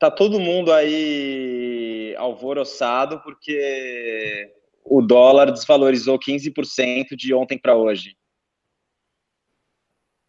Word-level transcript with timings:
tá 0.00 0.10
todo 0.10 0.40
mundo 0.40 0.72
aí 0.72 2.14
alvoroçado 2.16 3.20
porque 3.20 4.50
o 4.82 5.02
dólar 5.02 5.52
desvalorizou 5.52 6.18
15% 6.18 7.14
de 7.14 7.34
ontem 7.34 7.58
para 7.58 7.76
hoje. 7.76 8.16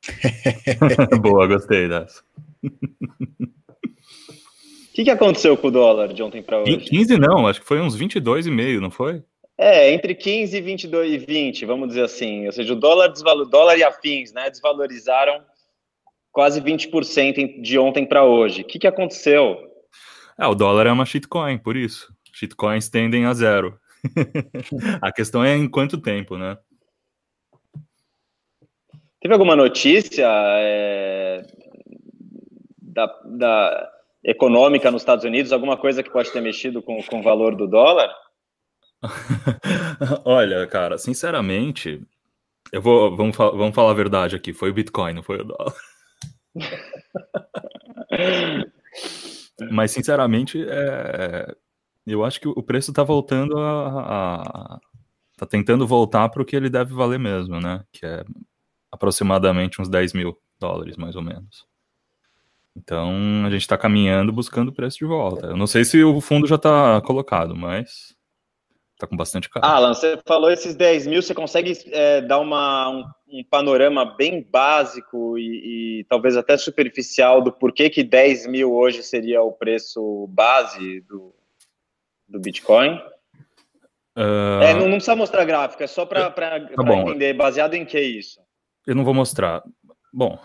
Boa, 1.22 1.48
gostei 1.48 1.88
dessa. 1.88 2.22
O 2.64 2.70
que, 4.94 5.06
que 5.06 5.10
aconteceu 5.10 5.56
com 5.56 5.70
o 5.70 5.72
dólar 5.72 6.14
de 6.14 6.22
ontem 6.22 6.44
para 6.44 6.60
hoje? 6.60 6.78
15 6.78 7.18
não, 7.18 7.48
acho 7.48 7.62
que 7.62 7.68
foi 7.68 7.80
uns 7.80 7.98
22,5, 7.98 8.82
não 8.82 8.92
foi? 8.92 9.24
É, 9.58 9.94
entre 9.94 10.14
15 10.14 10.58
e 10.58 10.62
22 10.62 11.14
e 11.14 11.18
20, 11.18 11.66
vamos 11.66 11.88
dizer 11.88 12.04
assim. 12.04 12.46
Ou 12.46 12.52
seja, 12.52 12.74
o 12.74 12.76
dólar, 12.76 13.14
dólar 13.50 13.78
e 13.78 13.84
afins, 13.84 14.34
né, 14.34 14.50
desvalorizaram 14.50 15.42
quase 16.32 16.62
20% 16.62 17.62
de 17.62 17.78
ontem 17.78 18.06
para 18.06 18.24
hoje. 18.24 18.62
O 18.62 18.66
que, 18.66 18.80
que 18.80 18.88
aconteceu? 18.88 19.71
É, 20.42 20.48
o 20.48 20.56
dólar 20.56 20.88
é 20.88 20.92
uma 20.92 21.06
shitcoin, 21.06 21.60
por 21.60 21.78
isso. 21.78 22.12
Shitcoins 22.34 22.90
tendem 22.90 23.28
a 23.28 23.34
zero. 23.36 23.80
a 25.00 25.12
questão 25.12 25.44
é 25.44 25.56
em 25.56 25.70
quanto 25.70 26.02
tempo, 26.02 26.36
né? 26.36 26.58
Teve 29.22 29.36
alguma 29.36 29.56
notícia 29.56 30.26
é, 30.28 31.46
da, 32.82 33.06
da, 33.24 33.92
econômica 34.24 34.90
nos 34.90 35.04
Estados 35.04 35.24
Unidos, 35.24 35.52
alguma 35.52 35.78
coisa 35.78 36.02
que 36.02 36.10
pode 36.10 36.32
ter 36.32 36.42
mexido 36.42 36.82
com, 36.82 37.04
com 37.04 37.20
o 37.20 37.24
valor 37.24 37.56
do 37.56 37.68
dólar? 37.68 38.12
Olha, 40.26 40.66
cara, 40.66 40.98
sinceramente, 40.98 42.02
eu 42.72 42.82
vou, 42.82 43.16
vamos, 43.16 43.38
vamos 43.38 43.76
falar 43.76 43.92
a 43.92 43.96
verdade 43.96 44.36
aqui, 44.36 44.54
foi 44.54 44.72
o 44.72 44.74
Bitcoin, 44.74 45.14
não 45.14 45.22
foi 45.22 45.42
o 45.42 45.44
dólar. 45.44 45.76
Mas, 49.70 49.92
sinceramente, 49.92 50.64
é, 50.68 51.56
eu 52.06 52.24
acho 52.24 52.40
que 52.40 52.48
o 52.48 52.64
preço 52.64 52.92
está 52.92 53.04
voltando 53.04 53.58
a, 53.58 54.76
a, 54.76 54.80
tá 55.38 55.46
tentando 55.46 55.86
voltar 55.86 56.30
para 56.30 56.42
o 56.42 56.46
que 56.46 56.56
ele 56.56 56.70
deve 56.70 56.94
valer 56.94 57.20
mesmo, 57.20 57.60
né? 57.60 57.84
Que 57.92 58.06
é 58.06 58.24
aproximadamente 58.92 59.82
uns 59.82 59.90
10 59.90 60.14
mil 60.14 60.38
dólares, 60.60 60.98
mais 60.98 61.16
ou 61.16 61.22
menos. 61.22 61.66
Então 62.76 63.44
a 63.46 63.50
gente 63.50 63.62
está 63.62 63.78
caminhando 63.78 64.32
buscando 64.32 64.70
o 64.70 64.74
preço 64.74 64.98
de 65.00 65.06
volta. 65.06 65.48
Eu 65.48 65.58
não 65.58 65.68
sei 65.68 65.84
se 65.84 66.04
o 66.04 66.22
fundo 66.22 66.48
já 66.48 66.56
está 66.56 67.02
colocado, 67.02 67.56
mas 67.56 68.16
está 69.02 69.08
com 69.08 69.18
bastante 69.18 69.50
cara. 69.50 69.66
Alan, 69.66 69.94
você 69.94 70.18
falou 70.26 70.52
esses 70.52 70.76
10 70.76 71.08
mil, 71.08 71.22
você 71.22 71.34
consegue 71.34 71.74
é, 71.92 72.22
dar 72.22 72.40
uma, 72.40 72.90
um, 72.90 73.06
um, 73.28 73.44
panorama 73.44 74.06
bem 74.06 74.42
básico 74.42 75.38
e, 75.38 76.00
e, 76.00 76.04
talvez 76.06 76.38
até 76.38 76.56
superficial 76.58 77.42
do 77.42 77.52
porquê 77.52 77.90
que 77.90 78.04
10 78.04 78.48
mil 78.48 78.74
hoje 78.74 79.04
seria 79.04 79.42
o 79.42 79.52
preço 79.52 80.28
base 80.30 81.02
do, 81.02 81.34
do 82.28 82.40
Bitcoin? 82.40 82.96
Uh... 84.16 84.62
É, 84.62 84.74
não, 84.74 84.82
não, 84.82 84.98
precisa 84.98 85.16
mostrar 85.16 85.46
gráfico, 85.46 85.84
é 85.84 85.88
só 85.88 86.06
para 86.06 86.30
tá 86.30 86.70
entender. 86.70 87.34
Baseado 87.34 87.74
em 87.74 87.86
que 87.86 88.00
isso? 88.00 88.40
Eu 88.86 88.96
não 88.96 89.04
vou 89.04 89.14
mostrar. 89.14 89.64
Bom, 90.14 90.38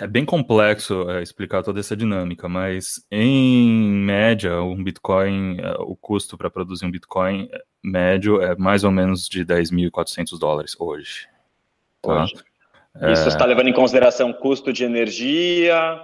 é 0.00 0.08
bem 0.08 0.24
complexo 0.24 1.08
é, 1.08 1.22
explicar 1.22 1.62
toda 1.62 1.78
essa 1.78 1.96
dinâmica, 1.96 2.48
mas 2.48 3.04
em 3.08 3.70
média, 3.70 4.60
um 4.60 4.82
Bitcoin, 4.82 5.60
é, 5.60 5.70
o 5.78 5.94
custo 5.94 6.36
para 6.36 6.50
produzir 6.50 6.84
um 6.84 6.90
Bitcoin 6.90 7.48
é, 7.52 7.62
médio 7.82 8.42
é 8.42 8.56
mais 8.56 8.82
ou 8.82 8.90
menos 8.90 9.28
de 9.28 9.44
10.400 9.44 10.36
dólares 10.36 10.74
hoje. 10.80 11.28
Tá? 12.02 12.24
Hoje. 12.24 12.34
Isso 13.12 13.28
está 13.28 13.44
levando 13.44 13.68
em 13.68 13.72
consideração 13.72 14.32
custo 14.32 14.72
de 14.72 14.84
energia, 14.84 16.00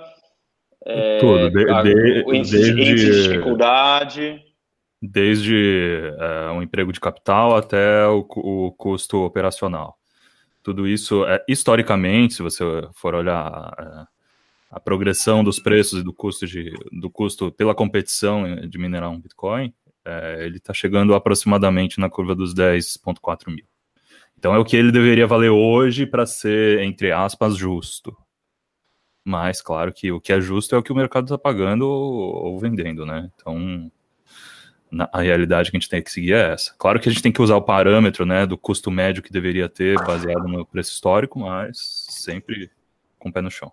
tudo, 1.20 1.50
de, 1.50 1.64
de, 1.64 2.24
o 2.26 2.34
índice, 2.34 2.56
desde, 2.56 2.80
índice 2.80 3.06
de 3.06 3.22
dificuldade. 3.22 4.44
Desde 5.00 6.12
um 6.52 6.62
emprego 6.62 6.92
de 6.92 6.98
capital 6.98 7.56
até 7.56 8.06
o, 8.08 8.26
o 8.28 8.72
custo 8.72 9.18
operacional. 9.18 9.99
Tudo 10.62 10.86
isso, 10.86 11.24
é, 11.24 11.42
historicamente, 11.48 12.34
se 12.34 12.42
você 12.42 12.64
for 12.94 13.14
olhar 13.14 13.74
é, 13.78 14.06
a 14.70 14.80
progressão 14.80 15.42
dos 15.42 15.58
preços 15.58 16.00
e 16.00 16.04
do 16.04 16.12
custo, 16.12 16.46
de, 16.46 16.72
do 16.92 17.10
custo 17.10 17.50
pela 17.52 17.74
competição 17.74 18.56
de 18.66 18.78
minerar 18.78 19.10
um 19.10 19.20
Bitcoin, 19.20 19.72
é, 20.04 20.44
ele 20.44 20.58
está 20.58 20.72
chegando 20.72 21.14
aproximadamente 21.14 21.98
na 21.98 22.10
curva 22.10 22.34
dos 22.34 22.54
10,4 22.54 23.48
mil. 23.48 23.64
Então 24.38 24.54
é 24.54 24.58
o 24.58 24.64
que 24.64 24.76
ele 24.76 24.92
deveria 24.92 25.26
valer 25.26 25.50
hoje 25.50 26.06
para 26.06 26.24
ser, 26.24 26.80
entre 26.80 27.12
aspas, 27.12 27.56
justo. 27.56 28.16
Mas, 29.24 29.60
claro 29.60 29.92
que 29.92 30.10
o 30.10 30.20
que 30.20 30.32
é 30.32 30.40
justo 30.40 30.74
é 30.74 30.78
o 30.78 30.82
que 30.82 30.92
o 30.92 30.96
mercado 30.96 31.24
está 31.24 31.38
pagando 31.38 31.82
ou, 31.86 32.52
ou 32.52 32.58
vendendo, 32.58 33.04
né? 33.04 33.30
Então, 33.34 33.90
a 35.12 35.20
realidade 35.20 35.70
que 35.70 35.76
a 35.76 35.80
gente 35.80 35.88
tem 35.88 36.02
que 36.02 36.10
seguir 36.10 36.34
é 36.34 36.52
essa. 36.52 36.74
Claro 36.78 36.98
que 36.98 37.08
a 37.08 37.12
gente 37.12 37.22
tem 37.22 37.32
que 37.32 37.42
usar 37.42 37.56
o 37.56 37.62
parâmetro 37.62 38.26
né, 38.26 38.46
do 38.46 38.58
custo 38.58 38.90
médio 38.90 39.22
que 39.22 39.32
deveria 39.32 39.68
ter, 39.68 39.96
baseado 40.04 40.48
no 40.48 40.66
preço 40.66 40.92
histórico, 40.92 41.38
mas 41.38 42.06
sempre 42.08 42.70
com 43.18 43.28
o 43.28 43.32
pé 43.32 43.40
no 43.40 43.50
chão. 43.50 43.72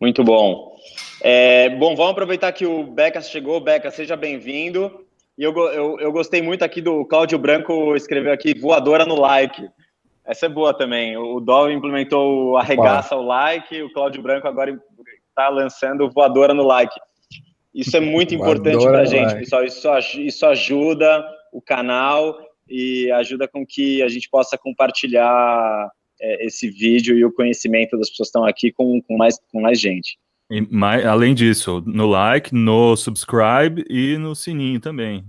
Muito 0.00 0.22
bom. 0.22 0.76
É, 1.22 1.70
bom, 1.70 1.96
vamos 1.96 2.12
aproveitar 2.12 2.52
que 2.52 2.66
o 2.66 2.84
Beca 2.84 3.20
chegou. 3.20 3.60
Beca, 3.60 3.90
seja 3.90 4.16
bem-vindo. 4.16 5.06
E 5.38 5.42
eu, 5.42 5.56
eu, 5.56 6.00
eu 6.00 6.12
gostei 6.12 6.42
muito 6.42 6.64
aqui 6.64 6.80
do 6.80 7.04
Cláudio 7.04 7.38
Branco 7.38 7.94
escreveu 7.94 8.32
aqui 8.32 8.58
voadora 8.58 9.06
no 9.06 9.18
like. 9.18 9.68
Essa 10.24 10.46
é 10.46 10.48
boa 10.48 10.74
também. 10.74 11.16
O 11.16 11.40
Dol 11.40 11.70
implementou 11.70 12.52
o 12.52 12.56
arregaça 12.56 13.14
o 13.14 13.22
like, 13.22 13.80
o 13.82 13.92
Cláudio 13.92 14.22
Branco 14.22 14.48
agora 14.48 14.70
está 15.28 15.48
lançando 15.48 16.10
voadora 16.10 16.52
no 16.52 16.64
like. 16.64 16.98
Isso 17.76 17.94
é 17.94 18.00
muito 18.00 18.34
importante 18.34 18.82
para 18.82 19.00
a 19.00 19.04
gente, 19.04 19.34
pessoal. 19.34 19.62
Isso, 19.62 19.86
isso 20.18 20.46
ajuda 20.46 21.22
o 21.52 21.60
canal 21.60 22.34
e 22.66 23.10
ajuda 23.12 23.46
com 23.46 23.66
que 23.66 24.02
a 24.02 24.08
gente 24.08 24.30
possa 24.30 24.56
compartilhar 24.56 25.90
é, 26.18 26.46
esse 26.46 26.70
vídeo 26.70 27.18
e 27.18 27.24
o 27.24 27.30
conhecimento 27.30 27.98
das 27.98 28.08
pessoas 28.08 28.28
que 28.28 28.30
estão 28.30 28.46
aqui 28.46 28.72
com, 28.72 29.02
com, 29.02 29.18
mais, 29.18 29.38
com 29.52 29.60
mais 29.60 29.78
gente. 29.78 30.18
E 30.50 30.62
mais, 30.62 31.04
além 31.04 31.34
disso, 31.34 31.82
no 31.86 32.06
like, 32.06 32.54
no 32.54 32.96
subscribe 32.96 33.84
e 33.90 34.16
no 34.16 34.34
sininho 34.34 34.80
também. 34.80 35.22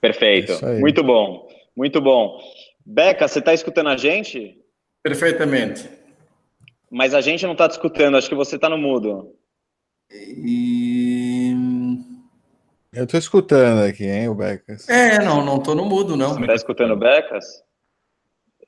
Perfeito. 0.00 0.52
Muito 0.78 1.02
bom. 1.02 1.48
Muito 1.76 2.00
bom. 2.00 2.40
Beca, 2.86 3.26
você 3.26 3.40
está 3.40 3.52
escutando 3.52 3.88
a 3.88 3.96
gente? 3.96 4.56
Perfeitamente. 5.02 5.88
Mas 6.88 7.14
a 7.14 7.20
gente 7.20 7.44
não 7.44 7.52
está 7.52 7.68
te 7.68 7.72
escutando, 7.72 8.16
acho 8.16 8.28
que 8.28 8.34
você 8.34 8.54
está 8.54 8.68
no 8.68 8.78
mudo. 8.78 9.34
E... 10.12 11.54
Eu 12.92 13.06
tô 13.06 13.16
escutando 13.16 13.84
aqui, 13.84 14.04
hein, 14.04 14.28
o 14.28 14.34
Becas. 14.34 14.88
É, 14.88 15.18
não, 15.20 15.44
não 15.44 15.60
tô 15.60 15.74
no 15.74 15.84
mudo, 15.84 16.16
não. 16.16 16.34
Você 16.34 16.46
tá 16.46 16.54
escutando 16.54 16.92
o 16.92 16.96
Becas? 16.96 17.62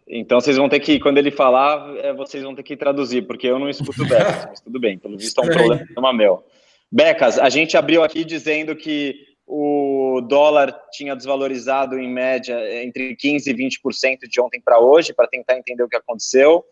Então 0.07 0.41
vocês 0.41 0.57
vão 0.57 0.69
ter 0.69 0.79
que, 0.79 1.01
quando 1.01 1.19
ele 1.19 1.31
falar, 1.31 1.97
é, 1.97 2.13
vocês 2.13 2.43
vão 2.43 2.55
ter 2.55 2.63
que 2.63 2.77
traduzir, 2.77 3.23
porque 3.23 3.47
eu 3.47 3.59
não 3.59 3.69
escuto 3.69 4.03
o 4.03 4.09
Becas, 4.09 4.47
mas 4.47 4.61
tudo 4.61 4.79
bem, 4.79 4.99
pelo 4.99 5.17
visto 5.17 5.41
é 5.41 5.45
um 5.45 5.49
problema 5.49 6.13
meu. 6.13 6.45
Becas, 6.91 7.39
a 7.39 7.49
gente 7.49 7.77
abriu 7.77 8.05
aqui 8.05 8.25
dizendo 8.25 8.77
que 8.77 9.17
o 9.47 10.21
dólar 10.29 10.73
tinha 10.93 11.17
desvalorizado 11.17 11.99
em 11.99 12.09
média 12.09 12.57
entre 12.85 13.17
15% 13.17 13.47
e 13.47 13.55
20% 13.55 14.19
de 14.29 14.41
ontem 14.41 14.61
para 14.61 14.79
hoje, 14.79 15.13
para 15.13 15.27
tentar 15.27 15.59
entender 15.59 15.83
o 15.83 15.89
que 15.89 15.97
aconteceu. 15.97 16.65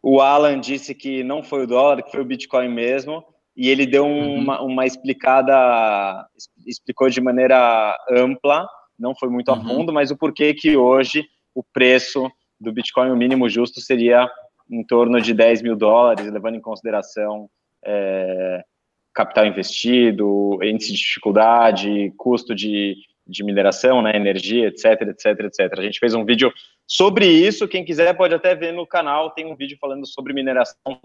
O 0.00 0.20
Alan 0.20 0.60
disse 0.60 0.94
que 0.94 1.24
não 1.24 1.42
foi 1.42 1.64
o 1.64 1.66
dólar, 1.66 2.02
que 2.02 2.10
foi 2.10 2.20
o 2.20 2.24
Bitcoin 2.24 2.68
mesmo 2.68 3.24
e 3.56 3.68
ele 3.68 3.86
deu 3.86 4.04
uhum. 4.04 4.36
uma, 4.36 4.62
uma 4.62 4.86
explicada, 4.86 6.26
explicou 6.66 7.08
de 7.10 7.20
maneira 7.20 7.96
ampla, 8.10 8.66
não 8.98 9.14
foi 9.14 9.28
muito 9.28 9.50
a 9.50 9.54
uhum. 9.54 9.64
fundo, 9.64 9.92
mas 9.92 10.10
o 10.10 10.16
porquê 10.16 10.54
que 10.54 10.76
hoje 10.76 11.24
o 11.54 11.62
preço 11.62 12.30
do 12.60 12.72
Bitcoin, 12.72 13.10
o 13.10 13.16
mínimo 13.16 13.48
justo, 13.48 13.80
seria 13.80 14.30
em 14.70 14.84
torno 14.84 15.20
de 15.20 15.34
10 15.34 15.62
mil 15.62 15.76
dólares, 15.76 16.30
levando 16.30 16.54
em 16.54 16.60
consideração 16.60 17.48
é, 17.84 18.64
capital 19.12 19.44
investido, 19.46 20.58
índice 20.62 20.92
de 20.92 20.98
dificuldade, 20.98 22.12
custo 22.16 22.54
de, 22.54 22.96
de 23.26 23.44
mineração, 23.44 24.00
né, 24.00 24.16
energia, 24.16 24.68
etc, 24.68 25.02
etc, 25.02 25.40
etc. 25.40 25.78
A 25.78 25.82
gente 25.82 25.98
fez 25.98 26.14
um 26.14 26.24
vídeo 26.24 26.52
sobre 26.86 27.26
isso, 27.26 27.68
quem 27.68 27.84
quiser 27.84 28.16
pode 28.16 28.34
até 28.34 28.54
ver 28.54 28.72
no 28.72 28.86
canal, 28.86 29.30
tem 29.30 29.46
um 29.46 29.56
vídeo 29.56 29.76
falando 29.80 30.06
sobre 30.06 30.32
mineração 30.32 31.00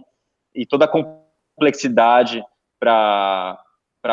e 0.56 0.66
toda 0.66 0.86
a 0.86 0.88
complexidade 1.58 2.44
para 2.80 3.58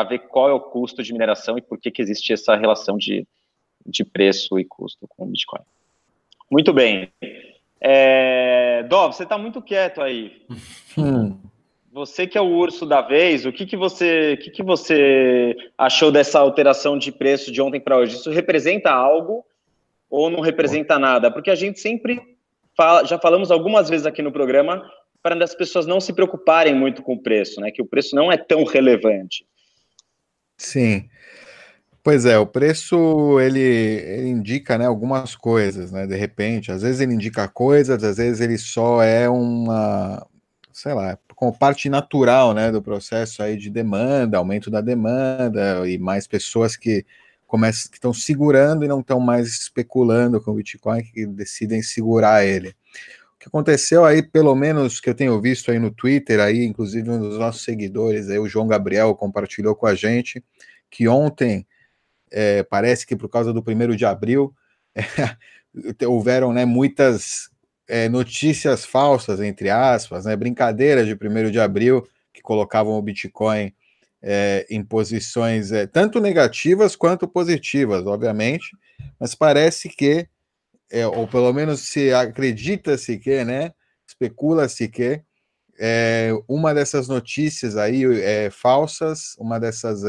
ver 0.09 0.19
qual 0.27 0.49
é 0.49 0.53
o 0.53 0.59
custo 0.59 1.03
de 1.03 1.13
mineração 1.13 1.57
e 1.57 1.61
por 1.61 1.79
que, 1.79 1.91
que 1.91 2.01
existe 2.01 2.33
essa 2.33 2.55
relação 2.55 2.97
de, 2.97 3.25
de 3.85 4.03
preço 4.03 4.59
e 4.59 4.65
custo 4.65 5.07
com 5.07 5.23
o 5.23 5.27
Bitcoin. 5.27 5.61
Muito 6.51 6.73
bem. 6.73 7.11
É, 7.79 8.83
Dov, 8.89 9.15
você 9.15 9.23
está 9.23 9.37
muito 9.37 9.61
quieto 9.61 10.01
aí. 10.01 10.41
Hum. 10.97 11.37
Você 11.91 12.27
que 12.27 12.37
é 12.37 12.41
o 12.41 12.55
urso 12.55 12.85
da 12.85 13.01
vez, 13.01 13.45
o 13.45 13.53
que, 13.53 13.65
que 13.65 13.77
você 13.77 14.33
o 14.33 14.37
que, 14.43 14.49
que 14.49 14.63
você 14.63 15.55
achou 15.77 16.11
dessa 16.11 16.39
alteração 16.39 16.97
de 16.97 17.11
preço 17.11 17.51
de 17.51 17.61
ontem 17.61 17.79
para 17.79 17.97
hoje? 17.97 18.15
Isso 18.15 18.29
representa 18.31 18.91
algo 18.91 19.45
ou 20.09 20.29
não 20.29 20.41
representa 20.41 20.99
nada? 20.99 21.31
Porque 21.31 21.49
a 21.49 21.55
gente 21.55 21.79
sempre 21.79 22.21
fala, 22.75 23.05
já 23.05 23.17
falamos 23.17 23.49
algumas 23.49 23.89
vezes 23.89 24.05
aqui 24.05 24.21
no 24.21 24.31
programa 24.31 24.83
para 25.25 25.43
as 25.43 25.55
pessoas 25.55 25.87
não 25.87 25.99
se 25.99 26.13
preocuparem 26.13 26.75
muito 26.75 27.01
com 27.01 27.13
o 27.15 27.19
preço, 27.19 27.59
né? 27.59 27.71
Que 27.71 27.81
o 27.81 27.85
preço 27.85 28.15
não 28.15 28.31
é 28.31 28.37
tão 28.37 28.63
relevante. 28.63 29.43
Sim. 30.55 31.09
Pois 32.03 32.27
é, 32.27 32.37
o 32.37 32.45
preço 32.45 33.39
ele, 33.39 33.59
ele, 33.59 34.27
indica 34.27 34.77
né, 34.77 34.85
algumas 34.85 35.35
coisas, 35.35 35.91
né? 35.91 36.05
De 36.05 36.15
repente, 36.15 36.71
às 36.71 36.83
vezes 36.83 37.01
ele 37.01 37.15
indica 37.15 37.47
coisas, 37.47 38.03
às 38.03 38.17
vezes 38.17 38.39
ele 38.39 38.55
só 38.59 39.01
é 39.01 39.27
uma, 39.27 40.23
sei 40.71 40.93
lá, 40.93 41.17
como 41.35 41.57
parte 41.57 41.89
natural 41.89 42.53
né, 42.53 42.71
do 42.71 42.79
processo 42.79 43.41
aí 43.41 43.57
de 43.57 43.71
demanda, 43.71 44.37
aumento 44.37 44.69
da 44.69 44.79
demanda 44.79 45.89
e 45.89 45.97
mais 45.97 46.27
pessoas 46.27 46.77
que 46.77 47.03
começam, 47.47 47.89
que 47.89 47.97
estão 47.97 48.13
segurando 48.13 48.85
e 48.85 48.87
não 48.87 48.99
estão 48.99 49.19
mais 49.19 49.47
especulando 49.47 50.39
com 50.39 50.51
o 50.51 50.55
Bitcoin, 50.55 51.01
que 51.01 51.25
decidem 51.25 51.81
segurar 51.81 52.45
ele. 52.45 52.75
Que 53.45 53.49
aconteceu 53.49 54.03
aí, 54.03 54.23
pelo 54.23 54.55
menos 54.55 54.99
que 54.99 55.07
eu 55.07 55.13
tenho 55.13 55.39
visto 55.39 55.69
aí 55.69 55.77
no 55.77 55.91
Twitter, 55.91 56.39
aí, 56.39 56.65
inclusive 56.65 57.07
um 57.11 57.19
dos 57.19 57.37
nossos 57.37 57.63
seguidores, 57.63 58.27
aí, 58.27 58.39
o 58.39 58.47
João 58.47 58.65
Gabriel, 58.67 59.13
compartilhou 59.13 59.75
com 59.75 59.85
a 59.85 59.93
gente 59.93 60.43
que 60.89 61.07
ontem 61.07 61.67
é, 62.31 62.63
parece 62.63 63.05
que 63.05 63.15
por 63.15 63.29
causa 63.29 63.53
do 63.53 63.61
primeiro 63.61 63.95
de 63.95 64.03
abril 64.03 64.51
é, 64.95 66.07
houveram 66.07 66.51
né, 66.51 66.65
muitas 66.65 67.51
é, 67.87 68.09
notícias 68.09 68.83
falsas, 68.83 69.39
entre 69.39 69.69
aspas, 69.69 70.25
né, 70.25 70.35
brincadeiras 70.35 71.05
de 71.05 71.15
primeiro 71.15 71.51
de 71.51 71.59
abril 71.59 72.03
que 72.33 72.41
colocavam 72.41 72.93
o 72.93 73.01
Bitcoin 73.01 73.71
é, 74.23 74.65
em 74.71 74.83
posições 74.83 75.71
é, 75.71 75.85
tanto 75.85 76.19
negativas 76.19 76.95
quanto 76.95 77.27
positivas, 77.27 78.07
obviamente, 78.07 78.75
mas 79.19 79.35
parece 79.35 79.87
que, 79.87 80.27
é, 80.91 81.05
ou 81.07 81.27
pelo 81.27 81.51
menos 81.53 81.81
se 81.81 82.13
acredita-se 82.13 83.17
que, 83.17 83.43
né, 83.43 83.71
especula-se 84.07 84.87
que 84.87 85.21
é, 85.79 86.31
uma 86.47 86.73
dessas 86.73 87.07
notícias 87.07 87.75
aí 87.75 88.03
é, 88.21 88.49
falsas, 88.49 89.35
uma 89.37 89.59
dessas 89.59 90.03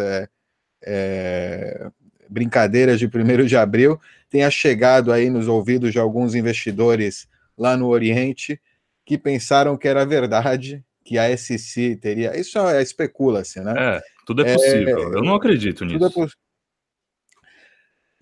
é, 0.85 1.91
brincadeiras 2.29 2.99
de 2.99 3.07
1 3.07 3.47
de 3.47 3.57
abril 3.57 4.01
tenha 4.29 4.51
chegado 4.51 5.13
aí 5.13 5.31
nos 5.31 5.49
ouvidos 5.49 5.93
de 5.93 5.99
alguns 5.99 6.35
investidores 6.35 7.29
lá 7.57 7.77
no 7.77 7.89
Oriente 7.89 8.61
que 9.05 9.17
pensaram 9.17 9.77
que 9.77 9.87
era 9.87 10.05
verdade, 10.05 10.85
que 11.05 11.17
a 11.17 11.37
SC 11.37 11.97
teria. 11.97 12.39
Isso 12.39 12.59
é 12.59 12.83
especula-se, 12.83 13.61
né? 13.61 13.75
É, 13.77 14.03
tudo 14.27 14.45
é 14.45 14.53
possível. 14.53 14.99
É, 14.99 15.17
eu 15.17 15.23
não 15.23 15.37
acredito 15.37 15.85
é 15.85 15.87
nisso. 15.87 16.23
É. 16.23 16.27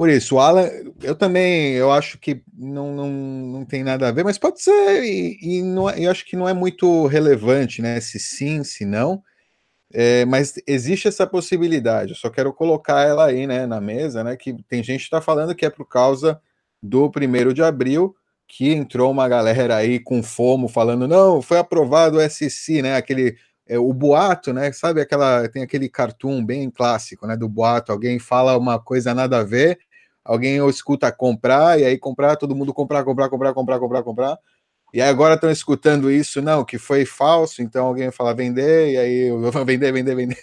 Por 0.04 0.10
isso, 0.10 0.34
o 0.34 0.38
Alan, 0.38 0.68
eu 1.02 1.14
também 1.14 1.72
eu 1.72 1.90
acho 1.90 2.18
que 2.18 2.42
não, 2.52 2.94
não, 2.94 3.08
não 3.10 3.64
tem 3.64 3.82
nada 3.82 4.06
a 4.06 4.12
ver, 4.12 4.22
mas 4.22 4.36
pode 4.36 4.60
ser, 4.60 5.02
e, 5.02 5.38
e 5.40 5.62
não, 5.62 5.88
é, 5.88 5.98
eu 5.98 6.10
acho 6.10 6.26
que 6.26 6.36
não 6.36 6.46
é 6.46 6.52
muito 6.52 7.06
relevante, 7.06 7.80
né? 7.80 7.98
Se 8.02 8.18
sim, 8.18 8.62
se 8.62 8.84
não. 8.84 9.22
É, 9.90 10.26
mas 10.26 10.60
existe 10.66 11.08
essa 11.08 11.26
possibilidade, 11.26 12.10
eu 12.10 12.16
só 12.18 12.28
quero 12.28 12.52
colocar 12.52 13.00
ela 13.00 13.24
aí 13.24 13.46
né, 13.46 13.66
na 13.66 13.80
mesa, 13.80 14.22
né? 14.22 14.36
Que 14.36 14.52
tem 14.68 14.82
gente 14.82 14.98
que 14.98 15.06
está 15.06 15.22
falando 15.22 15.54
que 15.54 15.64
é 15.64 15.70
por 15.70 15.88
causa 15.88 16.38
do 16.82 17.10
primeiro 17.10 17.54
de 17.54 17.62
abril, 17.62 18.14
que 18.46 18.74
entrou 18.74 19.10
uma 19.10 19.26
galera 19.26 19.76
aí 19.76 19.98
com 19.98 20.22
fomo 20.22 20.68
falando, 20.68 21.08
não, 21.08 21.40
foi 21.40 21.56
aprovado 21.56 22.18
o 22.18 22.20
SC, 22.20 22.82
né? 22.82 22.94
Aquele 22.96 23.38
é, 23.66 23.78
o 23.78 23.90
boato, 23.94 24.52
né? 24.52 24.70
Sabe 24.72 25.00
aquela 25.00 25.48
tem 25.48 25.62
aquele 25.62 25.88
cartoon 25.88 26.44
bem 26.44 26.70
clássico, 26.70 27.26
né? 27.26 27.38
Do 27.38 27.48
boato, 27.48 27.90
alguém 27.90 28.18
fala 28.18 28.58
uma 28.58 28.78
coisa 28.78 29.14
nada 29.14 29.38
a 29.38 29.42
ver, 29.42 29.78
alguém 30.24 30.56
escuta 30.68 31.12
comprar 31.12 31.78
e 31.78 31.84
aí 31.84 31.98
comprar, 31.98 32.36
todo 32.36 32.56
mundo 32.56 32.72
comprar, 32.72 33.04
comprar, 33.04 33.28
comprar, 33.28 33.52
comprar, 33.52 33.78
comprar, 33.78 34.02
comprar. 34.02 34.38
E 34.92 35.02
agora 35.02 35.34
estão 35.34 35.50
escutando 35.50 36.10
isso, 36.10 36.40
não, 36.40 36.64
que 36.64 36.78
foi 36.78 37.04
falso, 37.04 37.60
então 37.60 37.86
alguém 37.86 38.12
fala 38.12 38.32
vender, 38.32 38.92
e 38.92 38.96
aí 38.96 39.28
eu 39.28 39.40
vou 39.40 39.50
vender, 39.66 39.92
vender, 39.92 40.14
vender. 40.14 40.36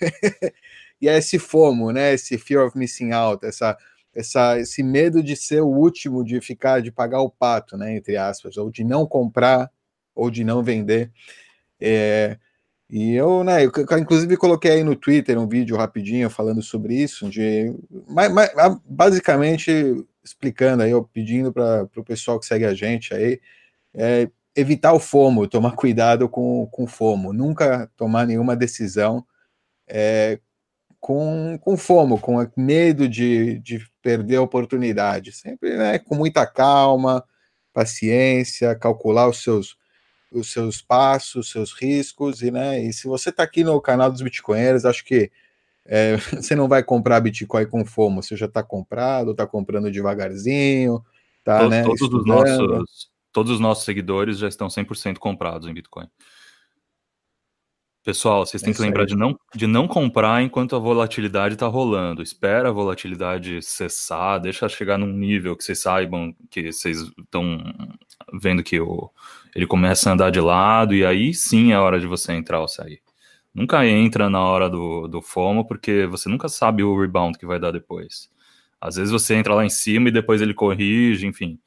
e 1.01 1.07
é 1.07 1.17
esse 1.17 1.39
FOMO, 1.39 1.91
né? 1.91 2.13
Esse 2.13 2.37
fear 2.37 2.65
of 2.67 2.77
missing 2.77 3.11
out, 3.13 3.45
essa, 3.45 3.77
essa, 4.13 4.59
esse 4.59 4.83
medo 4.83 5.23
de 5.23 5.37
ser 5.37 5.61
o 5.61 5.67
último, 5.67 6.23
de 6.23 6.41
ficar, 6.41 6.81
de 6.81 6.91
pagar 6.91 7.21
o 7.21 7.29
pato, 7.29 7.77
né? 7.77 7.95
Entre 7.95 8.17
aspas, 8.17 8.57
ou 8.57 8.69
de 8.69 8.83
não 8.83 9.07
comprar, 9.07 9.71
ou 10.13 10.29
de 10.29 10.43
não 10.43 10.61
vender. 10.61 11.11
É, 11.79 12.37
e 12.91 13.13
eu, 13.13 13.41
né, 13.41 13.63
eu, 13.63 13.71
inclusive 13.97 14.35
coloquei 14.35 14.71
aí 14.71 14.83
no 14.83 14.97
Twitter 14.97 15.39
um 15.39 15.47
vídeo 15.47 15.77
rapidinho 15.77 16.29
falando 16.29 16.61
sobre 16.61 16.93
isso, 16.93 17.29
de, 17.29 17.73
mas, 18.05 18.29
mas, 18.29 18.51
basicamente 18.83 19.71
explicando 20.21 20.83
aí, 20.83 20.91
eu 20.91 21.01
pedindo 21.05 21.53
para 21.53 21.87
o 21.95 22.03
pessoal 22.03 22.37
que 22.37 22.45
segue 22.45 22.65
a 22.65 22.73
gente 22.73 23.13
aí, 23.13 23.39
é, 23.93 24.29
evitar 24.53 24.91
o 24.91 24.99
fomo, 24.99 25.47
tomar 25.47 25.71
cuidado 25.77 26.27
com, 26.27 26.67
com 26.67 26.85
fomo, 26.85 27.31
nunca 27.31 27.89
tomar 27.95 28.27
nenhuma 28.27 28.57
decisão 28.57 29.25
é, 29.87 30.37
com, 30.99 31.57
com 31.61 31.77
fomo, 31.77 32.19
com 32.19 32.45
medo 32.57 33.07
de, 33.07 33.57
de 33.59 33.79
perder 34.01 34.35
a 34.35 34.41
oportunidade, 34.41 35.31
sempre 35.31 35.77
né, 35.77 35.97
com 35.97 36.13
muita 36.15 36.45
calma, 36.45 37.23
paciência, 37.71 38.75
calcular 38.75 39.29
os 39.29 39.41
seus 39.41 39.77
os 40.31 40.51
seus 40.51 40.81
passos, 40.81 41.47
os 41.47 41.51
seus 41.51 41.73
riscos, 41.73 42.41
e, 42.41 42.51
né, 42.51 42.81
e 42.81 42.93
se 42.93 43.07
você 43.07 43.29
está 43.29 43.43
aqui 43.43 43.63
no 43.63 43.79
canal 43.81 44.11
dos 44.11 44.21
Bitcoinheiros, 44.21 44.85
acho 44.85 45.03
que 45.03 45.31
é, 45.85 46.15
você 46.41 46.55
não 46.55 46.67
vai 46.67 46.83
comprar 46.83 47.19
Bitcoin 47.19 47.65
com 47.65 47.85
fomo, 47.85 48.23
você 48.23 48.35
já 48.35 48.45
está 48.45 48.63
comprado, 48.63 49.31
está 49.31 49.45
comprando 49.45 49.91
devagarzinho, 49.91 51.03
tá, 51.43 51.59
todos, 51.59 51.71
né, 51.71 51.83
todos 51.83 52.13
os 52.13 52.25
nossos 52.25 53.11
todos 53.31 53.51
os 53.53 53.59
nossos 53.59 53.85
seguidores 53.85 54.37
já 54.37 54.47
estão 54.47 54.67
100% 54.67 55.17
comprados 55.17 55.67
em 55.67 55.73
Bitcoin. 55.73 56.07
Pessoal, 58.03 58.43
vocês 58.43 58.63
têm 58.63 58.71
é 58.71 58.73
que 58.73 58.81
lembrar 58.81 59.05
de 59.05 59.15
não, 59.15 59.39
de 59.53 59.67
não 59.67 59.87
comprar 59.87 60.41
enquanto 60.41 60.75
a 60.75 60.79
volatilidade 60.79 61.53
está 61.53 61.67
rolando. 61.67 62.23
Espera 62.23 62.69
a 62.69 62.71
volatilidade 62.71 63.61
cessar, 63.61 64.39
deixa 64.39 64.67
chegar 64.67 64.97
num 64.97 65.13
nível 65.13 65.55
que 65.55 65.63
vocês 65.63 65.79
saibam 65.81 66.35
que 66.49 66.71
vocês 66.71 66.97
estão 66.99 67.63
vendo 68.33 68.63
que 68.63 68.79
o, 68.79 69.11
ele 69.55 69.67
começa 69.67 70.09
a 70.09 70.13
andar 70.13 70.31
de 70.31 70.41
lado, 70.41 70.95
e 70.95 71.05
aí 71.05 71.31
sim 71.31 71.73
é 71.73 71.75
a 71.75 71.81
hora 71.81 71.99
de 71.99 72.07
você 72.07 72.33
entrar 72.33 72.59
ou 72.59 72.67
sair. 72.67 73.01
Nunca 73.53 73.85
entra 73.85 74.29
na 74.31 74.39
hora 74.41 74.67
do, 74.67 75.07
do 75.07 75.21
FOMO, 75.21 75.67
porque 75.67 76.07
você 76.07 76.27
nunca 76.27 76.49
sabe 76.49 76.83
o 76.83 76.99
rebound 76.99 77.37
que 77.37 77.45
vai 77.45 77.59
dar 77.59 77.71
depois. 77.71 78.31
Às 78.79 78.95
vezes 78.95 79.11
você 79.11 79.35
entra 79.35 79.53
lá 79.53 79.63
em 79.63 79.69
cima 79.69 80.09
e 80.09 80.11
depois 80.11 80.41
ele 80.41 80.55
corrige, 80.55 81.27
enfim. 81.27 81.59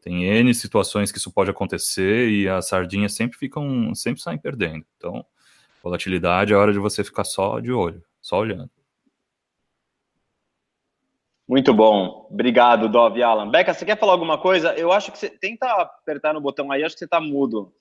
Tem 0.00 0.24
N 0.24 0.54
situações 0.54 1.12
que 1.12 1.18
isso 1.18 1.30
pode 1.30 1.50
acontecer 1.50 2.30
e 2.30 2.48
as 2.48 2.68
sardinhas 2.68 3.12
sempre 3.12 3.38
ficam, 3.38 3.94
sempre 3.94 4.22
saem 4.22 4.38
perdendo. 4.38 4.84
Então, 4.96 5.24
volatilidade 5.82 6.52
é 6.52 6.56
hora 6.56 6.72
de 6.72 6.78
você 6.78 7.02
ficar 7.02 7.24
só 7.24 7.60
de 7.60 7.72
olho, 7.72 8.02
só 8.20 8.38
olhando. 8.38 8.70
Muito 11.48 11.74
bom. 11.74 12.28
Obrigado, 12.30 12.88
Dov 12.88 13.18
e 13.18 13.22
Alan. 13.22 13.50
Beca, 13.50 13.74
você 13.74 13.84
quer 13.84 13.98
falar 13.98 14.12
alguma 14.12 14.38
coisa? 14.38 14.72
Eu 14.74 14.92
acho 14.92 15.12
que 15.12 15.18
você 15.18 15.28
tenta 15.28 15.66
apertar 15.66 16.32
no 16.32 16.40
botão 16.40 16.70
aí, 16.70 16.82
acho 16.82 16.94
que 16.94 17.00
você 17.00 17.08
tá 17.08 17.20
mudo. 17.20 17.72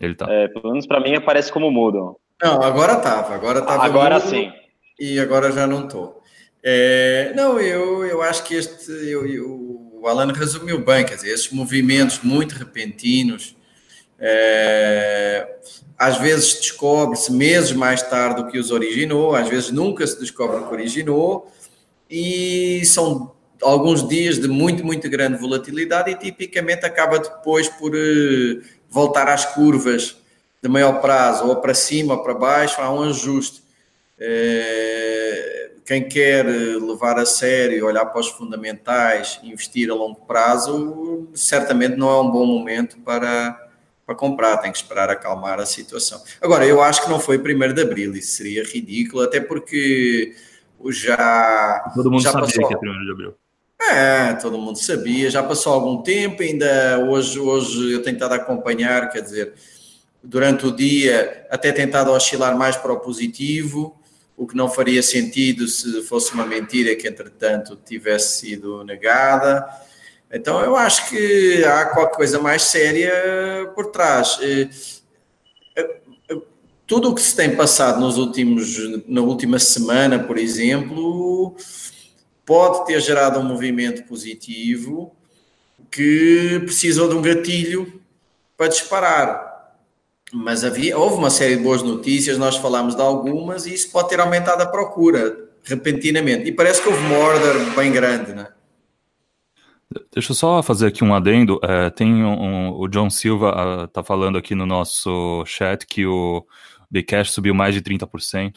Ele 0.00 0.14
tá. 0.14 0.26
É, 0.30 0.48
pelo 0.48 0.70
menos 0.70 0.86
para 0.86 1.00
mim 1.00 1.14
aparece 1.14 1.52
como 1.52 1.70
mudo. 1.70 2.18
Não, 2.42 2.62
agora 2.62 2.96
tava, 2.96 3.34
agora 3.34 3.62
tava 3.62 3.84
Agora 3.84 4.18
mudo, 4.18 4.28
sim. 4.28 4.52
E 4.98 5.18
agora 5.20 5.52
já 5.52 5.66
não 5.66 5.86
tô. 5.86 6.20
É, 6.62 7.32
não, 7.34 7.60
eu, 7.60 8.04
eu 8.06 8.22
acho 8.22 8.44
que 8.44 8.54
este 8.54 8.90
eu, 8.90 9.26
eu 9.26 9.82
o 10.02 10.08
Alan 10.08 10.32
resumiu 10.32 10.84
bem, 10.84 11.04
quer 11.04 11.14
dizer, 11.14 11.30
esses 11.32 11.52
movimentos 11.52 12.20
muito 12.22 12.56
repentinos, 12.56 13.54
é, 14.24 15.56
às 15.98 16.16
vezes 16.18 16.54
descobre-se 16.60 17.32
meses 17.32 17.72
mais 17.72 18.02
tarde 18.02 18.40
o 18.40 18.46
que 18.46 18.56
os 18.56 18.70
originou, 18.70 19.34
às 19.34 19.48
vezes 19.48 19.72
nunca 19.72 20.06
se 20.06 20.18
descobre 20.18 20.58
o 20.58 20.68
que 20.68 20.72
originou, 20.72 21.52
e 22.08 22.82
são 22.84 23.32
alguns 23.60 24.06
dias 24.08 24.38
de 24.38 24.46
muito, 24.46 24.84
muito 24.84 25.10
grande 25.10 25.38
volatilidade 25.38 26.10
e 26.10 26.14
tipicamente 26.14 26.86
acaba 26.86 27.18
depois 27.18 27.68
por 27.68 27.92
uh, 27.94 28.62
voltar 28.88 29.28
às 29.28 29.44
curvas 29.44 30.16
de 30.62 30.68
maior 30.68 31.00
prazo, 31.00 31.48
ou 31.48 31.56
para 31.56 31.74
cima 31.74 32.14
ou 32.14 32.22
para 32.22 32.34
baixo, 32.34 32.80
há 32.80 32.92
um 32.92 33.02
ajuste. 33.02 33.62
É, 34.18 35.70
quem 35.84 36.08
quer 36.08 36.46
levar 36.46 37.18
a 37.18 37.26
sério, 37.26 37.86
olhar 37.86 38.06
para 38.06 38.20
os 38.20 38.28
fundamentais, 38.28 39.40
investir 39.42 39.90
a 39.90 39.94
longo 39.94 40.20
prazo, 40.26 41.28
certamente 41.34 41.96
não 41.96 42.08
é 42.08 42.20
um 42.20 42.30
bom 42.30 42.46
momento 42.46 42.98
para, 42.98 43.71
para 44.04 44.14
comprar, 44.14 44.56
tem 44.58 44.72
que 44.72 44.78
esperar 44.78 45.10
acalmar 45.10 45.60
a 45.60 45.66
situação. 45.66 46.22
Agora, 46.40 46.66
eu 46.66 46.82
acho 46.82 47.02
que 47.02 47.10
não 47.10 47.20
foi 47.20 47.38
1 47.38 47.74
de 47.74 47.82
abril, 47.82 48.14
isso 48.14 48.36
seria 48.36 48.64
ridículo, 48.64 49.22
até 49.22 49.40
porque 49.40 50.34
já. 50.88 51.92
Todo 51.94 52.10
mundo 52.10 52.22
já 52.22 52.32
sabia 52.32 52.46
passou, 52.46 52.68
que 52.68 52.74
é 52.74 52.90
1 52.90 53.04
de 53.04 53.12
abril. 53.12 53.34
É, 53.80 54.34
todo 54.34 54.58
mundo 54.58 54.78
sabia, 54.78 55.28
já 55.28 55.42
passou 55.42 55.72
algum 55.72 56.02
tempo, 56.02 56.42
ainda 56.42 57.04
hoje, 57.08 57.38
hoje 57.38 57.92
eu 57.92 58.02
tenho 58.02 58.16
tentado 58.16 58.34
acompanhar, 58.34 59.10
quer 59.10 59.22
dizer, 59.22 59.54
durante 60.22 60.66
o 60.66 60.70
dia 60.70 61.46
até 61.50 61.72
tentado 61.72 62.12
oscilar 62.12 62.56
mais 62.56 62.76
para 62.76 62.92
o 62.92 63.00
positivo, 63.00 64.00
o 64.36 64.46
que 64.46 64.56
não 64.56 64.68
faria 64.68 65.02
sentido 65.02 65.66
se 65.68 66.02
fosse 66.02 66.32
uma 66.32 66.46
mentira 66.46 66.94
que, 66.94 67.06
entretanto, 67.06 67.76
tivesse 67.76 68.40
sido 68.40 68.84
negada. 68.84 69.66
Então, 70.32 70.62
eu 70.62 70.74
acho 70.74 71.10
que 71.10 71.62
há 71.62 71.84
qualquer 71.84 72.16
coisa 72.16 72.40
mais 72.40 72.62
séria 72.62 73.12
por 73.74 73.86
trás. 73.86 74.38
Eh, 74.42 74.70
tudo 76.86 77.10
o 77.10 77.14
que 77.14 77.20
se 77.20 77.36
tem 77.36 77.54
passado 77.54 78.00
nos 78.00 78.16
últimos, 78.16 78.76
na 79.06 79.20
última 79.20 79.58
semana, 79.58 80.18
por 80.18 80.38
exemplo, 80.38 81.54
pode 82.46 82.86
ter 82.86 82.98
gerado 83.00 83.40
um 83.40 83.42
movimento 83.42 84.04
positivo 84.04 85.14
que 85.90 86.60
precisou 86.64 87.08
de 87.08 87.14
um 87.14 87.22
gatilho 87.22 88.00
para 88.56 88.68
disparar. 88.68 89.74
Mas 90.32 90.64
havia, 90.64 90.96
houve 90.96 91.16
uma 91.16 91.28
série 91.28 91.56
de 91.56 91.62
boas 91.62 91.82
notícias, 91.82 92.38
nós 92.38 92.56
falámos 92.56 92.94
de 92.94 93.02
algumas, 93.02 93.66
e 93.66 93.74
isso 93.74 93.90
pode 93.90 94.08
ter 94.08 94.18
aumentado 94.18 94.62
a 94.62 94.66
procura 94.66 95.50
repentinamente. 95.62 96.48
E 96.48 96.52
parece 96.52 96.80
que 96.80 96.88
houve 96.88 97.00
uma 97.04 97.18
order 97.18 97.74
bem 97.76 97.92
grande, 97.92 98.32
né? 98.32 98.48
Deixa 100.12 100.32
eu 100.32 100.36
só 100.36 100.62
fazer 100.62 100.86
aqui 100.88 101.02
um 101.04 101.14
adendo. 101.14 101.60
É, 101.62 101.90
tem 101.90 102.24
um, 102.24 102.42
um, 102.42 102.70
o 102.70 102.88
John 102.88 103.10
Silva 103.10 103.84
está 103.84 104.00
ah, 104.00 104.04
falando 104.04 104.38
aqui 104.38 104.54
no 104.54 104.66
nosso 104.66 105.44
chat 105.46 105.86
que 105.86 106.06
o 106.06 106.46
Bcash 106.90 107.30
subiu 107.30 107.54
mais 107.54 107.74
de 107.74 107.82
30%. 107.82 108.56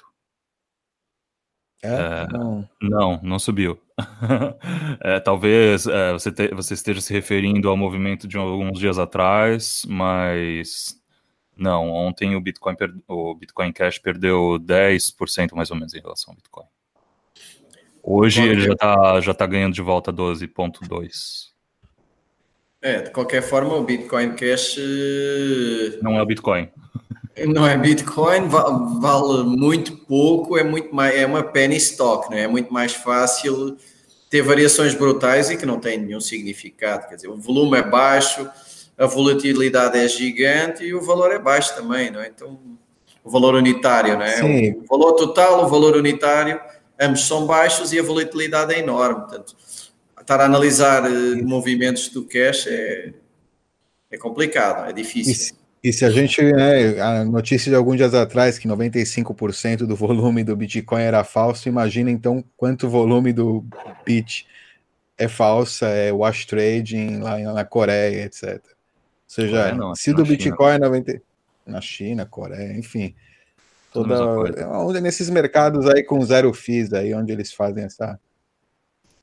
É? 1.84 1.88
é 1.88 2.28
não. 2.28 2.70
não, 2.82 3.20
não 3.24 3.40
subiu. 3.40 3.80
é, 5.02 5.20
talvez 5.20 5.88
é, 5.88 6.14
você, 6.14 6.32
te, 6.32 6.48
você 6.50 6.74
esteja 6.74 7.00
se 7.02 7.14
referindo 7.14 7.70
ao 7.70 7.78
movimento 7.78 8.28
de 8.28 8.38
alguns 8.38 8.80
dias 8.80 9.00
atrás, 9.00 9.86
mas 9.88 11.02
não, 11.56 11.90
ontem 11.90 12.36
o 12.36 12.42
Bitcoin, 12.42 12.76
per, 12.76 12.94
o 13.08 13.34
Bitcoin 13.36 13.72
Cash 13.72 14.00
perdeu 14.00 14.60
10% 14.60 15.54
mais 15.54 15.72
ou 15.72 15.78
menos 15.78 15.94
em 15.94 16.02
relação 16.02 16.34
ao 16.34 16.36
Bitcoin. 16.36 16.68
Hoje 18.08 18.44
ele 18.44 18.62
já 18.62 18.74
está 18.74 19.20
já 19.20 19.34
tá 19.34 19.48
ganhando 19.48 19.74
de 19.74 19.82
volta 19.82 20.14
12,2. 20.14 21.56
É, 22.80 23.02
de 23.02 23.10
qualquer 23.10 23.42
forma, 23.42 23.74
o 23.74 23.84
Bitcoin 23.84 24.34
Cash. 24.34 24.78
Eh, 24.78 25.98
não 26.04 26.16
é 26.16 26.22
o 26.22 26.26
Bitcoin. 26.26 26.70
Não 27.48 27.68
é 27.68 27.76
Bitcoin, 27.76 28.48
vale 28.48 29.44
muito 29.44 29.98
pouco, 29.98 30.56
é 30.56 30.64
muito 30.64 30.94
mais, 30.94 31.16
é 31.16 31.26
uma 31.26 31.42
penny 31.42 31.78
stock, 31.78 32.30
não 32.30 32.38
é? 32.38 32.44
é 32.44 32.48
muito 32.48 32.72
mais 32.72 32.94
fácil 32.94 33.76
ter 34.30 34.44
variações 34.44 34.94
brutais 34.94 35.50
e 35.50 35.58
que 35.58 35.66
não 35.66 35.80
têm 35.80 35.98
nenhum 35.98 36.22
significado. 36.22 37.08
Quer 37.08 37.16
dizer, 37.16 37.28
o 37.28 37.36
volume 37.36 37.80
é 37.80 37.82
baixo, 37.82 38.48
a 38.98 39.08
volatilidade 39.08 39.98
é 39.98 40.08
gigante 40.08 40.84
e 40.84 40.94
o 40.94 41.02
valor 41.02 41.32
é 41.32 41.40
baixo 41.40 41.76
também, 41.76 42.12
não 42.12 42.22
é? 42.22 42.28
Então, 42.28 42.60
o 43.24 43.32
valor 43.32 43.56
unitário, 43.56 44.14
não 44.14 44.24
é? 44.24 44.38
Sim. 44.38 44.72
O 44.74 44.86
valor 44.88 45.14
total, 45.14 45.66
o 45.66 45.68
valor 45.68 45.98
unitário 45.98 46.62
ambos 47.00 47.28
são 47.28 47.46
baixos 47.46 47.94
e 47.94 48.00
a 48.00 48.04
volatilidade 48.04 48.74
é 48.74 48.80
enorme. 48.80 49.22
Portanto, 49.22 49.56
estar 50.20 50.42
a 50.42 50.46
analisar 50.46 51.04
uh, 51.04 51.48
movimentos 51.48 52.10
do 52.10 52.26
cash 52.26 52.68
é, 52.68 53.14
é 54.12 54.18
complicado, 54.18 54.90
é 54.90 54.94
difícil. 54.94 55.56
E, 55.84 55.90
e 55.90 55.94
se 55.94 56.04
a 56.04 56.10
gente, 56.10 56.42
né, 56.42 57.00
a 57.00 57.24
notícia 57.24 57.70
de 57.70 57.76
alguns 57.76 57.98
dias 57.98 58.14
atrás 58.14 58.58
que 58.58 58.68
95% 58.68 59.86
do 59.86 59.96
volume 59.96 60.44
do 60.44 60.56
Bitcoin 60.56 61.02
era 61.02 61.24
falso, 61.24 61.70
imagina 61.70 62.10
então 62.10 62.44
quanto 62.58 62.90
volume 62.90 63.32
do 63.32 63.64
Bit 64.04 64.48
é 65.18 65.28
falsa, 65.28 65.88
é 65.88 66.12
wash 66.12 66.46
trading 66.46 67.20
lá 67.20 67.38
na 67.38 67.64
Coreia, 67.64 68.26
etc. 68.26 68.56
Ou 68.56 68.62
seja, 69.28 69.74
não, 69.74 69.96
se 69.96 70.12
do 70.14 70.26
Bitcoin 70.26 70.76
é 70.76 70.80
90 70.80 71.22
na 71.66 71.82
China, 71.82 72.26
Coreia, 72.26 72.78
enfim, 72.78 73.16
Toda, 73.96 74.60
é 74.60 74.68
onde 74.68 75.00
nesses 75.00 75.30
mercados 75.30 75.88
aí 75.88 76.04
com 76.04 76.22
zero 76.22 76.54
FIIs 76.54 76.92
aí, 76.92 77.14
onde 77.14 77.32
eles 77.32 77.54
fazem 77.54 77.86
essa, 77.86 78.20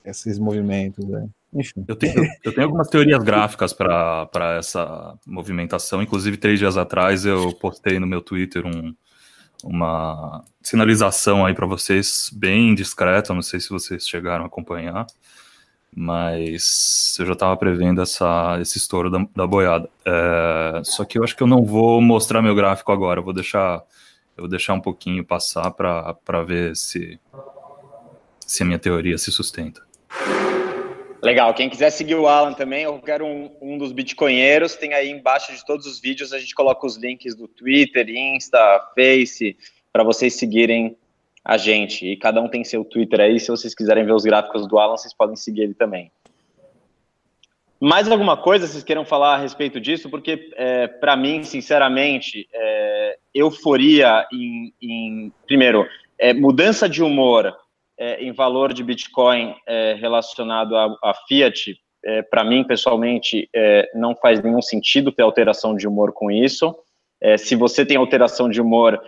esses 0.04 0.38
movimentos. 0.38 1.04
Né? 1.04 1.28
Enfim. 1.54 1.84
Eu 1.86 1.94
tenho, 1.94 2.14
eu 2.42 2.54
tenho 2.54 2.66
algumas 2.66 2.88
teorias 2.88 3.22
gráficas 3.22 3.74
para 3.74 4.56
essa 4.58 5.14
movimentação. 5.26 6.02
Inclusive, 6.02 6.38
três 6.38 6.58
dias 6.58 6.78
atrás 6.78 7.26
eu 7.26 7.52
postei 7.52 7.98
no 7.98 8.06
meu 8.06 8.22
Twitter 8.22 8.66
um, 8.66 8.94
uma 9.62 10.42
sinalização 10.62 11.44
aí 11.44 11.54
para 11.54 11.66
vocês, 11.66 12.30
bem 12.32 12.74
discreta. 12.74 13.34
Não 13.34 13.42
sei 13.42 13.60
se 13.60 13.68
vocês 13.68 14.08
chegaram 14.08 14.44
a 14.44 14.46
acompanhar, 14.46 15.06
mas 15.94 17.14
eu 17.18 17.26
já 17.26 17.34
estava 17.34 17.56
prevendo 17.58 18.00
essa, 18.00 18.58
esse 18.60 18.78
estouro 18.78 19.10
da, 19.10 19.26
da 19.36 19.46
boiada. 19.46 19.88
É, 20.06 20.80
só 20.84 21.04
que 21.04 21.18
eu 21.18 21.24
acho 21.24 21.36
que 21.36 21.42
eu 21.42 21.46
não 21.46 21.62
vou 21.62 22.00
mostrar 22.00 22.40
meu 22.40 22.54
gráfico 22.54 22.90
agora, 22.90 23.20
eu 23.20 23.24
vou 23.24 23.34
deixar 23.34 23.82
eu 24.36 24.42
vou 24.42 24.48
deixar 24.48 24.74
um 24.74 24.80
pouquinho 24.80 25.24
passar 25.24 25.70
para 25.70 26.42
ver 26.46 26.74
se, 26.76 27.18
se 28.46 28.62
a 28.62 28.66
minha 28.66 28.78
teoria 28.78 29.18
se 29.18 29.30
sustenta. 29.30 29.82
Legal. 31.22 31.54
Quem 31.54 31.70
quiser 31.70 31.90
seguir 31.90 32.16
o 32.16 32.26
Alan 32.26 32.52
também, 32.52 32.82
eu 32.82 32.98
quero 32.98 33.24
um, 33.24 33.48
um 33.60 33.78
dos 33.78 33.92
bitcoinheiros. 33.92 34.74
Tem 34.74 34.92
aí 34.92 35.08
embaixo 35.08 35.54
de 35.54 35.64
todos 35.64 35.86
os 35.86 36.00
vídeos, 36.00 36.32
a 36.32 36.38
gente 36.38 36.54
coloca 36.54 36.84
os 36.84 36.96
links 36.96 37.36
do 37.36 37.46
Twitter, 37.46 38.08
Insta, 38.08 38.58
Face, 38.96 39.56
para 39.92 40.02
vocês 40.02 40.34
seguirem 40.34 40.96
a 41.44 41.56
gente. 41.56 42.06
E 42.06 42.16
cada 42.16 42.40
um 42.40 42.48
tem 42.48 42.64
seu 42.64 42.84
Twitter 42.84 43.20
aí. 43.20 43.38
Se 43.38 43.48
vocês 43.48 43.72
quiserem 43.72 44.04
ver 44.04 44.14
os 44.14 44.24
gráficos 44.24 44.66
do 44.66 44.78
Alan, 44.78 44.96
vocês 44.96 45.14
podem 45.14 45.36
seguir 45.36 45.62
ele 45.62 45.74
também. 45.74 46.10
Mais 47.84 48.08
alguma 48.08 48.36
coisa 48.36 48.68
vocês 48.68 48.84
queiram 48.84 49.04
falar 49.04 49.34
a 49.34 49.38
respeito 49.38 49.80
disso? 49.80 50.08
Porque, 50.08 50.52
é, 50.54 50.86
para 50.86 51.16
mim, 51.16 51.42
sinceramente, 51.42 52.48
é, 52.54 53.18
euforia 53.34 54.24
em, 54.32 54.72
em 54.80 55.32
primeiro, 55.48 55.84
é, 56.16 56.32
mudança 56.32 56.88
de 56.88 57.02
humor 57.02 57.52
é, 57.98 58.22
em 58.22 58.30
valor 58.30 58.72
de 58.72 58.84
Bitcoin 58.84 59.56
é, 59.66 59.94
relacionado 59.94 60.76
a, 60.76 61.12
Fiat, 61.26 61.76
é, 62.04 62.22
para 62.22 62.44
mim, 62.44 62.62
pessoalmente, 62.62 63.50
não 63.96 64.14
faz 64.14 64.40
nenhum 64.40 64.62
sentido 64.62 65.10
ter 65.10 65.22
alteração 65.22 65.74
de 65.74 65.88
humor 65.88 66.12
com 66.12 66.30
isso. 66.30 66.72
se 67.36 67.56
você 67.56 67.84
tem 67.84 67.96
alteração 67.96 68.48
de 68.48 68.60
humor 68.60 69.02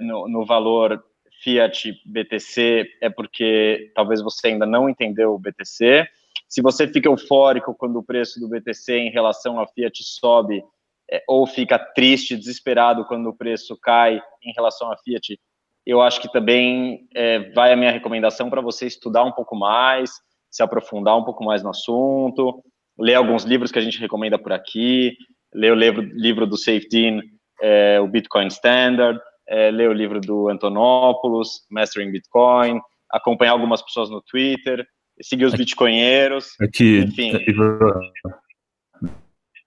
no, 0.00 0.28
no 0.28 0.44
valor 0.44 1.04
Fiat 1.40 2.02
BTC, 2.04 2.84
é 3.00 3.08
porque 3.08 3.92
talvez 3.94 4.20
você 4.20 4.48
ainda 4.48 4.66
não 4.66 4.88
entendeu 4.88 5.34
o 5.34 5.38
BTC 5.38 6.04
se 6.48 6.62
você 6.62 6.88
fica 6.88 7.08
eufórico 7.08 7.74
quando 7.74 7.98
o 7.98 8.02
preço 8.02 8.40
do 8.40 8.48
BTC 8.48 8.96
em 8.96 9.10
relação 9.10 9.60
à 9.60 9.66
Fiat 9.66 10.02
sobe, 10.02 10.62
é, 11.10 11.22
ou 11.28 11.46
fica 11.46 11.78
triste, 11.78 12.36
desesperado 12.36 13.04
quando 13.04 13.28
o 13.28 13.36
preço 13.36 13.78
cai 13.80 14.20
em 14.42 14.52
relação 14.52 14.90
à 14.90 14.96
Fiat, 14.96 15.38
eu 15.86 16.00
acho 16.00 16.20
que 16.20 16.30
também 16.30 17.06
é, 17.14 17.50
vai 17.52 17.72
a 17.72 17.76
minha 17.76 17.90
recomendação 17.90 18.50
para 18.50 18.60
você 18.60 18.86
estudar 18.86 19.24
um 19.24 19.32
pouco 19.32 19.56
mais, 19.56 20.10
se 20.50 20.62
aprofundar 20.62 21.16
um 21.16 21.24
pouco 21.24 21.44
mais 21.44 21.62
no 21.62 21.70
assunto, 21.70 22.62
ler 22.98 23.14
alguns 23.14 23.44
livros 23.44 23.70
que 23.70 23.78
a 23.78 23.82
gente 23.82 23.98
recomenda 23.98 24.38
por 24.38 24.52
aqui, 24.52 25.16
ler 25.54 25.72
o 25.72 25.74
livro, 25.74 26.02
livro 26.02 26.46
do 26.46 26.56
Safety, 26.56 27.20
é, 27.62 28.00
o 28.00 28.06
Bitcoin 28.06 28.48
Standard, 28.48 29.18
é, 29.48 29.70
ler 29.70 29.88
o 29.88 29.94
livro 29.94 30.20
do 30.20 30.48
Antonopoulos, 30.48 31.66
Mastering 31.70 32.10
Bitcoin, 32.10 32.80
acompanhar 33.10 33.52
algumas 33.52 33.82
pessoas 33.82 34.10
no 34.10 34.22
Twitter, 34.22 34.86
seguir 35.22 35.44
os 35.44 35.54
é 35.54 35.56
bitcoinheiros, 35.56 36.54
é 36.60 36.68
que, 36.68 37.00
enfim. 37.00 37.32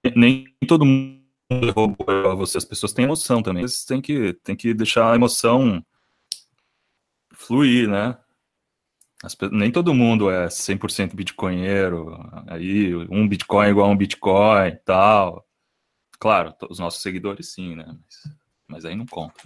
É, 0.03 0.11
nem 0.15 0.45
todo 0.67 0.85
mundo 0.85 1.21
a 2.07 2.33
você, 2.33 2.57
as 2.57 2.65
pessoas 2.65 2.93
têm 2.93 3.05
emoção 3.05 3.41
também, 3.41 3.61
eles 3.61 3.85
têm 3.85 4.01
que, 4.01 4.33
têm 4.43 4.55
que 4.55 4.73
deixar 4.73 5.11
a 5.11 5.15
emoção 5.15 5.85
fluir, 7.33 7.89
né? 7.89 8.17
As, 9.23 9.37
nem 9.51 9.71
todo 9.71 9.93
mundo 9.93 10.31
é 10.31 10.47
100% 10.47 11.13
bitcoinheiro, 11.13 12.17
aí 12.47 12.95
um 12.95 13.27
bitcoin 13.27 13.69
igual 13.69 13.87
a 13.89 13.93
um 13.93 13.97
bitcoin 13.97 14.75
tal. 14.83 15.45
Claro, 16.19 16.55
os 16.69 16.79
nossos 16.79 17.01
seguidores 17.01 17.53
sim, 17.53 17.75
né? 17.75 17.85
Mas, 17.87 18.35
mas 18.67 18.85
aí 18.85 18.95
não 18.95 19.05
conta. 19.05 19.43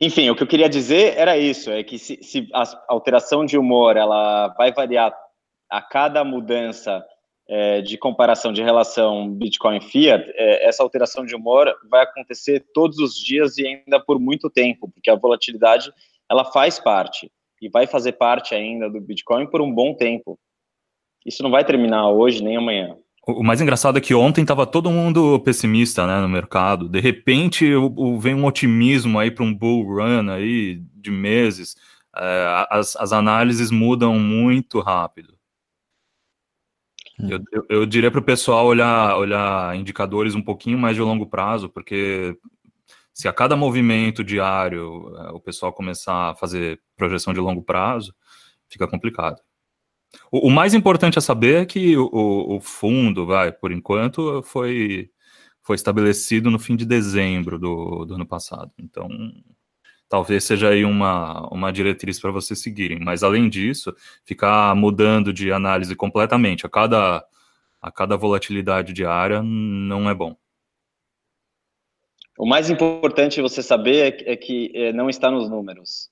Enfim, 0.00 0.30
o 0.30 0.36
que 0.36 0.42
eu 0.42 0.46
queria 0.46 0.68
dizer 0.68 1.16
era 1.16 1.36
isso, 1.36 1.70
é 1.70 1.82
que 1.82 1.98
se, 1.98 2.18
se 2.22 2.48
a 2.52 2.64
alteração 2.88 3.44
de 3.44 3.58
humor 3.58 3.96
ela 3.96 4.48
vai 4.56 4.72
variar 4.72 5.14
a 5.70 5.82
cada 5.82 6.22
mudança 6.24 7.04
é, 7.48 7.80
de 7.82 7.98
comparação 7.98 8.52
de 8.52 8.62
relação 8.62 9.30
Bitcoin 9.30 9.80
Fiat, 9.80 10.30
é, 10.34 10.66
essa 10.66 10.82
alteração 10.82 11.24
de 11.26 11.34
humor 11.34 11.74
vai 11.90 12.02
acontecer 12.02 12.64
todos 12.72 12.98
os 12.98 13.14
dias 13.14 13.58
e 13.58 13.66
ainda 13.66 14.00
por 14.00 14.18
muito 14.18 14.48
tempo, 14.48 14.90
porque 14.92 15.10
a 15.10 15.16
volatilidade 15.16 15.92
ela 16.30 16.44
faz 16.44 16.78
parte 16.78 17.30
e 17.60 17.68
vai 17.68 17.86
fazer 17.86 18.12
parte 18.12 18.54
ainda 18.54 18.88
do 18.88 19.00
Bitcoin 19.00 19.46
por 19.46 19.60
um 19.60 19.72
bom 19.72 19.94
tempo. 19.94 20.38
Isso 21.24 21.42
não 21.42 21.50
vai 21.50 21.64
terminar 21.64 22.10
hoje 22.10 22.42
nem 22.42 22.56
amanhã. 22.56 22.96
O 23.26 23.42
mais 23.42 23.60
engraçado 23.60 23.96
é 23.96 24.00
que 24.02 24.14
ontem 24.14 24.42
estava 24.42 24.66
todo 24.66 24.90
mundo 24.90 25.40
pessimista 25.40 26.06
né, 26.06 26.20
no 26.20 26.28
mercado. 26.28 26.88
De 26.88 27.00
repente 27.00 27.66
vem 28.18 28.34
um 28.34 28.44
otimismo 28.44 29.18
aí 29.18 29.30
para 29.30 29.44
um 29.44 29.54
bull 29.54 29.84
run 29.84 30.30
aí 30.30 30.82
de 30.94 31.10
meses. 31.10 31.74
É, 32.14 32.66
as, 32.70 32.94
as 32.96 33.12
análises 33.12 33.70
mudam 33.70 34.18
muito 34.18 34.80
rápido. 34.80 35.34
Eu, 37.18 37.40
eu, 37.52 37.66
eu, 37.68 37.86
diria 37.86 38.10
para 38.10 38.20
o 38.20 38.24
pessoal 38.24 38.66
olhar, 38.66 39.16
olhar 39.16 39.74
indicadores 39.76 40.34
um 40.34 40.42
pouquinho 40.42 40.76
mais 40.76 40.96
de 40.96 41.02
longo 41.02 41.26
prazo, 41.26 41.68
porque 41.68 42.36
se 43.12 43.28
a 43.28 43.32
cada 43.32 43.56
movimento 43.56 44.24
diário 44.24 45.16
é, 45.16 45.30
o 45.30 45.40
pessoal 45.40 45.72
começar 45.72 46.30
a 46.32 46.34
fazer 46.34 46.80
projeção 46.96 47.32
de 47.32 47.40
longo 47.40 47.62
prazo, 47.62 48.12
fica 48.68 48.86
complicado. 48.88 49.40
O, 50.30 50.48
o, 50.48 50.50
mais 50.50 50.74
importante 50.74 51.18
a 51.18 51.22
saber 51.22 51.62
é 51.62 51.66
que 51.66 51.96
o, 51.96 52.56
o, 52.56 52.60
fundo, 52.60 53.26
vai, 53.26 53.52
por 53.52 53.72
enquanto, 53.72 54.42
foi, 54.42 55.10
foi 55.62 55.76
estabelecido 55.76 56.50
no 56.50 56.58
fim 56.58 56.76
de 56.76 56.84
dezembro 56.84 57.58
do, 57.58 58.04
do 58.04 58.14
ano 58.14 58.26
passado. 58.26 58.70
Então, 58.78 59.08
talvez 60.08 60.44
seja 60.44 60.68
aí 60.68 60.84
uma, 60.84 61.48
uma 61.52 61.72
diretriz 61.72 62.20
para 62.20 62.30
vocês 62.30 62.60
seguirem. 62.60 63.00
Mas, 63.00 63.22
além 63.22 63.48
disso, 63.48 63.94
ficar 64.24 64.74
mudando 64.74 65.32
de 65.32 65.52
análise 65.52 65.94
completamente 65.96 66.66
a 66.66 66.68
cada, 66.68 67.24
a 67.80 67.90
cada 67.90 68.16
volatilidade 68.16 68.92
diária 68.92 69.42
não 69.42 70.08
é 70.08 70.14
bom. 70.14 70.36
O 72.36 72.46
mais 72.46 72.68
importante 72.68 73.40
você 73.40 73.62
saber 73.62 74.24
é 74.26 74.36
que 74.36 74.72
é, 74.74 74.92
não 74.92 75.08
está 75.08 75.30
nos 75.30 75.48
números 75.48 76.10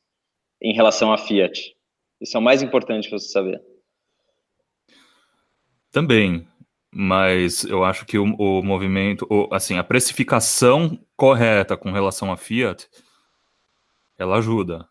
em 0.61 0.73
relação 0.73 1.13
à 1.13 1.19
Fiat. 1.19 1.77
Isso 2.21 2.37
é 2.37 2.41
o 2.41 2.43
mais 2.43 2.63
importante 2.63 3.11
você 3.11 3.29
saber. 3.29 3.61
Também, 5.93 6.49
mas 6.91 7.65
eu 7.65 7.85
acho 7.85 8.07
que 8.07 8.19
o, 8.19 8.25
o 8.25 8.63
movimento, 8.63 9.27
o, 9.31 9.49
assim, 9.55 9.77
a 9.77 9.85
precificação 9.85 10.99
correta 11.15 11.77
com 11.77 11.93
relação 11.93 12.33
à 12.33 12.37
Fiat, 12.37 12.89
ela 14.19 14.39
ajuda 14.39 14.89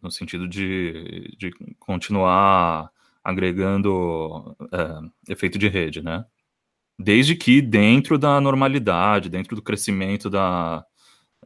no 0.00 0.10
sentido 0.10 0.48
de, 0.48 1.36
de 1.36 1.50
continuar 1.78 2.90
agregando 3.22 4.56
é, 4.72 5.32
efeito 5.32 5.58
de 5.58 5.68
rede, 5.68 6.02
né? 6.02 6.24
Desde 6.98 7.34
que 7.34 7.60
dentro 7.60 8.16
da 8.16 8.40
normalidade, 8.40 9.28
dentro 9.28 9.56
do 9.56 9.62
crescimento 9.62 10.30
da, 10.30 10.86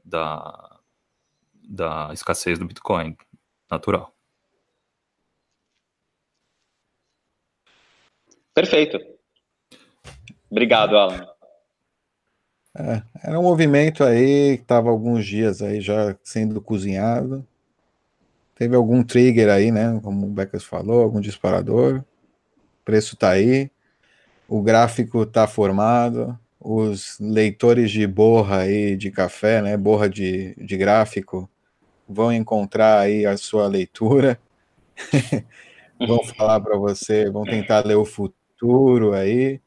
da, 0.05 0.79
da 1.67 2.11
escassez 2.12 2.59
do 2.59 2.67
Bitcoin 2.67 3.17
natural. 3.71 4.17
Perfeito. 8.59 8.99
Obrigado, 10.50 10.97
Alan. 10.97 11.29
É, 12.77 13.03
era 13.23 13.38
um 13.38 13.45
movimento 13.45 14.03
aí 14.03 14.57
que 14.57 14.62
estava 14.62 14.91
alguns 14.91 15.25
dias 15.25 15.62
aí 15.62 15.81
já 15.81 16.17
sendo 16.25 16.61
cozinhado. 16.61 17.47
Teve 18.57 18.75
algum 18.75 19.05
trigger 19.05 19.49
aí, 19.49 19.71
né? 19.71 20.00
Como 20.03 20.27
o 20.27 20.31
Becas 20.31 20.65
falou, 20.65 21.05
algum 21.05 21.21
disparador. 21.21 22.00
O 22.00 22.85
preço 22.85 23.15
está 23.15 23.31
aí. 23.31 23.71
O 24.49 24.61
gráfico 24.61 25.23
está 25.23 25.47
formado. 25.47 26.37
Os 26.59 27.17
leitores 27.21 27.93
de 27.93 28.09
borra 28.09 28.62
aí 28.62 28.97
de 28.97 29.12
café, 29.12 29.62
né? 29.62 29.77
Borra 29.77 30.11
de, 30.11 30.57
de 30.57 30.77
gráfico, 30.77 31.49
vão 32.09 32.33
encontrar 32.33 32.99
aí 32.99 33.25
a 33.25 33.37
sua 33.37 33.69
leitura. 33.69 34.37
vão 35.97 36.25
falar 36.25 36.59
para 36.59 36.77
você, 36.77 37.31
vão 37.31 37.45
tentar 37.45 37.87
ler 37.87 37.95
o 37.95 38.05
futuro 38.05 38.38
futuro 38.59 39.12
aí. 39.15 39.61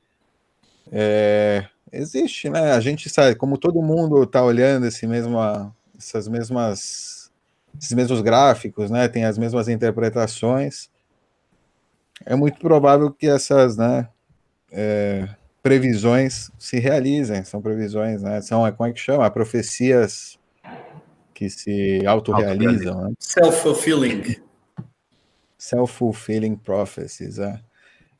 É, 0.92 1.66
existe, 1.92 2.50
né? 2.50 2.74
A 2.74 2.80
gente 2.82 3.10
sabe, 3.10 3.36
como 3.36 3.58
todo 3.58 3.82
mundo 3.82 4.24
está 4.24 4.44
olhando 4.44 4.86
esse 4.86 5.08
mesma, 5.08 5.74
essas 5.98 6.28
mesmas, 6.28 7.32
esses 7.80 7.94
mesmos 7.94 8.22
gráficos, 8.22 8.92
né? 8.92 9.08
Tem 9.08 9.24
as 9.24 9.38
mesmas 9.38 9.70
interpretações. 9.70 10.90
É 12.26 12.36
muito 12.36 12.60
provável 12.60 13.10
que 13.12 13.28
essas, 13.28 13.78
né? 13.78 14.10
É, 14.72 15.28
previsões 15.64 16.52
se 16.60 16.80
realizem. 16.80 17.44
São 17.46 17.62
previsões, 17.62 18.22
né? 18.22 18.42
São, 18.42 18.70
como 18.74 18.90
é 18.90 18.94
que 18.94 19.00
chama? 19.00 19.30
Profecias 19.32 20.38
que 21.34 21.50
se 21.50 22.06
autorrealizam. 22.06 23.10
Né? 23.10 23.14
Self-fulfilling. 23.18 24.36
Self-fulfilling 25.58 26.56
prophecies, 26.56 27.40
é. 27.40 27.60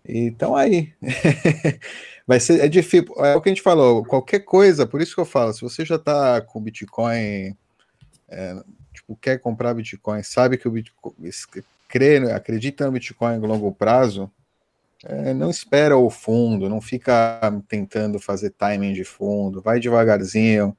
Então 0.08 0.55
aí 0.55 0.93
vai 2.27 2.39
ser 2.39 2.60
é 2.62 2.67
difícil. 2.67 3.13
É 3.17 3.36
o 3.36 3.41
que 3.41 3.50
a 3.50 3.51
gente 3.51 3.62
falou. 3.62 4.03
Qualquer 4.05 4.40
coisa, 4.40 4.85
por 4.85 5.01
isso 5.01 5.16
que 5.16 5.22
eu 5.22 5.25
falo. 5.25 5.53
Se 5.53 5.61
você 5.61 5.85
já 5.85 5.96
está 5.96 6.42
com 6.42 6.61
Bitcoin, 6.61 7.55
é, 8.29 8.64
tipo 8.94 9.16
quer 9.16 9.40
comprar 9.40 9.74
Bitcoin, 9.74 10.24
sabe 10.24 10.57
que 10.57 10.68
o 10.68 10.72
Bitcoin 10.72 11.14
crê, 11.87 12.18
acredita 12.31 12.85
no 12.85 12.94
Bitcoin 12.94 13.35
a 13.35 13.48
longo 13.48 13.72
prazo, 13.74 14.31
é, 15.03 15.33
não 15.33 15.50
espera 15.50 15.98
o 15.98 16.09
fundo, 16.09 16.70
não 16.70 16.79
fica 16.79 17.40
tentando 17.68 18.20
fazer 18.20 18.51
timing 18.51 18.94
de 18.94 19.03
fundo, 19.03 19.61
vai 19.61 19.79
devagarzinho, 19.79 20.75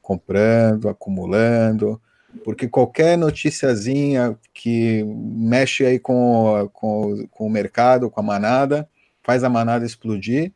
comprando, 0.00 0.88
acumulando 0.88 2.00
porque 2.42 2.68
qualquer 2.68 3.16
noticiazinha 3.16 4.36
que 4.52 5.04
mexe 5.04 5.84
aí 5.84 5.98
com, 5.98 6.68
com, 6.72 7.26
com 7.30 7.46
o 7.46 7.50
mercado, 7.50 8.10
com 8.10 8.20
a 8.20 8.22
manada, 8.24 8.88
faz 9.22 9.44
a 9.44 9.48
manada 9.48 9.84
explodir 9.84 10.52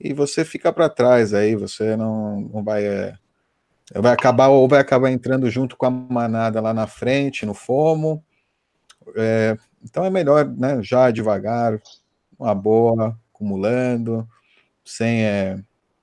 e 0.00 0.14
você 0.14 0.44
fica 0.44 0.72
para 0.72 0.88
trás 0.88 1.34
aí, 1.34 1.54
você 1.54 1.96
não, 1.96 2.40
não 2.40 2.64
vai 2.64 2.86
é, 2.86 3.14
vai 3.94 4.12
acabar 4.12 4.48
ou 4.48 4.66
vai 4.66 4.80
acabar 4.80 5.10
entrando 5.10 5.50
junto 5.50 5.76
com 5.76 5.86
a 5.86 5.90
manada 5.90 6.60
lá 6.60 6.72
na 6.72 6.86
frente, 6.86 7.44
no 7.44 7.52
FOMO. 7.52 8.24
É, 9.16 9.56
então 9.82 10.04
é 10.04 10.10
melhor, 10.10 10.46
né, 10.46 10.82
já 10.82 11.10
devagar, 11.10 11.80
uma 12.38 12.54
boa, 12.54 13.18
acumulando, 13.32 14.26
sem 14.84 15.24
é, 15.24 15.58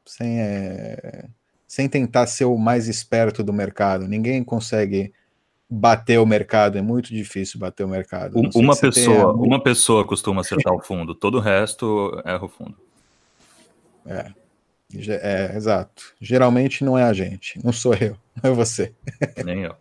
sem 0.05 0.41
é, 0.41 1.27
sem 1.67 1.89
tentar 1.89 2.25
ser 2.27 2.45
o 2.45 2.57
mais 2.57 2.87
esperto 2.87 3.43
do 3.43 3.51
mercado. 3.51 4.07
Ninguém 4.07 4.43
consegue 4.43 5.13
bater 5.69 6.17
o 6.17 6.25
mercado, 6.25 6.77
é 6.77 6.81
muito 6.81 7.13
difícil 7.13 7.59
bater 7.59 7.83
o 7.83 7.89
mercado. 7.89 8.39
Uma 8.55 8.75
pessoa, 8.75 9.33
uma 9.33 9.61
pessoa 9.61 10.05
costuma 10.05 10.41
acertar 10.41 10.73
o 10.73 10.81
fundo, 10.81 11.13
todo 11.13 11.37
o 11.37 11.41
resto 11.41 12.21
erra 12.25 12.45
o 12.45 12.47
fundo. 12.47 12.75
É, 14.05 14.31
é, 15.09 15.57
exato. 15.57 16.15
Geralmente 16.21 16.85
não 16.85 16.97
é 16.97 17.03
a 17.03 17.11
gente, 17.11 17.59
não 17.63 17.73
sou 17.73 17.93
eu, 17.95 18.15
não 18.41 18.51
é 18.51 18.53
você. 18.53 18.93
Nem 19.43 19.63
eu. 19.63 19.75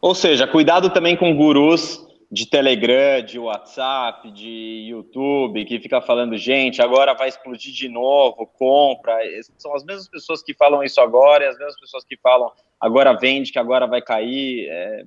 Ou 0.00 0.14
seja, 0.14 0.46
cuidado 0.46 0.90
também 0.90 1.16
com 1.16 1.36
gurus 1.36 2.06
de 2.30 2.46
Telegram, 2.46 3.22
de 3.22 3.38
WhatsApp, 3.38 4.30
de 4.30 4.86
YouTube, 4.90 5.64
que 5.64 5.80
fica 5.80 6.02
falando, 6.02 6.36
gente, 6.36 6.82
agora 6.82 7.14
vai 7.14 7.28
explodir 7.28 7.72
de 7.72 7.88
novo, 7.88 8.46
compra. 8.46 9.16
São 9.56 9.74
as 9.74 9.82
mesmas 9.82 10.08
pessoas 10.08 10.42
que 10.42 10.52
falam 10.52 10.82
isso 10.82 11.00
agora 11.00 11.44
e 11.44 11.46
as 11.48 11.56
mesmas 11.56 11.80
pessoas 11.80 12.04
que 12.04 12.18
falam, 12.18 12.52
agora 12.78 13.16
vende, 13.18 13.50
que 13.50 13.58
agora 13.58 13.86
vai 13.86 14.02
cair. 14.02 14.68
É... 14.68 15.04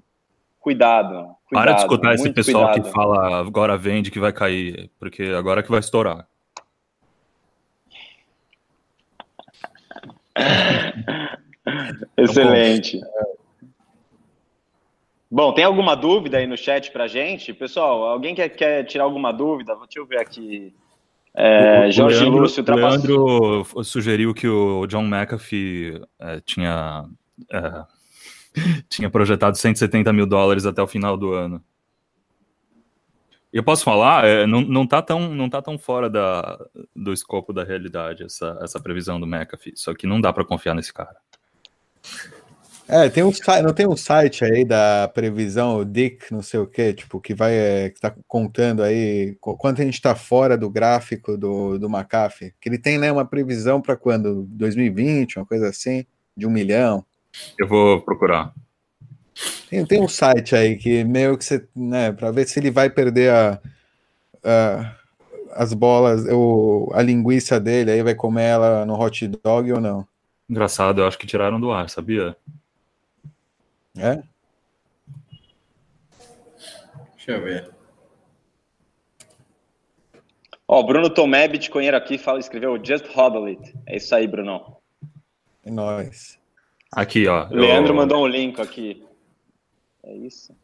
Cuidado, 0.59 1.35
cuidado. 1.47 1.65
Para 1.65 1.71
de 1.73 1.81
escutar 1.81 2.13
esse 2.13 2.31
pessoal 2.31 2.65
cuidado. 2.65 2.83
que 2.83 2.91
fala, 2.91 3.39
agora 3.39 3.75
vende, 3.77 4.11
que 4.11 4.19
vai 4.19 4.31
cair, 4.31 4.91
porque 4.99 5.23
agora 5.23 5.63
que 5.63 5.71
vai 5.71 5.79
estourar. 5.79 6.27
Excelente. 12.17 12.99
Bom, 15.31 15.53
tem 15.53 15.63
alguma 15.63 15.95
dúvida 15.95 16.37
aí 16.37 16.45
no 16.45 16.57
chat 16.57 16.91
pra 16.91 17.07
gente? 17.07 17.53
Pessoal, 17.53 18.03
alguém 18.03 18.35
quer, 18.35 18.49
quer 18.49 18.83
tirar 18.83 19.05
alguma 19.05 19.31
dúvida? 19.31 19.73
Deixa 19.77 19.99
eu 19.99 20.05
ver 20.05 20.19
aqui. 20.19 20.75
É, 21.33 21.87
o, 21.87 21.91
Jorge 21.91 22.19
Leandro, 22.19 22.41
Lúcio 22.41 22.65
Leandro 22.67 23.65
sugeriu 23.85 24.33
que 24.33 24.45
o 24.45 24.85
John 24.87 25.03
McAfee 25.03 26.01
é, 26.19 26.41
tinha, 26.41 27.05
é, 27.49 27.83
tinha 28.89 29.09
projetado 29.09 29.57
170 29.57 30.11
mil 30.11 30.25
dólares 30.25 30.65
até 30.65 30.83
o 30.83 30.87
final 30.87 31.15
do 31.15 31.31
ano. 31.31 31.63
Eu 33.53 33.63
posso 33.63 33.85
falar, 33.85 34.25
é, 34.25 34.45
não, 34.45 34.59
não, 34.59 34.85
tá 34.85 35.01
tão, 35.01 35.29
não 35.33 35.49
tá 35.49 35.61
tão 35.61 35.77
fora 35.77 36.09
da, 36.09 36.59
do 36.93 37.13
escopo 37.13 37.53
da 37.53 37.63
realidade 37.63 38.23
essa, 38.23 38.59
essa 38.61 38.81
previsão 38.81 39.17
do 39.17 39.25
McAfee, 39.25 39.73
só 39.77 39.93
que 39.93 40.05
não 40.05 40.19
dá 40.19 40.33
para 40.33 40.43
confiar 40.43 40.75
nesse 40.75 40.93
cara. 40.93 41.15
É, 42.87 43.09
tem 43.09 43.23
um 43.23 43.31
não 43.63 43.73
tem 43.73 43.87
um 43.87 43.95
site 43.95 44.43
aí 44.43 44.65
da 44.65 45.09
previsão, 45.13 45.77
o 45.77 45.85
Dick, 45.85 46.31
não 46.31 46.41
sei 46.41 46.59
o 46.59 46.67
que, 46.67 46.93
tipo, 46.93 47.21
que 47.21 47.33
vai, 47.33 47.53
é, 47.53 47.89
que 47.89 47.99
tá 47.99 48.13
contando 48.27 48.83
aí 48.83 49.37
quanto 49.39 49.81
a 49.81 49.85
gente 49.85 49.93
está 49.93 50.13
fora 50.13 50.57
do 50.57 50.69
gráfico 50.69 51.37
do, 51.37 51.79
do 51.79 51.89
McAfee, 51.89 52.53
que 52.59 52.67
ele 52.67 52.77
tem, 52.77 52.97
né, 52.97 53.11
uma 53.11 53.25
previsão 53.25 53.81
para 53.81 53.95
quando? 53.95 54.43
2020, 54.49 55.37
uma 55.37 55.45
coisa 55.45 55.69
assim, 55.69 56.05
de 56.35 56.45
um 56.45 56.49
milhão. 56.49 57.05
Eu 57.57 57.67
vou 57.67 58.01
procurar. 58.01 58.53
Tem, 59.69 59.85
tem 59.85 60.01
um 60.01 60.07
site 60.07 60.55
aí 60.55 60.75
que 60.75 61.03
meio 61.05 61.37
que 61.37 61.45
você, 61.45 61.65
né, 61.73 62.11
para 62.11 62.29
ver 62.31 62.45
se 62.47 62.59
ele 62.59 62.71
vai 62.71 62.89
perder 62.89 63.31
a, 63.31 63.61
a 64.43 64.95
as 65.53 65.73
bolas, 65.73 66.25
o, 66.31 66.89
a 66.93 67.01
linguiça 67.01 67.59
dele, 67.59 67.91
aí 67.91 68.03
vai 68.03 68.15
comer 68.15 68.43
ela 68.43 68.85
no 68.85 68.99
hot 68.99 69.27
dog 69.43 69.71
ou 69.71 69.81
não. 69.81 70.07
Engraçado, 70.49 71.01
eu 71.01 71.07
acho 71.07 71.17
que 71.17 71.27
tiraram 71.27 71.59
do 71.59 71.71
ar, 71.71 71.89
sabia? 71.89 72.35
É? 74.01 74.23
Deixa 77.15 77.33
eu 77.33 77.43
ver. 77.43 77.69
Ó, 80.67 80.81
Bruno 80.81 81.07
Tomé, 81.07 81.47
Bitcoinheiro 81.47 81.95
aqui, 81.95 82.17
fala, 82.17 82.39
escreveu 82.39 82.83
Just 82.83 83.05
Hodl 83.15 83.45
It. 83.45 83.75
É 83.85 83.97
isso 83.97 84.15
aí, 84.15 84.25
Bruno. 84.25 84.77
É 85.63 85.69
nóis. 85.69 86.39
Aqui, 86.91 87.27
ó. 87.27 87.47
Leandro 87.51 87.91
eu... 87.91 87.95
mandou 87.95 88.23
um 88.23 88.27
link 88.27 88.59
aqui. 88.59 89.05
É 90.03 90.15
isso. 90.15 90.55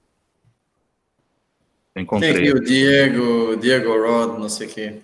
encontrei. 1.95 2.33
Tem 2.33 2.41
aqui 2.41 2.51
o 2.51 2.63
Diego, 2.63 3.57
Diego 3.57 4.01
Rod, 4.01 4.39
não 4.39 4.49
sei 4.49 4.67
o 4.67 4.69
quê. 4.71 5.01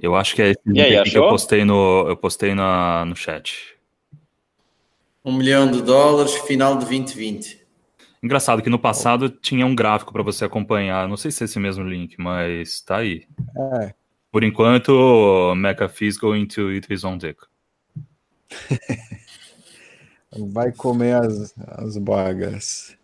Eu 0.00 0.16
acho 0.16 0.34
que 0.34 0.42
é 0.42 0.50
esse 0.50 0.60
E 0.66 0.80
aí, 0.80 0.96
link 0.96 1.10
que 1.10 1.18
eu 1.18 1.28
postei 1.28 1.64
no, 1.64 2.06
eu 2.08 2.16
postei 2.16 2.54
na, 2.54 3.04
no 3.04 3.14
chat. 3.14 3.76
Um 5.24 5.32
milhão 5.32 5.70
de 5.70 5.82
dólares, 5.82 6.34
final 6.46 6.72
de 6.74 6.86
2020. 6.86 7.60
Engraçado 8.22 8.62
que 8.62 8.70
no 8.70 8.78
passado 8.78 9.28
tinha 9.28 9.66
um 9.66 9.74
gráfico 9.74 10.12
para 10.12 10.22
você 10.22 10.44
acompanhar. 10.44 11.08
Não 11.08 11.16
sei 11.16 11.30
se 11.30 11.42
é 11.42 11.46
esse 11.46 11.58
mesmo 11.58 11.84
link, 11.84 12.16
mas 12.18 12.80
tá 12.80 12.98
aí. 12.98 13.26
É, 13.78 13.94
Por 14.30 14.44
enquanto, 14.44 15.54
McAfee's 15.56 16.16
going 16.16 16.46
to 16.46 16.70
eat 16.70 16.86
his 16.90 17.04
own 17.04 17.18
dick. 17.18 17.38
vai 20.52 20.72
comer 20.72 21.16
as, 21.16 21.54
as 21.58 21.96
bagas. 21.96 22.96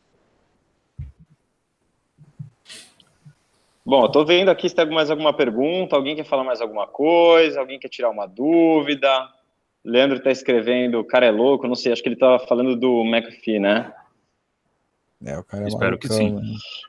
Bom, 3.86 4.02
eu 4.02 4.08
tô 4.08 4.24
vendo 4.24 4.48
aqui 4.48 4.68
se 4.68 4.74
tem 4.74 4.84
mais 4.90 5.12
alguma 5.12 5.32
pergunta. 5.32 5.94
Alguém 5.94 6.16
quer 6.16 6.24
falar 6.24 6.42
mais 6.42 6.60
alguma 6.60 6.88
coisa? 6.88 7.60
Alguém 7.60 7.78
quer 7.78 7.88
tirar 7.88 8.10
uma 8.10 8.26
dúvida? 8.26 9.08
Leandro 9.84 10.20
tá 10.20 10.32
escrevendo, 10.32 10.98
o 10.98 11.04
cara 11.04 11.26
é 11.26 11.30
louco, 11.30 11.68
não 11.68 11.76
sei, 11.76 11.92
acho 11.92 12.02
que 12.02 12.08
ele 12.08 12.16
tá 12.16 12.40
falando 12.40 12.74
do 12.74 13.04
McAfee, 13.04 13.60
né? 13.60 13.94
É, 15.24 15.38
o 15.38 15.44
cara 15.44 15.62
é 15.62 15.68
Espero 15.68 15.96
que 15.96 16.08
sim. 16.08 16.32
né? 16.32 16.42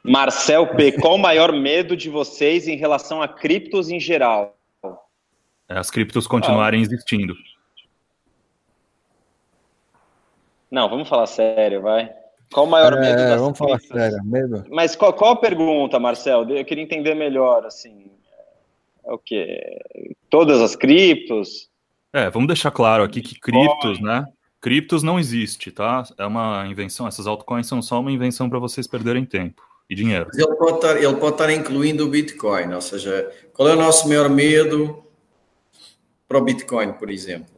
Marcel 0.03 0.75
P, 0.75 0.93
qual 0.93 1.13
o 1.13 1.19
maior 1.19 1.53
medo 1.53 1.95
de 1.95 2.10
vocês 2.10 2.67
em 2.67 2.75
relação 2.75 3.21
a 3.21 3.27
criptos 3.27 3.91
em 3.91 3.99
geral? 3.99 4.57
É, 5.69 5.77
As 5.77 5.91
criptos 5.91 6.25
continuarem 6.25 6.81
existindo. 6.81 7.36
Não, 10.71 10.89
vamos 10.89 11.07
falar 11.07 11.27
sério, 11.27 11.79
vai. 11.83 12.12
Qual 12.51 12.65
o 12.65 12.69
maior 12.69 12.99
medo 12.99 13.21
É, 13.21 13.29
das 13.29 13.41
vamos 13.41 13.57
falar 13.57 13.79
sério, 13.79 14.23
medo. 14.23 14.65
Mas 14.69 14.95
qual, 14.95 15.13
qual 15.13 15.33
a 15.33 15.36
pergunta, 15.36 15.99
Marcel? 15.99 16.49
Eu 16.49 16.65
queria 16.65 16.83
entender 16.83 17.13
melhor, 17.13 17.65
assim. 17.65 18.10
É 19.05 19.12
o 19.12 19.17
quê? 19.17 19.79
Todas 20.29 20.62
as 20.62 20.75
criptos? 20.75 21.69
É, 22.13 22.29
vamos 22.29 22.47
deixar 22.47 22.71
claro 22.71 23.03
aqui 23.03 23.21
que 23.21 23.39
criptos, 23.39 24.01
né? 24.01 24.25
Criptos 24.62 25.03
não 25.03 25.19
existe, 25.19 25.71
tá? 25.71 26.03
É 26.17 26.25
uma 26.25 26.65
invenção, 26.67 27.07
essas 27.07 27.27
altcoins 27.27 27.67
são 27.67 27.81
só 27.81 27.99
uma 27.99 28.12
invenção 28.12 28.49
para 28.49 28.60
vocês 28.60 28.88
perderem 28.88 29.25
tempo 29.25 29.62
e 29.89 29.95
dinheiro. 29.95 30.25
Mas 30.27 30.38
ele 30.38 30.55
pode, 30.55 30.75
estar, 30.75 30.97
ele 30.97 31.15
pode 31.15 31.33
estar 31.33 31.53
incluindo 31.53 32.05
o 32.05 32.10
Bitcoin, 32.10 32.73
ou 32.73 32.81
seja, 32.81 33.31
qual 33.53 33.69
é 33.69 33.73
o 33.73 33.77
nosso 33.77 34.07
maior 34.07 34.29
medo 34.29 35.03
para 36.27 36.38
o 36.38 36.41
Bitcoin, 36.41 36.93
por 36.93 37.10
exemplo? 37.10 37.55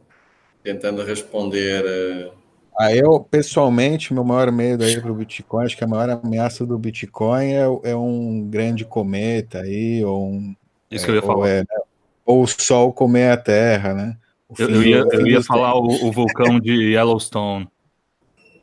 Tentando 0.62 1.02
responder. 1.02 1.84
eh, 1.84 2.39
Ah, 2.82 2.96
eu, 2.96 3.20
pessoalmente, 3.20 4.14
meu 4.14 4.24
maior 4.24 4.50
medo 4.50 4.82
aí 4.82 4.98
pro 4.98 5.12
Bitcoin, 5.12 5.66
acho 5.66 5.76
que 5.76 5.84
a 5.84 5.86
maior 5.86 6.08
ameaça 6.08 6.64
do 6.64 6.78
Bitcoin 6.78 7.52
é, 7.52 7.90
é 7.90 7.94
um 7.94 8.48
grande 8.48 8.86
cometa 8.86 9.60
aí, 9.60 10.02
ou 10.02 10.30
um. 10.30 10.56
Isso 10.90 11.04
que 11.04 11.10
eu 11.10 11.16
ia 11.16 11.20
ou, 11.20 11.26
falar. 11.26 11.48
é, 11.50 11.58
né, 11.58 11.76
ou 12.24 12.42
o 12.42 12.46
Sol 12.46 12.90
comer 12.94 13.32
a 13.32 13.36
Terra, 13.36 13.92
né? 13.92 14.16
Eu, 14.58 14.70
eu 14.70 14.82
ia, 14.82 15.04
eu 15.12 15.26
ia 15.26 15.42
falar 15.42 15.74
o, 15.74 16.06
o 16.06 16.10
vulcão 16.10 16.58
de 16.58 16.94
Yellowstone. 16.94 17.68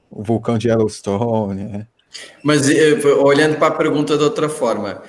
o 0.10 0.24
vulcão 0.24 0.58
de 0.58 0.68
Yellowstone, 0.68 1.64
né? 1.66 1.88
Mas 2.42 2.68
eh, 2.68 2.96
olhando 3.20 3.60
para 3.60 3.68
a 3.68 3.78
pergunta 3.78 4.18
de 4.18 4.24
outra 4.24 4.50
forma, 4.50 5.00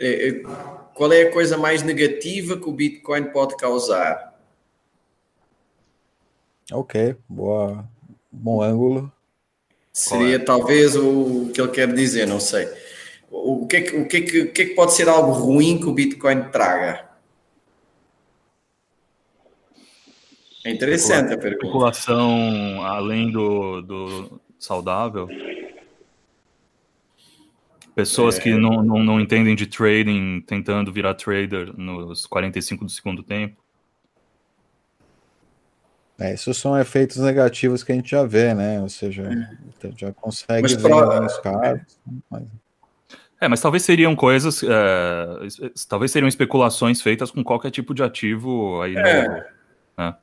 eh, 0.00 0.28
eh, 0.28 0.42
qual 0.94 1.12
é 1.12 1.24
a 1.24 1.32
coisa 1.34 1.58
mais 1.58 1.82
negativa 1.82 2.56
que 2.56 2.66
o 2.66 2.72
Bitcoin 2.72 3.24
pode 3.24 3.58
causar? 3.58 4.32
Ok, 6.72 7.14
boa, 7.28 7.86
bom 8.34 8.62
ângulo. 8.62 9.12
Seria 9.92 10.44
talvez 10.44 10.96
o 10.96 11.50
que 11.54 11.60
ele 11.60 11.70
quer 11.70 11.92
dizer, 11.92 12.26
não 12.26 12.40
sei. 12.40 12.68
O 13.30 13.66
que, 13.66 13.76
é 13.76 13.80
que, 13.80 13.96
o, 13.96 14.08
que 14.08 14.16
é 14.16 14.20
que, 14.20 14.40
o 14.42 14.52
que 14.52 14.62
é 14.62 14.66
que 14.66 14.74
pode 14.74 14.92
ser 14.94 15.08
algo 15.08 15.32
ruim 15.32 15.78
que 15.78 15.86
o 15.86 15.92
Bitcoin 15.92 16.50
traga? 16.50 17.08
É 20.64 20.70
interessante 20.70 21.32
a 21.32 21.38
pergunta. 21.38 21.66
Especulação 21.66 22.82
além 22.84 23.30
do, 23.30 23.82
do 23.82 24.40
saudável. 24.58 25.28
Pessoas 27.94 28.38
que 28.38 28.52
não, 28.54 28.82
não, 28.82 28.98
não 28.98 29.20
entendem 29.20 29.54
de 29.54 29.66
trading 29.66 30.40
tentando 30.40 30.92
virar 30.92 31.14
trader 31.14 31.72
nos 31.78 32.26
45 32.26 32.84
do 32.84 32.90
segundo 32.90 33.22
tempo. 33.22 33.63
É, 36.18 36.32
esses 36.32 36.56
são 36.56 36.78
efeitos 36.78 37.16
negativos 37.16 37.82
que 37.82 37.90
a 37.90 37.94
gente 37.94 38.10
já 38.10 38.22
vê, 38.24 38.54
né? 38.54 38.80
Ou 38.80 38.88
seja, 38.88 39.28
já 39.96 40.12
consegue 40.12 40.62
Mas 40.62 40.72
ver 40.74 40.82
pra- 40.82 40.94
alguns 41.16 41.38
casos. 41.38 41.80
mas- 42.30 42.42
É, 43.40 43.48
mas 43.48 43.60
talvez 43.60 43.82
seriam 43.82 44.14
coisas, 44.14 44.62
é, 44.62 45.26
talvez 45.88 46.12
seriam 46.12 46.28
especulações 46.28 47.02
feitas 47.02 47.30
com 47.30 47.42
qualquer 47.42 47.70
tipo 47.70 47.92
de 47.92 48.02
ativo 48.02 48.80
aí 48.80 48.96
É. 48.96 49.28
novo. 49.28 49.42
né? 49.98 50.14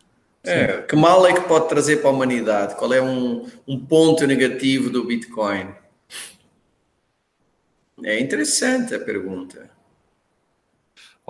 É, 0.44 0.82
que 0.82 0.96
mal 0.96 1.28
é 1.28 1.34
que 1.34 1.42
pode 1.42 1.70
trazer 1.70 1.98
para 1.98 2.10
a 2.10 2.14
humanidade? 2.14 2.76
Qual 2.76 2.92
é 2.92 3.00
um, 3.02 3.46
um 3.68 3.78
ponto 3.86 4.26
negativo 4.26 4.90
do 4.90 5.04
Bitcoin? 5.06 5.68
É 8.04 8.20
interessante 8.20 8.96
a 8.96 9.00
pergunta. 9.00 9.70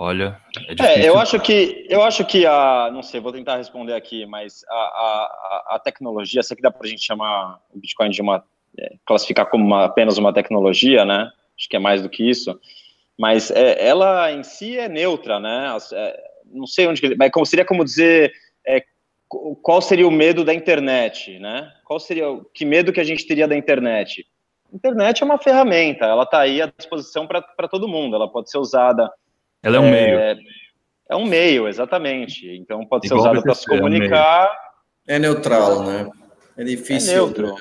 Olha, 0.04 0.36
é 0.68 0.74
difícil. 0.74 1.02
É, 1.04 1.08
eu 1.08 1.16
acho 1.16 1.38
que 1.38 1.86
eu 1.88 2.02
acho 2.02 2.24
que 2.24 2.44
a 2.44 2.90
não 2.92 3.04
sei, 3.04 3.20
vou 3.20 3.30
tentar 3.30 3.56
responder 3.56 3.92
aqui, 3.94 4.26
mas 4.26 4.64
a, 4.68 4.74
a, 4.74 5.64
a- 5.76 5.78
tecnologia, 5.78 6.42
sei 6.42 6.56
que 6.56 6.62
dá 6.62 6.72
para 6.72 6.84
a 6.84 6.90
gente 6.90 7.04
chamar 7.04 7.60
o 7.72 7.78
Bitcoin 7.78 8.10
de 8.10 8.20
uma 8.20 8.44
é, 8.76 8.96
classificar 9.06 9.48
como 9.48 9.64
uma- 9.64 9.84
apenas 9.84 10.18
uma 10.18 10.32
tecnologia, 10.32 11.04
né? 11.04 11.30
Acho 11.56 11.68
que 11.68 11.76
é 11.76 11.78
mais 11.78 12.02
do 12.02 12.08
que 12.08 12.28
isso. 12.28 12.58
Mas 13.16 13.52
é, 13.52 13.86
ela 13.86 14.32
em 14.32 14.42
si 14.42 14.76
é 14.76 14.88
neutra, 14.88 15.38
né? 15.38 15.76
É, 15.92 16.20
não 16.46 16.66
sei 16.66 16.88
onde, 16.88 17.00
que- 17.00 17.14
mas 17.14 17.30
como 17.30 17.46
seria 17.46 17.64
como 17.64 17.84
dizer 17.84 18.32
é, 18.66 18.82
qu- 19.28 19.54
qual 19.62 19.80
seria 19.80 20.08
o 20.08 20.10
medo 20.10 20.44
da 20.44 20.52
internet, 20.52 21.38
né? 21.38 21.72
Qual 21.84 22.00
seria 22.00 22.28
o 22.28 22.44
que 22.44 22.64
medo 22.64 22.92
que 22.92 22.98
a 23.00 23.04
gente 23.04 23.24
teria 23.24 23.46
da 23.46 23.56
internet? 23.56 24.26
Internet 24.72 25.22
é 25.22 25.24
uma 25.24 25.38
ferramenta, 25.38 26.06
ela 26.06 26.24
está 26.24 26.40
aí 26.40 26.60
à 26.60 26.66
disposição 26.66 27.24
para 27.24 27.68
todo 27.70 27.86
mundo. 27.86 28.16
Ela 28.16 28.26
pode 28.26 28.50
ser 28.50 28.58
usada 28.58 29.08
Ela 29.62 29.76
é 29.76 29.80
um 29.80 29.90
meio. 29.90 30.18
é, 30.18 30.36
é 31.10 31.16
um 31.16 31.24
meio, 31.24 31.68
exatamente. 31.68 32.48
Então 32.56 32.84
pode 32.86 33.06
ser 33.06 33.14
Igual 33.14 33.30
usada 33.30 33.40
o 33.40 33.42
para 33.42 33.54
se 33.54 33.70
é 33.70 33.74
um 33.74 33.78
comunicar. 33.78 34.50
É 35.06 35.18
neutral, 35.18 35.84
né? 35.84 36.10
É 36.56 36.64
difícil. 36.64 37.12
É 37.12 37.14
neutro. 37.14 37.54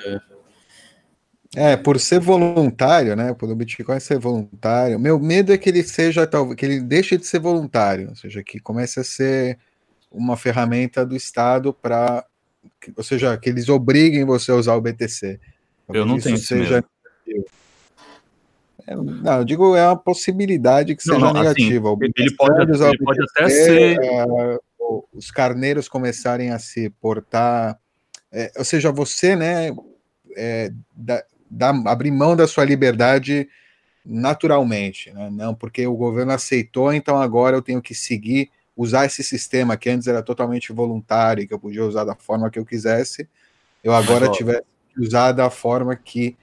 É, 1.56 1.76
por 1.76 2.00
ser 2.00 2.20
voluntário, 2.20 3.16
né? 3.16 3.34
Por 3.34 3.50
o 3.50 3.56
Bitcoin 3.56 4.00
ser 4.00 4.18
voluntário. 4.18 4.98
Meu 4.98 5.20
medo 5.20 5.52
é 5.52 5.58
que 5.58 5.70
ele 5.70 5.84
seja, 5.84 6.26
talvez, 6.26 6.56
que 6.56 6.66
ele 6.66 6.80
deixe 6.80 7.18
de 7.18 7.26
ser 7.26 7.40
voluntário, 7.40 8.10
ou 8.10 8.16
seja, 8.16 8.42
que 8.42 8.60
comece 8.60 9.02
a 9.02 9.04
ser 9.04 9.60
uma 10.10 10.38
ferramenta 10.38 11.06
do 11.06 11.16
Estado 11.16 11.74
para, 11.74 12.26
ou 12.96 13.04
seja, 13.04 13.38
que 13.38 13.50
eles 13.50 13.68
obriguem 13.68 14.24
você 14.24 14.52
a 14.52 14.56
usar 14.56 14.76
o 14.76 14.82
BTC. 14.82 15.40
Eu 15.90 16.06
não 16.06 16.18
tenho 16.18 16.36
isso 16.36 16.54
esse 16.54 16.74
medo. 16.74 16.86
É, 18.88 18.96
não, 18.96 19.40
eu 19.40 19.46
digo, 19.46 19.76
é 19.76 19.86
uma 19.86 19.98
possibilidade 19.98 20.96
que 20.96 21.04
seja 21.04 21.20
não, 21.20 21.28
assim, 21.28 21.40
negativa. 21.40 21.90
O 21.90 21.98
ele 22.02 22.36
pode- 22.36 22.62
ele 22.62 22.98
pode 22.98 23.22
até 23.22 23.50
ser- 23.50 24.00
os 25.14 25.32
carneiros 25.32 25.88
começarem 25.88 26.52
a 26.52 26.60
se 26.60 26.90
portar, 26.90 27.80
é, 28.32 28.52
ou 28.58 28.66
seja, 28.66 28.92
você, 28.92 29.36
né, 29.36 29.76
é, 30.36 30.72
dá- 30.96 31.24
dá- 31.50 31.84
abrir 31.86 32.12
mão 32.12 32.36
da 32.36 32.48
sua 32.48 32.66
liberdade 32.66 33.48
naturalmente, 34.06 35.12
né? 35.12 35.30
Não 35.32 35.54
porque 35.54 35.86
o 35.86 35.96
governo 35.96 36.32
aceitou, 36.32 36.92
então 36.92 37.22
agora 37.22 37.56
eu 37.56 37.62
tenho 37.62 37.82
que 37.82 37.94
seguir, 37.94 38.50
usar 38.76 39.06
esse 39.06 39.24
sistema 39.24 39.78
que 39.78 39.90
antes 39.90 40.08
era 40.08 40.24
totalmente 40.24 40.74
voluntário, 40.74 41.48
que 41.48 41.54
eu 41.54 41.60
podia 41.60 41.86
usar 41.86 42.04
da 42.04 42.16
forma 42.16 42.50
que 42.50 42.58
eu 42.58 42.66
quisesse, 42.66 43.30
eu 43.84 43.94
agora 43.94 44.26
tivesse 44.32 44.64
que 44.94 45.02
usar 45.02 45.32
da 45.34 45.50
forma 45.50 45.96
que 45.96 46.36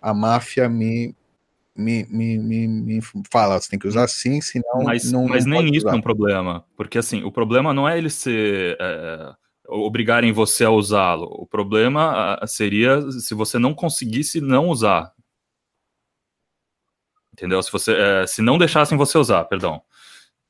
a 0.00 0.14
máfia 0.14 0.68
me, 0.68 1.14
me, 1.80 2.06
me, 2.08 2.38
me, 2.38 2.68
me 2.68 3.00
fala, 3.30 3.60
você 3.60 3.70
tem 3.70 3.78
que 3.78 3.88
usar 3.88 4.04
assim, 4.04 4.40
senão 4.40 4.84
Mas, 4.84 5.10
não, 5.10 5.26
mas 5.26 5.46
não 5.46 5.62
nem 5.62 5.74
isso 5.74 5.86
usar. 5.86 5.96
é 5.96 5.98
um 5.98 6.02
problema. 6.02 6.64
Porque 6.76 6.98
assim, 6.98 7.24
o 7.24 7.32
problema 7.32 7.72
não 7.74 7.88
é 7.88 7.98
ele 7.98 8.10
ser. 8.10 8.76
é, 8.80 9.34
obrigarem 9.70 10.32
você 10.32 10.64
a 10.64 10.70
usá-lo. 10.70 11.26
O 11.30 11.46
problema 11.46 12.38
seria 12.46 13.00
se 13.12 13.34
você 13.34 13.58
não 13.58 13.72
conseguisse 13.72 14.40
não 14.40 14.68
usar. 14.68 15.12
Entendeu? 17.32 17.62
Se, 17.62 17.70
você, 17.70 17.92
é, 17.92 18.26
se 18.26 18.42
não 18.42 18.58
deixassem 18.58 18.98
você 18.98 19.16
usar, 19.16 19.44
perdão. 19.44 19.80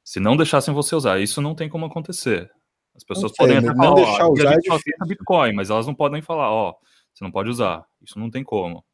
Se 0.03 0.19
não 0.19 0.37
deixassem 0.37 0.75
você 0.75 0.97
usar, 0.97 1.21
isso 1.21 1.41
não 1.41 1.55
tem 1.55 1.69
como 1.69 1.87
acontecer. 1.87 2.51
As 2.97 3.05
pessoas 3.05 3.33
sei, 3.33 3.47
podem 3.47 3.59
até 3.59 3.69
não 3.69 3.77
falar, 3.77 3.95
deixar 3.95 4.27
ó, 4.27 4.33
usar 4.33 4.49
a 4.49 4.53
é 4.53 4.55
gente 4.55 4.73
aceita 4.73 5.07
Bitcoin, 5.07 5.53
mas 5.53 5.71
elas 5.71 5.87
não 5.87 5.95
podem 5.95 6.21
falar, 6.21 6.51
ó, 6.51 6.75
você 7.13 7.23
não 7.23 7.31
pode 7.31 7.49
usar. 7.49 7.85
Isso 8.03 8.19
não 8.19 8.31
tem 8.31 8.43
como. 8.43 8.85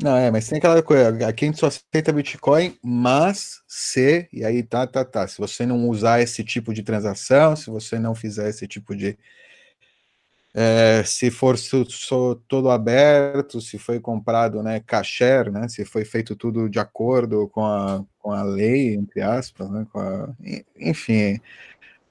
Não, 0.00 0.16
é, 0.16 0.30
mas 0.30 0.48
tem 0.48 0.58
aquela 0.58 0.80
coisa, 0.80 1.08
aqui 1.26 1.44
a 1.44 1.48
gente 1.48 1.58
só 1.58 1.66
aceita 1.66 2.12
Bitcoin, 2.12 2.78
mas 2.84 3.62
se, 3.66 4.28
e 4.32 4.44
aí 4.44 4.62
tá, 4.62 4.86
tá, 4.86 5.04
tá, 5.04 5.26
se 5.26 5.38
você 5.38 5.66
não 5.66 5.88
usar 5.88 6.20
esse 6.20 6.44
tipo 6.44 6.72
de 6.72 6.84
transação, 6.84 7.56
se 7.56 7.68
você 7.68 7.98
não 7.98 8.14
fizer 8.14 8.48
esse 8.48 8.68
tipo 8.68 8.94
de, 8.94 9.18
é, 10.54 11.02
se 11.04 11.30
for 11.32 11.56
todo 12.46 12.70
aberto, 12.70 13.60
se 13.60 13.76
foi 13.76 13.98
comprado, 14.00 14.62
né, 14.62 14.80
kasher, 14.80 15.50
né, 15.50 15.68
se 15.68 15.84
foi 15.84 16.04
feito 16.04 16.36
tudo 16.36 16.68
de 16.68 16.78
acordo 16.78 17.48
com 17.48 17.64
a, 17.64 18.04
com 18.20 18.30
a 18.30 18.42
lei, 18.44 18.94
entre 18.94 19.20
aspas, 19.20 19.68
né, 19.68 19.84
a, 19.94 20.28
enfim, 20.78 21.40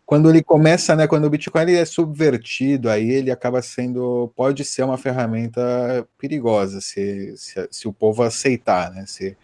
quando 0.08 0.30
ele 0.30 0.42
começa, 0.42 0.96
né, 0.96 1.06
quando 1.06 1.26
o 1.26 1.30
Bitcoin 1.30 1.64
ele 1.64 1.76
é 1.76 1.84
subvertido, 1.84 2.90
aí 2.90 3.12
ele 3.12 3.30
acaba 3.30 3.62
sendo, 3.62 4.32
pode 4.38 4.64
ser 4.64 4.84
uma 4.84 4.98
ferramenta 4.98 6.08
perigosa, 6.18 6.80
se, 6.80 7.36
se, 7.36 7.68
se 7.70 7.88
o 7.90 7.94
povo 7.94 8.24
aceitar, 8.24 8.90
né, 8.90 9.04
se, 9.06 9.36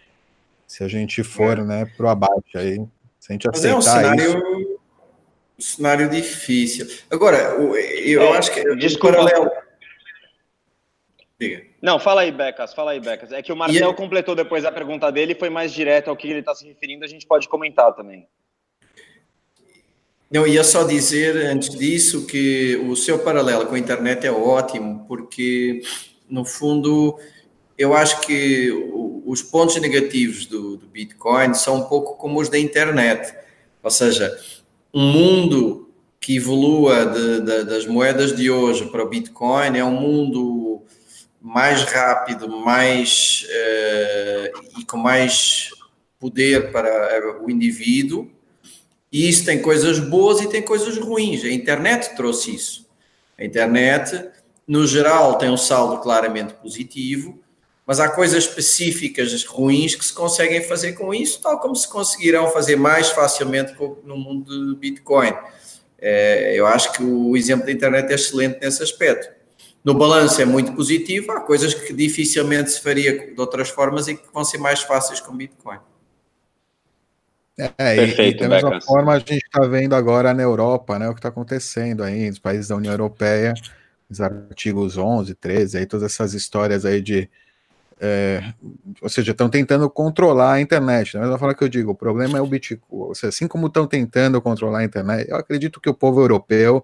se 0.65 0.81
a 0.81 0.87
gente 0.87 1.21
for, 1.21 1.59
é. 1.59 1.63
né, 1.63 1.85
pro 1.97 2.07
abate, 2.07 2.57
aí, 2.57 2.77
se 3.19 3.29
a 3.29 3.33
gente 3.33 3.49
aceitar 3.49 3.75
Mas 3.75 3.85
é 3.85 3.89
um 3.89 3.93
cenário... 3.93 4.77
isso 5.57 5.75
cenário 5.75 6.09
difícil. 6.09 6.87
Agora, 7.11 7.37
eu 7.37 8.21
é, 8.21 8.37
acho 8.37 8.51
que. 8.51 8.75
Desculpa. 8.77 9.17
Paralelo... 9.17 9.51
Diga. 11.37 11.63
Não, 11.81 11.99
fala 11.99 12.21
aí, 12.21 12.31
Becas, 12.31 12.73
fala 12.73 12.91
aí, 12.91 13.01
Becas. 13.01 13.33
É 13.33 13.41
que 13.41 13.51
o 13.51 13.55
Marcel 13.55 13.91
e... 13.91 13.95
completou 13.95 14.33
depois 14.33 14.63
a 14.63 14.71
pergunta 14.71 15.11
dele 15.11 15.33
e 15.33 15.39
foi 15.39 15.49
mais 15.49 15.73
direto 15.73 16.09
ao 16.09 16.15
que 16.15 16.29
ele 16.29 16.39
está 16.39 16.55
se 16.55 16.65
referindo, 16.65 17.03
a 17.03 17.07
gente 17.07 17.27
pode 17.27 17.49
comentar 17.49 17.93
também. 17.93 18.25
Não, 20.33 20.47
ia 20.47 20.63
só 20.63 20.83
dizer 20.83 21.37
antes 21.45 21.69
disso 21.69 22.25
que 22.25 22.75
o 22.89 22.95
seu 22.95 23.19
paralelo 23.19 23.67
com 23.67 23.75
a 23.75 23.79
internet 23.79 24.25
é 24.25 24.31
ótimo, 24.31 25.05
porque 25.07 25.83
no 26.27 26.43
fundo 26.43 27.15
eu 27.77 27.93
acho 27.93 28.19
que 28.21 28.71
os 29.27 29.43
pontos 29.43 29.79
negativos 29.79 30.47
do, 30.47 30.75
do 30.75 30.87
Bitcoin 30.87 31.53
são 31.53 31.75
um 31.75 31.83
pouco 31.83 32.17
como 32.17 32.41
os 32.41 32.49
da 32.49 32.57
internet. 32.57 33.31
Ou 33.83 33.91
seja, 33.91 34.35
um 34.91 35.05
mundo 35.05 35.93
que 36.19 36.37
evolua 36.37 37.05
de, 37.05 37.41
de, 37.41 37.63
das 37.65 37.85
moedas 37.85 38.35
de 38.35 38.49
hoje 38.49 38.87
para 38.87 39.03
o 39.03 39.09
Bitcoin 39.09 39.77
é 39.77 39.85
um 39.85 40.01
mundo 40.01 40.81
mais 41.39 41.83
rápido, 41.83 42.49
mais 42.49 43.45
uh, 43.49 44.79
e 44.79 44.83
com 44.83 44.97
mais 44.97 45.69
poder 46.19 46.71
para 46.71 47.39
o 47.39 47.51
indivíduo. 47.51 48.31
E 49.13 49.29
isso 49.29 49.45
tem 49.45 49.61
coisas 49.61 49.99
boas 49.99 50.41
e 50.41 50.49
tem 50.49 50.63
coisas 50.63 50.97
ruins. 50.97 51.43
A 51.43 51.49
internet 51.49 52.15
trouxe 52.15 52.55
isso. 52.55 52.87
A 53.37 53.45
internet, 53.45 54.29
no 54.67 54.87
geral, 54.87 55.37
tem 55.37 55.51
um 55.51 55.57
saldo 55.57 56.01
claramente 56.01 56.55
positivo, 56.55 57.39
mas 57.85 57.99
há 57.99 58.09
coisas 58.09 58.45
específicas 58.45 59.43
ruins 59.43 59.93
que 59.93 60.03
se 60.03 60.13
conseguem 60.13 60.63
fazer 60.63 60.93
com 60.93 61.13
isso, 61.13 61.39
tal 61.39 61.59
como 61.59 61.75
se 61.75 61.87
conseguirão 61.87 62.49
fazer 62.49 62.75
mais 62.75 63.09
facilmente 63.09 63.75
no 64.03 64.17
mundo 64.17 64.73
de 64.73 64.79
Bitcoin. 64.79 65.31
É, 65.99 66.55
eu 66.55 66.65
acho 66.65 66.91
que 66.93 67.03
o 67.03 67.37
exemplo 67.37 67.67
da 67.67 67.71
internet 67.71 68.11
é 68.11 68.15
excelente 68.15 68.59
nesse 68.59 68.81
aspecto. 68.81 69.29
No 69.83 69.93
balanço 69.93 70.41
é 70.41 70.45
muito 70.45 70.73
positivo, 70.73 71.33
há 71.33 71.41
coisas 71.41 71.73
que 71.73 71.93
dificilmente 71.93 72.71
se 72.71 72.81
faria 72.81 73.31
de 73.31 73.39
outras 73.39 73.69
formas 73.69 74.07
e 74.07 74.15
que 74.15 74.33
vão 74.33 74.43
ser 74.43 74.57
mais 74.57 74.81
fáceis 74.81 75.19
com 75.19 75.35
Bitcoin. 75.35 75.77
É, 77.57 77.95
Perfeito, 77.95 78.43
e, 78.43 78.45
e 78.45 78.49
da 78.49 78.55
mesma 78.55 78.81
forma 78.81 79.13
a 79.13 79.19
gente 79.19 79.33
está 79.33 79.61
vendo 79.67 79.95
agora 79.95 80.33
na 80.33 80.41
Europa, 80.41 80.97
né, 80.97 81.07
o 81.07 81.13
que 81.13 81.19
está 81.19 81.29
acontecendo 81.29 82.03
aí 82.03 82.27
nos 82.27 82.39
países 82.39 82.67
da 82.67 82.75
União 82.75 82.91
Europeia, 82.91 83.53
os 84.09 84.19
artigos 84.19 84.97
11, 84.97 85.35
13, 85.35 85.77
aí 85.77 85.85
todas 85.85 86.11
essas 86.11 86.33
histórias 86.33 86.83
aí 86.83 87.01
de 87.01 87.29
é, 88.05 88.53
ou 89.01 89.07
seja, 89.07 89.31
estão 89.31 89.49
tentando 89.49 89.89
controlar 89.89 90.53
a 90.53 90.61
internet. 90.61 91.13
Da 91.13 91.21
mesma 91.21 91.37
forma 91.39 91.55
que 91.55 91.63
eu 91.63 91.69
digo, 91.69 91.91
o 91.91 91.95
problema 91.95 92.37
é 92.37 92.41
o 92.41 92.45
Bitcoin. 92.45 93.15
Seja, 93.15 93.29
assim 93.29 93.47
como 93.47 93.67
estão 93.67 93.87
tentando 93.87 94.41
controlar 94.41 94.79
a 94.79 94.83
internet, 94.83 95.29
eu 95.29 95.37
acredito 95.37 95.79
que 95.79 95.89
o 95.89 95.93
povo 95.93 96.19
europeu 96.19 96.83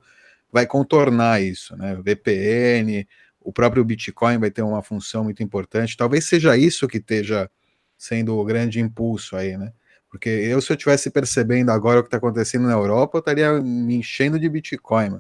vai 0.50 0.66
contornar 0.66 1.42
isso, 1.42 1.76
né? 1.76 1.98
VPN, 2.02 3.06
o 3.42 3.52
próprio 3.52 3.84
Bitcoin 3.84 4.38
vai 4.38 4.50
ter 4.50 4.62
uma 4.62 4.82
função 4.82 5.26
muito 5.26 5.44
importante. 5.44 5.98
Talvez 5.98 6.26
seja 6.26 6.56
isso 6.56 6.88
que 6.88 6.98
esteja 7.00 7.50
sendo 7.98 8.38
o 8.38 8.46
grande 8.46 8.80
impulso 8.80 9.36
aí, 9.36 9.58
né? 9.58 9.74
Porque 10.10 10.30
eu, 10.30 10.60
se 10.62 10.72
eu 10.72 10.76
estivesse 10.76 11.10
percebendo 11.10 11.70
agora 11.70 12.00
o 12.00 12.04
que 12.04 12.08
está 12.08 12.18
acontecendo 12.18 12.68
na 12.68 12.74
Europa, 12.74 13.18
eu 13.18 13.20
estaria 13.20 13.62
me 13.62 13.96
enchendo 13.96 14.40
de 14.40 14.50
Bitcoin. 14.50 15.20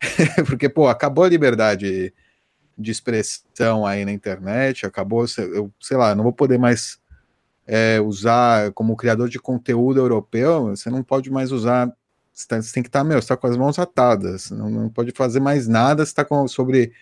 Porque, 0.46 0.68
pô, 0.68 0.88
acabou 0.88 1.24
a 1.24 1.28
liberdade 1.28 2.12
de 2.78 2.90
expressão 2.90 3.86
aí 3.86 4.04
na 4.04 4.12
internet, 4.12 4.84
acabou, 4.84 5.24
eu 5.38 5.72
sei 5.80 5.96
lá, 5.96 6.14
não 6.14 6.22
vou 6.22 6.32
poder 6.32 6.58
mais 6.58 6.98
é, 7.66 8.00
usar 8.00 8.70
como 8.72 8.96
criador 8.96 9.28
de 9.28 9.38
conteúdo 9.38 9.98
europeu, 9.98 10.68
você 10.68 10.90
não 10.90 11.02
pode 11.02 11.30
mais 11.30 11.52
usar, 11.52 11.90
você, 12.32 12.46
tá, 12.46 12.60
você 12.60 12.72
tem 12.72 12.82
que 12.82 12.88
estar, 12.88 13.00
tá, 13.00 13.04
meu, 13.04 13.16
você 13.16 13.24
está 13.24 13.36
com 13.36 13.46
as 13.46 13.56
mãos 13.56 13.78
atadas, 13.78 14.50
não, 14.50 14.68
não 14.68 14.88
pode 14.90 15.10
fazer 15.12 15.40
mais 15.40 15.66
nada, 15.66 16.04
você 16.04 16.10
está 16.10 16.26
sobre 16.48 16.92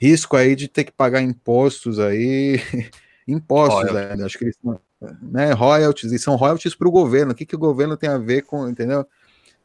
risco 0.00 0.36
aí 0.36 0.54
de 0.54 0.68
ter 0.68 0.84
que 0.84 0.92
pagar 0.92 1.20
impostos 1.20 1.98
aí, 1.98 2.60
impostos, 3.26 3.92
né? 3.92 4.16
acho 4.24 4.38
que 4.38 4.44
eles 4.44 4.56
né, 5.20 5.52
royalties, 5.52 6.12
e 6.12 6.18
são 6.18 6.36
royalties 6.36 6.74
para 6.74 6.88
o 6.88 6.92
governo, 6.92 7.32
o 7.32 7.34
que, 7.34 7.46
que 7.46 7.56
o 7.56 7.58
governo 7.58 7.96
tem 7.96 8.10
a 8.10 8.18
ver 8.18 8.42
com, 8.42 8.68
entendeu? 8.68 9.06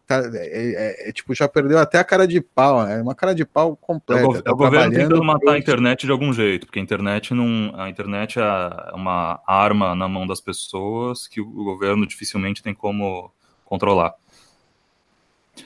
tá, 0.07 0.21
é, 0.33 1.05
é, 1.05 1.09
é, 1.09 1.11
tipo, 1.11 1.35
já 1.35 1.47
perdeu 1.49 1.77
até 1.77 1.99
a 1.99 2.03
cara 2.03 2.25
de 2.25 2.39
pau, 2.39 2.81
é 2.81 2.95
né? 2.95 3.01
uma 3.01 3.13
cara 3.13 3.35
de 3.35 3.45
pau 3.45 3.75
completa. 3.75 4.23
É 4.23 4.25
o, 4.25 4.41
tá 4.41 4.51
o 4.53 4.55
governo 4.55 4.93
tentando 4.93 5.23
matar 5.23 5.51
a 5.51 5.57
internet 5.57 6.05
de 6.05 6.11
algum 6.11 6.31
jeito, 6.31 6.65
porque 6.65 6.79
a 6.79 6.81
internet 6.81 7.33
não, 7.33 7.73
a 7.75 7.89
internet 7.89 8.39
é 8.39 8.95
uma 8.95 9.41
arma 9.45 9.93
na 9.93 10.07
mão 10.07 10.25
das 10.25 10.39
pessoas 10.39 11.27
que 11.27 11.41
o 11.41 11.63
governo 11.63 12.07
dificilmente 12.07 12.63
tem 12.63 12.73
como 12.73 13.29
controlar. 13.65 14.13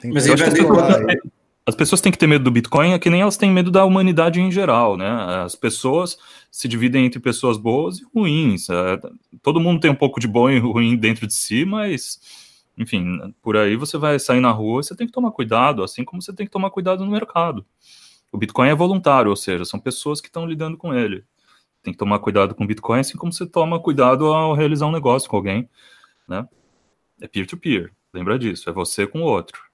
Tem 0.01 0.11
Mas 0.11 0.27
as, 0.27 0.41
pessoas, 0.41 1.05
as 1.65 1.75
pessoas 1.75 2.01
têm 2.01 2.11
que 2.11 2.17
ter 2.17 2.27
medo 2.27 2.43
do 2.43 2.51
Bitcoin, 2.51 2.93
é 2.93 2.99
que 2.99 3.09
nem 3.09 3.21
elas 3.21 3.37
têm 3.37 3.51
medo 3.51 3.69
da 3.69 3.85
humanidade 3.85 4.41
em 4.41 4.51
geral, 4.51 4.97
né? 4.97 5.09
As 5.43 5.55
pessoas 5.55 6.17
se 6.51 6.67
dividem 6.67 7.05
entre 7.05 7.19
pessoas 7.19 7.57
boas 7.57 7.99
e 7.99 8.05
ruins. 8.13 8.69
É, 8.69 8.99
todo 9.41 9.59
mundo 9.59 9.79
tem 9.79 9.91
um 9.91 9.95
pouco 9.95 10.19
de 10.19 10.27
bom 10.27 10.49
e 10.49 10.59
ruim 10.59 10.97
dentro 10.97 11.27
de 11.27 11.33
si, 11.33 11.63
mas 11.65 12.19
enfim, 12.77 13.33
por 13.41 13.57
aí 13.57 13.75
você 13.75 13.97
vai 13.97 14.17
sair 14.19 14.39
na 14.39 14.51
rua, 14.51 14.81
você 14.81 14.95
tem 14.95 15.05
que 15.05 15.13
tomar 15.13 15.31
cuidado, 15.31 15.83
assim 15.83 16.03
como 16.03 16.21
você 16.21 16.33
tem 16.33 16.45
que 16.45 16.51
tomar 16.51 16.71
cuidado 16.71 17.05
no 17.05 17.11
mercado. 17.11 17.65
O 18.31 18.37
Bitcoin 18.37 18.69
é 18.69 18.75
voluntário, 18.75 19.29
ou 19.29 19.35
seja, 19.35 19.65
são 19.65 19.79
pessoas 19.79 20.21
que 20.21 20.27
estão 20.29 20.45
lidando 20.47 20.77
com 20.77 20.93
ele. 20.93 21.23
Tem 21.83 21.93
que 21.93 21.99
tomar 21.99 22.19
cuidado 22.19 22.55
com 22.55 22.63
o 22.63 22.67
Bitcoin, 22.67 22.99
assim 22.99 23.17
como 23.17 23.31
você 23.33 23.45
toma 23.45 23.79
cuidado 23.79 24.25
ao 24.27 24.53
realizar 24.53 24.87
um 24.87 24.91
negócio 24.91 25.29
com 25.29 25.35
alguém, 25.35 25.69
né? 26.27 26.47
É 27.21 27.27
peer-to-peer, 27.27 27.85
-peer, 27.89 27.91
lembra 28.13 28.39
disso, 28.39 28.69
é 28.69 28.73
você 28.73 29.05
com 29.05 29.21
o 29.21 29.25
outro. 29.25 29.70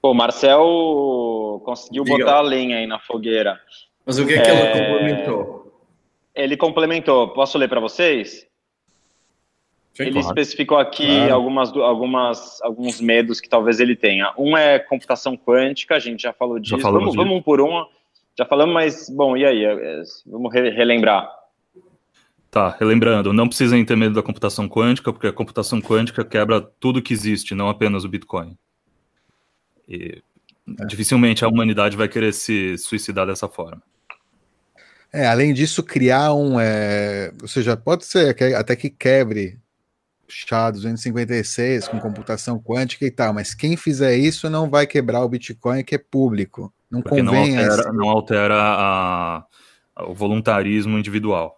Pô, 0.00 0.14
Marcel 0.14 1.60
conseguiu 1.64 2.04
Diga. 2.04 2.18
botar 2.18 2.36
a 2.36 2.42
lenha 2.42 2.78
aí 2.78 2.86
na 2.86 2.98
fogueira. 2.98 3.60
Mas 4.06 4.18
o 4.18 4.26
que 4.26 4.34
é 4.34 4.42
que 4.42 4.50
é... 4.50 4.54
ele 4.54 4.86
complementou? 4.86 5.82
Ele 6.34 6.56
complementou. 6.56 7.28
Posso 7.28 7.58
ler 7.58 7.68
para 7.68 7.80
vocês? 7.80 8.46
Sim, 9.92 10.04
ele 10.04 10.12
claro. 10.12 10.28
especificou 10.28 10.78
aqui 10.78 11.06
claro. 11.06 11.34
algumas, 11.34 11.76
algumas, 11.76 12.62
alguns 12.62 13.00
medos 13.00 13.40
que 13.40 13.48
talvez 13.48 13.80
ele 13.80 13.96
tenha. 13.96 14.32
Um 14.38 14.56
é 14.56 14.78
computação 14.78 15.36
quântica, 15.36 15.96
a 15.96 15.98
gente 15.98 16.22
já 16.22 16.32
falou 16.32 16.60
disso. 16.60 16.78
Já 16.78 16.90
vamos, 16.90 17.16
vamos 17.16 17.36
um 17.36 17.42
por 17.42 17.60
um. 17.60 17.84
Já 18.38 18.44
falamos, 18.44 18.72
mas, 18.72 19.10
bom, 19.10 19.36
e 19.36 19.44
aí? 19.44 19.64
É, 19.64 19.72
é, 19.72 20.02
vamos 20.24 20.52
relembrar. 20.54 21.28
Tá, 22.48 22.76
relembrando, 22.78 23.32
não 23.32 23.48
precisem 23.48 23.84
ter 23.84 23.96
medo 23.96 24.14
da 24.14 24.22
computação 24.22 24.68
quântica, 24.68 25.12
porque 25.12 25.26
a 25.26 25.32
computação 25.32 25.82
quântica 25.82 26.24
quebra 26.24 26.60
tudo 26.60 27.02
que 27.02 27.12
existe, 27.12 27.54
não 27.54 27.68
apenas 27.68 28.04
o 28.04 28.08
Bitcoin. 28.08 28.56
E 29.88 30.22
é. 30.80 30.84
dificilmente 30.86 31.44
a 31.44 31.48
humanidade 31.48 31.96
vai 31.96 32.08
querer 32.08 32.32
se 32.32 32.76
suicidar 32.78 33.26
dessa 33.26 33.48
forma. 33.48 33.82
É, 35.12 35.26
além 35.26 35.54
disso, 35.54 35.82
criar 35.82 36.34
um. 36.34 36.60
É, 36.60 37.32
ou 37.40 37.48
seja, 37.48 37.76
pode 37.76 38.04
ser 38.04 38.36
até 38.54 38.76
que 38.76 38.90
quebre 38.90 39.58
SHA 40.28 40.72
256 40.72 41.88
com 41.88 41.98
computação 41.98 42.58
quântica 42.58 43.06
e 43.06 43.10
tal, 43.10 43.32
mas 43.32 43.54
quem 43.54 43.76
fizer 43.76 44.16
isso 44.16 44.50
não 44.50 44.68
vai 44.68 44.86
quebrar 44.86 45.24
o 45.24 45.28
Bitcoin 45.28 45.82
que 45.82 45.94
é 45.94 45.98
público. 45.98 46.72
Não 46.90 47.00
Porque 47.00 47.22
convém. 47.22 47.54
Não 47.54 47.62
altera, 47.62 47.92
não 47.92 48.08
altera 48.08 48.54
a, 48.54 49.36
a, 49.96 50.04
o 50.06 50.14
voluntarismo 50.14 50.98
individual. 50.98 51.57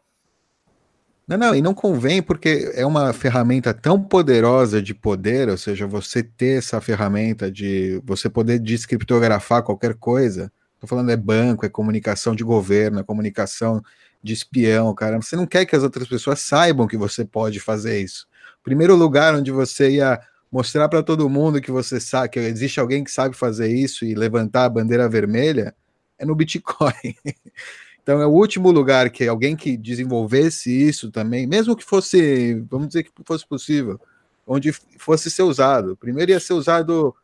Não, 1.30 1.38
não, 1.38 1.54
e 1.54 1.62
não 1.62 1.72
convém 1.72 2.20
porque 2.20 2.72
é 2.74 2.84
uma 2.84 3.12
ferramenta 3.12 3.72
tão 3.72 4.02
poderosa 4.02 4.82
de 4.82 4.92
poder, 4.92 5.48
ou 5.48 5.56
seja, 5.56 5.86
você 5.86 6.22
ter 6.22 6.58
essa 6.58 6.80
ferramenta 6.80 7.50
de 7.50 8.02
você 8.04 8.28
poder 8.28 8.58
descriptografar 8.58 9.62
qualquer 9.62 9.94
coisa. 9.94 10.52
Estou 10.74 10.88
falando 10.88 11.10
é 11.10 11.16
banco, 11.16 11.64
é 11.64 11.68
comunicação 11.68 12.34
de 12.34 12.42
governo, 12.42 13.00
é 13.00 13.04
comunicação 13.04 13.80
de 14.22 14.32
espião, 14.32 14.92
cara. 14.94 15.16
Você 15.22 15.36
não 15.36 15.46
quer 15.46 15.64
que 15.64 15.76
as 15.76 15.82
outras 15.82 16.08
pessoas 16.08 16.40
saibam 16.40 16.86
que 16.86 16.96
você 16.96 17.24
pode 17.24 17.60
fazer 17.60 18.00
isso 18.00 18.26
primeiro 18.62 18.94
lugar 18.94 19.34
onde 19.34 19.50
você 19.50 19.90
ia 19.90 20.20
mostrar 20.50 20.88
para 20.88 21.02
todo 21.02 21.28
mundo 21.28 21.60
que 21.60 21.70
você 21.70 22.00
sabe 22.00 22.30
que 22.30 22.38
existe 22.38 22.80
alguém 22.80 23.04
que 23.04 23.10
sabe 23.10 23.36
fazer 23.36 23.68
isso 23.68 24.04
e 24.04 24.14
levantar 24.14 24.64
a 24.64 24.68
bandeira 24.68 25.08
vermelha 25.08 25.74
é 26.18 26.24
no 26.24 26.34
Bitcoin. 26.34 26.92
então 28.10 28.20
é 28.20 28.26
o 28.26 28.30
último 28.30 28.72
lugar 28.72 29.08
que 29.08 29.28
alguém 29.28 29.54
que 29.54 29.76
desenvolvesse 29.76 30.68
isso 30.68 31.12
também, 31.12 31.46
mesmo 31.46 31.76
que 31.76 31.84
fosse, 31.84 32.54
vamos 32.68 32.88
dizer 32.88 33.04
que 33.04 33.12
fosse 33.24 33.46
possível, 33.46 34.00
onde 34.44 34.72
fosse 34.98 35.30
ser 35.30 35.44
usado. 35.44 35.96
Primeiro 35.96 36.32
ia 36.32 36.40
ser 36.40 36.54
usado 36.54 37.14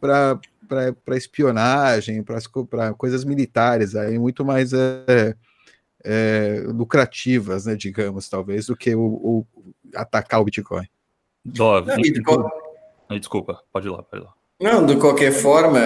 para 0.00 0.38
espionagem, 1.16 2.22
para 2.22 2.94
coisas 2.94 3.24
militares, 3.24 3.96
aí 3.96 4.20
muito 4.20 4.44
mais 4.44 4.72
é, 4.72 5.34
é, 6.04 6.62
lucrativas, 6.68 7.66
né, 7.66 7.74
digamos, 7.74 8.28
talvez, 8.28 8.66
do 8.66 8.76
que 8.76 8.94
o, 8.94 9.02
o 9.02 9.46
atacar 9.96 10.40
o 10.40 10.44
Bitcoin. 10.44 10.86
Dó, 11.44 11.80
Não, 11.80 11.96
Bitcoin... 11.96 12.48
Desculpa, 13.18 13.64
pode 13.72 13.88
ir 13.88 13.90
lá, 13.90 14.00
pode 14.04 14.22
ir 14.22 14.26
lá. 14.26 14.32
Não, 14.62 14.86
de 14.86 14.94
qualquer 14.94 15.32
forma, 15.32 15.80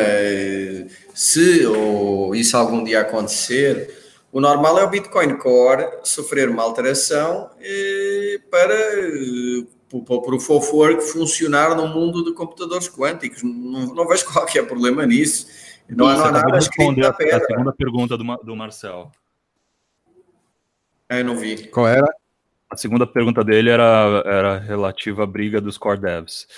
se 1.15 1.65
ou 1.65 2.35
isso 2.35 2.55
algum 2.59 2.85
dia 2.85 3.01
acontecer, 3.01 4.04
o 4.35 4.41
normal 4.41 4.81
é 4.81 4.83
o 4.83 4.91
Bitcoin 4.91 5.37
Core 5.37 5.89
sofrer 6.03 6.49
uma 6.49 6.61
alteração 6.61 7.49
eh, 7.61 8.41
para 8.51 8.75
o 9.93 10.03
Proof 10.03 10.51
of 10.51 10.75
Work 10.75 11.03
funcionar 11.05 11.77
no 11.77 11.87
mundo 11.87 12.25
de 12.25 12.35
computadores 12.35 12.89
quânticos. 12.89 13.45
Não, 13.45 13.95
não 13.95 14.09
vejo 14.09 14.27
qualquer 14.35 14.67
problema 14.67 15.07
nisso. 15.07 15.47
Não, 15.89 16.09
há, 16.09 16.17
não 16.17 16.25
há 16.25 16.33
nada 16.33 16.59
escrito 16.59 16.99
na 16.99 17.13
pedra. 17.13 17.37
A 17.37 17.47
segunda 17.47 17.73
pergunta 17.73 18.19
do, 18.19 18.25
do 18.39 18.57
Marcel. 18.57 19.13
Ah, 21.09 21.19
eu 21.19 21.25
não 21.25 21.37
vi. 21.37 21.69
Qual 21.69 21.87
era? 21.87 22.13
A 22.69 22.77
segunda 22.77 23.07
pergunta 23.07 23.45
dele 23.45 23.71
era, 23.71 24.21
era 24.27 24.59
relativa 24.59 25.23
à 25.23 25.27
briga 25.27 25.61
dos 25.61 25.79
core 25.79 26.01
devs. 26.01 26.49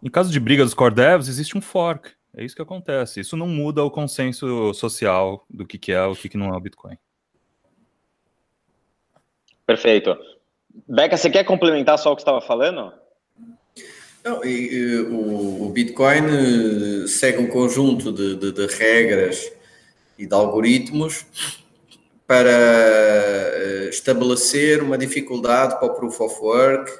Em 0.00 0.08
caso 0.08 0.30
de 0.30 0.38
briga 0.38 0.62
dos 0.62 0.74
core 0.74 0.94
devs, 0.94 1.26
existe 1.26 1.58
um 1.58 1.60
fork. 1.60 2.12
É 2.36 2.44
isso 2.44 2.54
que 2.54 2.62
acontece. 2.62 3.20
Isso 3.20 3.36
não 3.36 3.46
muda 3.46 3.82
o 3.82 3.90
consenso 3.90 4.72
social 4.74 5.44
do 5.48 5.66
que, 5.66 5.78
que 5.78 5.92
é 5.92 6.02
o 6.04 6.14
que, 6.14 6.28
que 6.28 6.36
não 6.36 6.52
é 6.52 6.56
o 6.56 6.60
Bitcoin. 6.60 6.96
Perfeito. 9.66 10.16
Beca, 10.88 11.16
você 11.16 11.28
quer 11.28 11.44
complementar 11.44 11.98
só 11.98 12.12
o 12.12 12.16
que 12.16 12.22
estava 12.22 12.40
falando? 12.40 12.92
Não, 14.24 14.44
e, 14.44 14.74
e, 14.74 15.00
o, 15.00 15.66
o, 15.66 15.68
Bitcoin 15.70 16.24
eh, 17.04 17.06
segue 17.06 17.38
um 17.38 17.48
conjunto 17.48 18.12
de, 18.12 18.36
de, 18.36 18.52
de, 18.52 18.66
regras 18.66 19.50
e 20.18 20.26
de 20.26 20.34
algoritmos 20.34 21.24
para 22.26 22.50
eh, 22.50 23.88
estabelecer 23.90 24.82
uma 24.82 24.98
dificuldade 24.98 25.78
para 25.78 25.86
o 25.86 25.94
Proof 25.94 26.20
of 26.20 26.40
Work, 26.40 26.92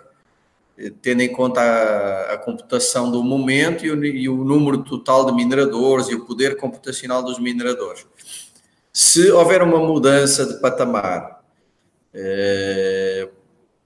tendo 1.02 1.22
em 1.22 1.28
conta 1.28 1.60
a, 1.60 2.34
a 2.34 2.38
computação 2.38 3.10
do 3.10 3.22
momento 3.22 3.84
e 3.84 3.90
o, 3.90 4.04
e 4.04 4.28
o, 4.28 4.44
número 4.44 4.84
total 4.84 5.26
de 5.26 5.32
mineradores 5.32 6.08
e 6.08 6.14
o 6.14 6.24
poder 6.24 6.56
computacional 6.56 7.22
dos 7.22 7.38
mineradores. 7.38 8.06
Se 8.92 9.30
houver 9.30 9.62
uma 9.62 9.78
mudança 9.78 10.46
de 10.46 10.60
patamar 10.60 11.42
eh, 12.14 13.28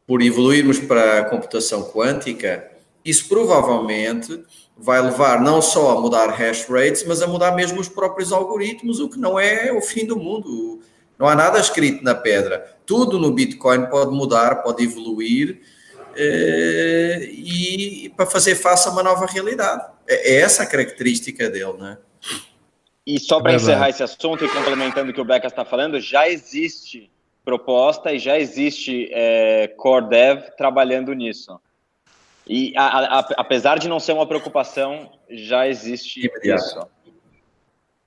por 0.06 0.20
evoluirmos 0.20 0.78
para 0.78 1.20
a 1.20 1.24
computação 1.24 1.82
quântica, 1.90 2.70
isso 3.04 3.28
provavelmente 3.28 4.44
vai 4.76 5.00
levar 5.02 5.40
não 5.40 5.62
só 5.62 5.96
a 5.96 6.00
mudar 6.00 6.28
hash 6.28 6.66
rates, 6.68 7.04
mas 7.06 7.22
a 7.22 7.26
mudar 7.26 7.52
mesmo 7.52 7.80
os 7.80 7.88
próprios 7.88 8.32
algoritmos, 8.32 9.00
o 9.00 9.08
que 9.08 9.18
não 9.18 9.38
é 9.38 9.72
o 9.72 9.80
fim 9.80 10.06
do 10.06 10.16
mundo. 10.16 10.80
Não 11.18 11.28
há 11.28 11.34
nada 11.34 11.58
escrito 11.58 12.02
na 12.04 12.14
pedra. 12.14 12.76
Tudo 12.84 13.18
no 13.18 13.32
Bitcoin 13.32 13.86
pode 13.86 14.12
mudar, 14.12 14.62
pode 14.62 14.82
evoluir 14.84 15.60
eh, 16.16 17.28
e 17.32 18.12
para 18.16 18.26
fazer 18.26 18.54
face 18.54 18.88
a 18.88 18.92
uma 18.92 19.02
nova 19.02 19.26
realidade. 19.26 19.84
É, 20.06 20.34
é 20.34 20.40
essa 20.40 20.62
a 20.62 20.66
característica 20.66 21.48
dele, 21.48 21.74
né? 21.78 21.98
E 23.06 23.18
só 23.18 23.40
para 23.40 23.54
encerrar 23.54 23.88
esse 23.88 24.02
assunto 24.02 24.44
e 24.44 24.48
complementando 24.48 25.10
o 25.10 25.14
que 25.14 25.20
o 25.20 25.24
Beca 25.24 25.48
está 25.48 25.64
falando, 25.64 26.00
já 26.00 26.28
existe 26.28 27.10
proposta 27.44 28.12
e 28.12 28.18
já 28.18 28.38
existe 28.38 29.08
é, 29.12 29.68
Core 29.76 30.08
Dev 30.08 30.42
trabalhando 30.56 31.12
nisso. 31.12 31.60
E 32.46 32.72
a, 32.76 32.84
a, 32.84 33.18
apesar 33.36 33.78
de 33.78 33.88
não 33.88 33.98
ser 33.98 34.12
uma 34.12 34.26
preocupação, 34.26 35.10
já 35.28 35.66
existe 35.66 36.30
isso. 36.44 36.86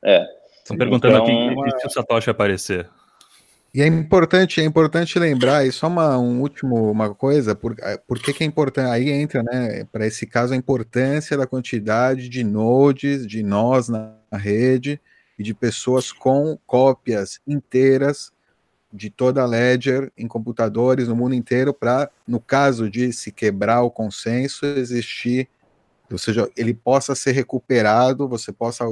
É. 0.03 0.25
Estão 0.57 0.77
perguntando 0.77 1.17
então, 1.17 1.61
aqui 1.61 1.79
se 1.79 1.87
o 1.87 1.89
Satoshi 1.89 2.29
aparecer. 2.29 2.89
E 3.75 3.81
é 3.81 3.88
importante, 3.88 4.61
é 4.61 4.63
importante 4.63 5.19
lembrar, 5.19 5.67
e 5.67 5.71
só 5.71 5.88
uma 5.88 6.17
um 6.17 6.39
último 6.39 6.89
uma 6.89 7.13
coisa, 7.13 7.53
por, 7.53 7.75
por 8.07 8.19
que, 8.19 8.31
que 8.31 8.41
é 8.41 8.47
importante? 8.47 8.89
Aí 8.89 9.09
entra, 9.09 9.43
né, 9.43 9.83
para 9.91 10.07
esse 10.07 10.25
caso, 10.25 10.53
a 10.53 10.55
importância 10.55 11.35
da 11.38 11.45
quantidade 11.45 12.29
de 12.29 12.41
nodes, 12.41 13.27
de 13.27 13.43
nós 13.43 13.89
na 13.89 14.15
rede 14.31 14.97
e 15.38 15.43
de 15.43 15.53
pessoas 15.53 16.09
com 16.09 16.57
cópias 16.65 17.41
inteiras 17.45 18.31
de 18.93 19.09
toda 19.09 19.41
a 19.41 19.45
Ledger 19.45 20.09
em 20.17 20.25
computadores 20.25 21.09
no 21.09 21.15
mundo 21.17 21.35
inteiro 21.35 21.73
para, 21.73 22.09
no 22.25 22.39
caso 22.39 22.89
de 22.89 23.11
se 23.11 23.29
quebrar 23.29 23.81
o 23.81 23.91
consenso, 23.91 24.65
existir, 24.65 25.49
ou 26.09 26.17
seja, 26.17 26.49
ele 26.55 26.73
possa 26.73 27.13
ser 27.13 27.33
recuperado, 27.33 28.25
você 28.25 28.53
possa 28.53 28.85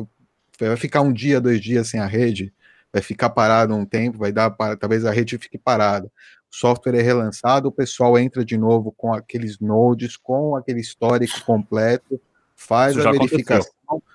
vai 0.60 0.76
ficar 0.76 1.00
um 1.00 1.14
dia, 1.14 1.40
dois 1.40 1.62
dias 1.62 1.88
sem 1.88 2.02
a 2.02 2.06
rede, 2.06 2.54
vai 2.94 3.02
ficar 3.02 3.32
parado 3.32 3.76
um 3.76 3.86
tempo, 3.86 4.20
vai 4.20 4.32
dar 4.32 4.52
para, 4.52 4.78
talvez 4.78 5.04
a 5.04 5.12
rede 5.12 5.38
fique 5.38 5.58
parada. 5.58 6.06
O 6.52 6.56
software 6.56 6.96
é 6.96 7.02
relançado, 7.02 7.68
o 7.68 7.72
pessoal 7.72 8.18
entra 8.18 8.46
de 8.46 8.58
novo 8.58 8.94
com 8.96 9.12
aqueles 9.12 9.60
nodes, 9.60 10.16
com 10.16 10.56
aquele 10.56 10.80
histórico 10.80 11.44
completo, 11.44 12.22
faz 12.56 12.98
a 12.98 13.12
verificação. 13.12 13.72
Aconteceu 13.88 14.14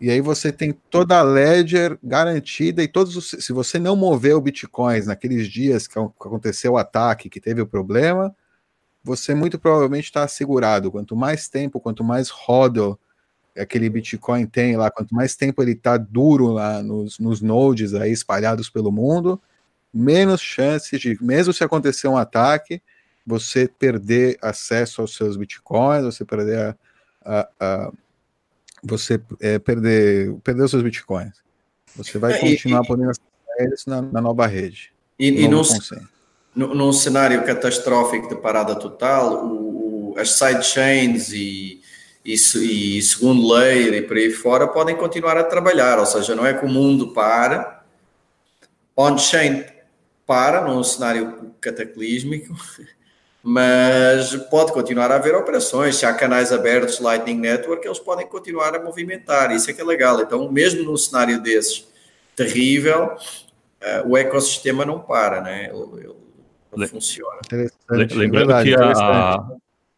e 0.00 0.10
aí 0.10 0.20
você 0.20 0.52
tem 0.52 0.72
toda 0.72 1.18
a 1.18 1.22
ledger 1.22 1.98
garantida 2.02 2.82
e 2.82 2.88
todos 2.88 3.16
os, 3.16 3.30
se 3.44 3.52
você 3.52 3.78
não 3.78 3.96
moveu 3.96 4.40
bitcoins 4.40 5.06
naqueles 5.06 5.48
dias 5.48 5.88
que 5.88 5.98
aconteceu 5.98 6.72
o 6.72 6.76
ataque, 6.76 7.28
que 7.28 7.40
teve 7.40 7.60
o 7.60 7.66
problema, 7.66 8.34
você 9.02 9.34
muito 9.34 9.58
provavelmente 9.58 10.04
está 10.04 10.22
assegurado. 10.22 10.92
Quanto 10.92 11.16
mais 11.16 11.48
tempo, 11.48 11.80
quanto 11.80 12.04
mais 12.04 12.28
roda 12.28 12.96
aquele 13.58 13.88
bitcoin 13.90 14.46
tem 14.46 14.76
lá, 14.76 14.90
quanto 14.90 15.14
mais 15.14 15.34
tempo 15.36 15.62
ele 15.62 15.72
está 15.72 15.96
duro 15.96 16.48
lá 16.48 16.82
nos, 16.82 17.18
nos 17.18 17.40
nodes 17.40 17.94
aí 17.94 18.12
espalhados 18.12 18.70
pelo 18.70 18.92
mundo, 18.92 19.40
menos 19.92 20.40
chances 20.40 21.00
de, 21.00 21.18
mesmo 21.20 21.52
se 21.52 21.64
acontecer 21.64 22.08
um 22.08 22.16
ataque, 22.16 22.80
você 23.26 23.68
perder 23.68 24.38
acesso 24.40 25.00
aos 25.00 25.14
seus 25.14 25.36
bitcoins, 25.36 26.04
você 26.04 26.24
perder 26.24 26.58
a, 26.58 26.76
a, 27.24 27.48
a 27.60 27.92
você 28.82 29.20
é, 29.40 29.58
perder, 29.58 30.34
perder 30.44 30.62
os 30.62 30.70
seus 30.70 30.82
bitcoins. 30.82 31.34
Você 31.96 32.18
vai 32.18 32.34
é, 32.34 32.38
continuar 32.38 32.84
e, 32.84 32.86
podendo 32.86 33.10
acessar 33.10 33.26
eles 33.58 33.84
na, 33.86 34.00
na, 34.00 34.20
nova 34.20 34.46
rede. 34.46 34.92
E, 35.18 35.28
e 35.28 35.48
num, 35.48 35.62
num 36.54 36.92
cenário 36.92 37.44
catastrófico 37.44 38.28
de 38.28 38.36
parada 38.36 38.76
total, 38.76 39.44
o, 39.44 40.12
o, 40.12 40.18
as 40.18 40.30
sidechains 40.30 41.32
e, 41.32 41.77
e, 42.28 42.34
e 42.34 43.02
segundo 43.02 43.50
layer 43.50 43.94
e 43.94 44.02
por 44.02 44.18
aí 44.18 44.30
fora 44.30 44.68
podem 44.68 44.94
continuar 44.94 45.38
a 45.38 45.44
trabalhar, 45.44 45.98
ou 45.98 46.04
seja, 46.04 46.34
não 46.34 46.44
é 46.44 46.52
que 46.52 46.66
o 46.66 46.68
mundo 46.68 47.08
para, 47.14 47.82
on-chain 48.94 49.64
para 50.26 50.60
num 50.60 50.84
cenário 50.84 51.54
cataclísmico, 51.58 52.54
mas 53.42 54.36
pode 54.50 54.74
continuar 54.74 55.10
a 55.10 55.14
haver 55.14 55.34
operações. 55.34 55.96
Se 55.96 56.04
há 56.04 56.12
canais 56.12 56.52
abertos 56.52 57.00
Lightning 57.00 57.40
Network, 57.40 57.86
eles 57.86 57.98
podem 57.98 58.26
continuar 58.26 58.76
a 58.76 58.82
movimentar. 58.82 59.50
Isso 59.52 59.70
é 59.70 59.72
que 59.72 59.80
é 59.80 59.84
legal. 59.84 60.20
Então, 60.20 60.52
mesmo 60.52 60.82
num 60.82 60.98
cenário 60.98 61.40
desses 61.40 61.88
terrível, 62.36 63.14
uh, 63.14 64.06
o 64.06 64.18
ecossistema 64.18 64.84
não 64.84 65.00
para, 65.00 65.40
né? 65.40 65.70
Ele, 65.72 66.04
ele, 66.04 66.16
ele 66.76 66.86
funciona. 66.88 67.40
Lembrando 67.90 68.62
que 68.62 68.74
a. 68.76 69.46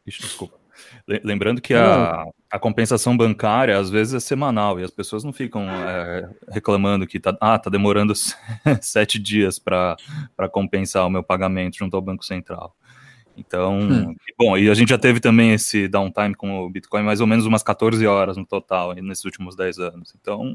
Desculpa. 0.07 0.60
Lembrando 1.07 1.61
que 1.61 1.75
a, 1.75 2.25
a 2.51 2.59
compensação 2.59 3.17
bancária 3.17 3.79
às 3.79 3.91
vezes 3.91 4.15
é 4.15 4.21
semanal 4.21 4.79
e 4.79 4.85
as 4.85 4.91
pessoas 4.91 5.25
não 5.25 5.33
ficam 5.33 5.69
é, 5.69 6.29
reclamando 6.49 7.07
que 7.07 7.19
tá, 7.19 7.37
ah, 7.41 7.59
tá 7.59 7.71
demorando 7.71 8.13
sete 8.81 9.19
dias 9.19 9.59
para 9.59 9.97
compensar 10.51 11.07
o 11.07 11.11
meu 11.11 11.23
pagamento 11.23 11.79
junto 11.79 11.97
ao 11.97 12.03
Banco 12.03 12.25
Central. 12.25 12.75
Então, 13.37 13.79
hum. 13.79 14.15
bom, 14.39 14.59
e 14.59 14.69
a 14.69 14.75
gente 14.75 14.91
já 14.91 14.99
teve 14.99 15.19
também 15.19 15.53
esse 15.53 15.89
downtime 15.89 16.35
com 16.35 16.61
o 16.61 16.71
Bitcoin 16.71 17.03
mais 17.03 17.21
ou 17.21 17.27
menos 17.27 17.47
umas 17.47 17.63
14 17.63 18.07
horas 18.07 18.37
no 18.37 18.45
total 18.45 18.95
nesses 18.95 19.25
últimos 19.25 19.57
10 19.57 19.79
anos. 19.79 20.15
Então, 20.21 20.53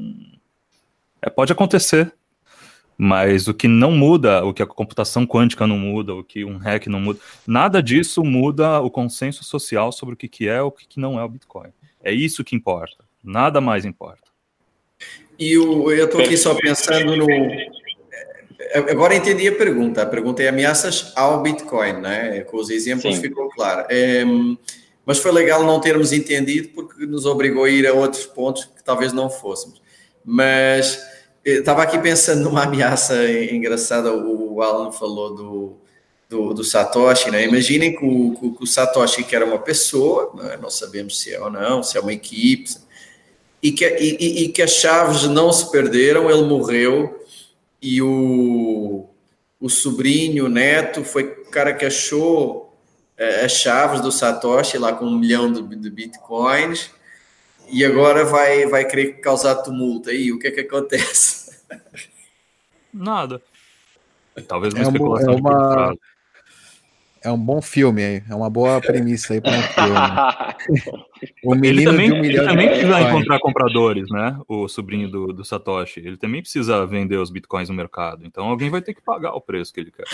é, 1.20 1.28
pode 1.28 1.52
acontecer, 1.52 2.14
mas 2.96 3.48
o 3.48 3.54
que 3.54 3.68
não 3.68 3.92
muda, 3.92 4.44
o 4.44 4.54
que 4.54 4.62
a 4.62 4.66
computação 4.66 5.26
quântica 5.26 5.66
não 5.66 5.78
muda, 5.78 6.14
o 6.14 6.24
que 6.24 6.44
um 6.44 6.56
hack 6.56 6.86
não 6.86 7.00
muda, 7.00 7.20
nada 7.46 7.82
disso 7.82 8.24
muda 8.24 8.80
o 8.80 8.90
consenso 8.90 9.44
social 9.44 9.92
sobre 9.92 10.14
o 10.14 10.16
que, 10.16 10.28
que 10.28 10.48
é 10.48 10.62
o 10.62 10.70
que, 10.70 10.86
que 10.86 11.00
não 11.00 11.18
é 11.18 11.24
o 11.24 11.28
Bitcoin. 11.28 11.68
É 12.02 12.12
isso 12.12 12.44
que 12.44 12.56
importa, 12.56 13.04
nada 13.22 13.60
mais 13.60 13.84
importa. 13.84 14.26
E 15.38 15.58
o, 15.58 15.90
eu 15.90 16.06
estou 16.06 16.20
aqui 16.20 16.36
só 16.36 16.54
pensando 16.54 17.16
no, 17.16 17.26
Agora 18.74 19.14
entendi 19.14 19.46
a 19.48 19.54
pergunta. 19.54 20.02
A 20.02 20.06
pergunta 20.06 20.42
é 20.42 20.48
ameaças 20.48 21.12
ao 21.14 21.42
Bitcoin, 21.42 22.00
né? 22.00 22.40
Com 22.40 22.56
os 22.56 22.70
exemplos 22.70 23.14
Sim. 23.14 23.20
ficou 23.20 23.48
claro. 23.50 23.86
É, 23.88 24.24
mas 25.04 25.18
foi 25.18 25.30
legal 25.30 25.64
não 25.64 25.80
termos 25.80 26.12
entendido 26.12 26.68
porque 26.70 27.06
nos 27.06 27.26
obrigou 27.26 27.64
a 27.64 27.70
ir 27.70 27.86
a 27.86 27.92
outros 27.92 28.26
pontos 28.26 28.64
que 28.64 28.82
talvez 28.82 29.12
não 29.12 29.30
fôssemos. 29.30 29.80
Mas 30.24 31.00
estava 31.46 31.82
aqui 31.82 31.98
pensando 31.98 32.42
numa 32.42 32.64
ameaça 32.64 33.14
engraçada. 33.30 34.12
O 34.12 34.60
Alan 34.60 34.90
falou 34.90 35.34
do, 35.34 35.76
do, 36.28 36.54
do 36.54 36.64
Satoshi, 36.64 37.30
né? 37.30 37.44
Imaginem 37.44 37.94
que 37.94 38.04
o, 38.04 38.54
que 38.56 38.64
o, 38.64 38.66
Satoshi, 38.66 39.22
que 39.22 39.36
era 39.36 39.46
uma 39.46 39.58
pessoa, 39.58 40.32
né? 40.34 40.58
não 40.60 40.68
sabemos 40.68 41.20
se 41.20 41.32
é 41.32 41.40
ou 41.40 41.50
não, 41.50 41.82
se 41.82 41.96
é 41.96 42.00
uma 42.00 42.12
equipe, 42.12 42.74
e 43.62 43.70
que, 43.70 43.86
e, 43.86 44.44
e 44.44 44.48
que 44.48 44.60
as 44.60 44.72
chaves 44.72 45.22
não 45.24 45.52
se 45.52 45.70
perderam, 45.70 46.30
ele 46.30 46.42
morreu 46.42 47.24
e 47.80 48.02
o, 48.02 49.06
o 49.60 49.68
sobrinho, 49.68 50.46
o 50.46 50.48
neto, 50.48 51.04
foi 51.04 51.24
o 51.24 51.50
cara 51.50 51.72
que 51.72 51.84
achou 51.84 52.74
eh, 53.16 53.44
as 53.44 53.52
chaves 53.52 54.00
do 54.00 54.10
Satoshi 54.10 54.78
lá 54.78 54.92
com 54.92 55.04
um 55.04 55.18
milhão 55.18 55.52
de, 55.52 55.62
de 55.76 55.90
bitcoins 55.90 56.90
e 57.68 57.84
agora 57.84 58.24
vai, 58.24 58.66
vai 58.66 58.84
querer 58.84 59.20
causar 59.20 59.56
tumulto 59.56 60.10
aí. 60.10 60.32
O 60.32 60.38
que 60.38 60.48
é 60.48 60.50
que 60.50 60.60
acontece? 60.60 61.60
Nada. 62.92 63.42
Talvez 64.46 64.74
uma 64.74 64.82
é 64.82 64.86
especulação 64.86 65.32
é 65.32 65.36
uma, 65.36 65.94
é 67.22 67.32
um 67.32 67.38
bom 67.38 67.60
filme 67.60 68.04
aí, 68.04 68.22
é 68.28 68.34
uma 68.34 68.48
boa 68.48 68.80
premissa 68.80 69.34
aí 69.34 69.40
para 69.40 69.52
um 69.52 69.62
filme. 70.68 71.00
o 71.42 71.54
menino 71.54 71.80
ele 71.80 71.84
também, 71.84 72.10
de 72.10 72.14
um 72.14 72.24
ele 72.24 72.44
também 72.44 72.68
precisa 72.68 73.00
encontrar 73.00 73.38
compradores, 73.40 74.08
né? 74.10 74.38
O 74.46 74.68
sobrinho 74.68 75.10
do, 75.10 75.32
do 75.32 75.44
Satoshi. 75.44 76.00
Ele 76.00 76.16
também 76.16 76.40
precisa 76.40 76.86
vender 76.86 77.16
os 77.16 77.30
bitcoins 77.30 77.68
no 77.68 77.74
mercado. 77.74 78.24
Então 78.24 78.46
alguém 78.46 78.70
vai 78.70 78.82
ter 78.82 78.94
que 78.94 79.02
pagar 79.02 79.32
o 79.32 79.40
preço 79.40 79.72
que 79.72 79.80
ele 79.80 79.90
quer. 79.90 80.04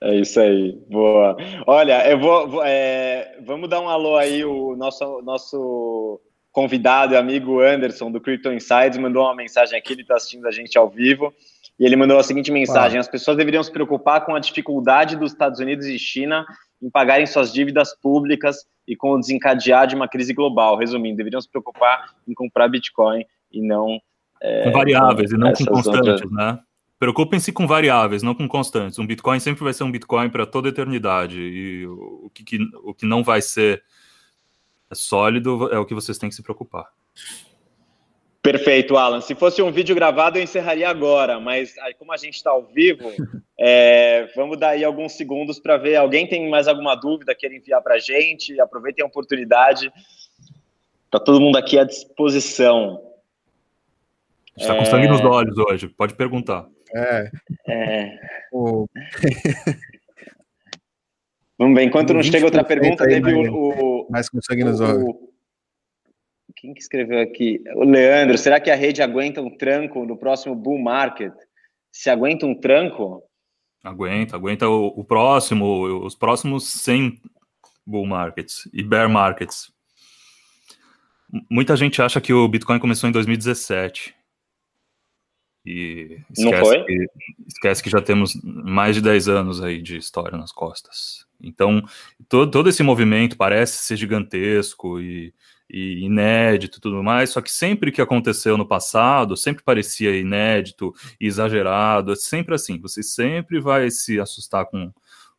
É 0.00 0.14
isso 0.14 0.38
aí, 0.40 0.78
boa. 0.88 1.36
Olha, 1.66 2.08
eu 2.08 2.18
vou, 2.18 2.48
vou 2.48 2.62
é, 2.64 3.36
vamos 3.44 3.68
dar 3.68 3.80
um 3.80 3.88
alô 3.88 4.16
aí, 4.16 4.44
o 4.44 4.76
nosso, 4.76 5.22
nosso 5.22 6.20
convidado 6.52 7.14
e 7.14 7.16
amigo 7.16 7.60
Anderson 7.60 8.10
do 8.10 8.20
Crypto 8.20 8.52
Insights 8.52 8.98
mandou 8.98 9.24
uma 9.24 9.34
mensagem 9.34 9.78
aqui, 9.78 9.92
ele 9.92 10.02
está 10.02 10.14
assistindo 10.16 10.46
a 10.46 10.50
gente 10.50 10.78
ao 10.78 10.88
vivo. 10.88 11.32
E 11.78 11.84
ele 11.84 11.96
mandou 11.96 12.18
a 12.18 12.22
seguinte 12.22 12.50
mensagem: 12.50 12.98
as 12.98 13.08
pessoas 13.08 13.36
deveriam 13.36 13.62
se 13.62 13.70
preocupar 13.70 14.24
com 14.24 14.34
a 14.34 14.40
dificuldade 14.40 15.16
dos 15.16 15.32
Estados 15.32 15.60
Unidos 15.60 15.86
e 15.86 15.98
China 15.98 16.44
em 16.82 16.90
pagarem 16.90 17.26
suas 17.26 17.52
dívidas 17.52 17.94
públicas 18.00 18.66
e 18.86 18.96
com 18.96 19.12
o 19.12 19.20
desencadear 19.20 19.86
de 19.86 19.94
uma 19.94 20.08
crise 20.08 20.32
global. 20.32 20.76
Resumindo, 20.76 21.16
deveriam 21.16 21.40
se 21.40 21.48
preocupar 21.48 22.14
em 22.26 22.34
comprar 22.34 22.68
Bitcoin 22.68 23.24
e 23.52 23.62
não. 23.62 24.00
É, 24.40 24.64
com 24.64 24.72
variáveis 24.72 25.30
com 25.30 25.36
e 25.36 25.38
não 25.38 25.52
com 25.52 25.64
constantes, 25.64 26.08
outras... 26.08 26.30
né? 26.32 26.58
Preocupem-se 26.98 27.52
com 27.52 27.66
variáveis, 27.66 28.22
não 28.22 28.34
com 28.34 28.48
constantes. 28.48 28.98
Um 28.98 29.06
Bitcoin 29.06 29.38
sempre 29.38 29.62
vai 29.62 29.72
ser 29.72 29.84
um 29.84 29.90
Bitcoin 29.90 30.28
para 30.30 30.44
toda 30.44 30.68
a 30.68 30.70
eternidade. 30.70 31.40
E 31.40 31.86
o 31.86 32.30
que, 32.34 32.58
o 32.82 32.92
que 32.92 33.06
não 33.06 33.22
vai 33.22 33.40
ser 33.40 33.84
sólido 34.92 35.72
é 35.72 35.78
o 35.78 35.86
que 35.86 35.94
vocês 35.94 36.18
têm 36.18 36.28
que 36.28 36.34
se 36.34 36.42
preocupar. 36.42 36.86
Perfeito, 38.42 38.96
Alan. 38.96 39.20
Se 39.20 39.34
fosse 39.34 39.60
um 39.62 39.70
vídeo 39.70 39.94
gravado, 39.94 40.38
eu 40.38 40.42
encerraria 40.42 40.88
agora, 40.88 41.38
mas 41.38 41.74
como 41.98 42.12
a 42.12 42.16
gente 42.16 42.34
está 42.34 42.50
ao 42.50 42.64
vivo, 42.64 43.12
é, 43.58 44.26
vamos 44.34 44.58
dar 44.58 44.70
aí 44.70 44.82
alguns 44.82 45.12
segundos 45.12 45.60
para 45.60 45.76
ver. 45.76 45.96
Alguém 45.96 46.26
tem 46.26 46.48
mais 46.48 46.66
alguma 46.66 46.94
dúvida, 46.94 47.34
quer 47.34 47.52
enviar 47.52 47.82
para 47.82 47.96
a 47.96 47.98
gente? 47.98 48.58
Aproveitem 48.60 49.04
a 49.04 49.06
oportunidade. 49.06 49.92
Está 51.04 51.20
todo 51.20 51.40
mundo 51.40 51.56
aqui 51.56 51.78
à 51.78 51.84
disposição. 51.84 53.02
Está 54.56 54.74
com 54.74 54.82
é... 54.82 54.84
sangue 54.86 55.08
nos 55.08 55.20
olhos 55.20 55.56
hoje, 55.58 55.88
pode 55.88 56.14
perguntar. 56.14 56.66
É. 56.94 57.30
é... 57.68 58.18
O... 58.52 58.86
Vamos 61.58 61.76
ver, 61.76 61.84
enquanto 61.84 62.14
não 62.14 62.22
chega 62.22 62.44
outra 62.44 62.62
pergunta, 62.62 63.04
teve 63.04 63.34
o, 63.34 64.06
com 64.06 64.40
sangue 64.40 64.62
nos. 64.62 64.78
Quem 66.54 66.72
que 66.72 66.80
escreveu 66.80 67.20
aqui? 67.20 67.60
O 67.74 67.84
Leandro, 67.84 68.38
será 68.38 68.60
que 68.60 68.70
a 68.70 68.76
rede 68.76 69.02
aguenta 69.02 69.42
um 69.42 69.56
tranco 69.56 70.04
no 70.04 70.16
próximo 70.16 70.54
bull 70.54 70.78
market? 70.78 71.32
Se 71.90 72.10
aguenta 72.10 72.46
um 72.46 72.54
tranco? 72.54 73.22
Aguenta, 73.82 74.36
aguenta 74.36 74.68
o, 74.68 74.86
o 74.86 75.04
próximo, 75.04 76.04
os 76.04 76.14
próximos 76.14 76.68
100 76.82 77.20
bull 77.86 78.06
markets 78.06 78.68
e 78.72 78.82
bear 78.82 79.08
markets. 79.08 79.72
Muita 81.50 81.76
gente 81.76 82.00
acha 82.00 82.20
que 82.20 82.32
o 82.32 82.48
Bitcoin 82.48 82.78
começou 82.78 83.08
em 83.08 83.12
2017. 83.12 84.14
E 85.64 86.20
esquece, 86.30 86.84
que, 86.84 87.06
esquece 87.46 87.82
que 87.82 87.90
já 87.90 88.00
temos 88.00 88.32
mais 88.42 88.96
de 88.96 89.02
10 89.02 89.28
anos 89.28 89.62
aí 89.62 89.82
de 89.82 89.96
história 89.96 90.38
nas 90.38 90.52
costas. 90.52 91.26
Então, 91.40 91.82
todo, 92.28 92.50
todo 92.50 92.68
esse 92.68 92.82
movimento 92.82 93.36
parece 93.36 93.78
ser 93.78 93.96
gigantesco 93.96 95.00
e 95.00 95.32
e 95.70 96.04
inédito 96.04 96.78
e 96.78 96.80
tudo 96.80 97.02
mais, 97.02 97.30
só 97.30 97.40
que 97.40 97.50
sempre 97.50 97.92
que 97.92 98.00
aconteceu 98.00 98.56
no 98.56 98.66
passado, 98.66 99.36
sempre 99.36 99.62
parecia 99.62 100.16
inédito 100.16 100.94
exagerado, 101.20 102.12
é 102.12 102.16
sempre 102.16 102.54
assim, 102.54 102.80
você 102.80 103.02
sempre 103.02 103.60
vai 103.60 103.90
se 103.90 104.18
assustar 104.18 104.64
com, 104.66 104.90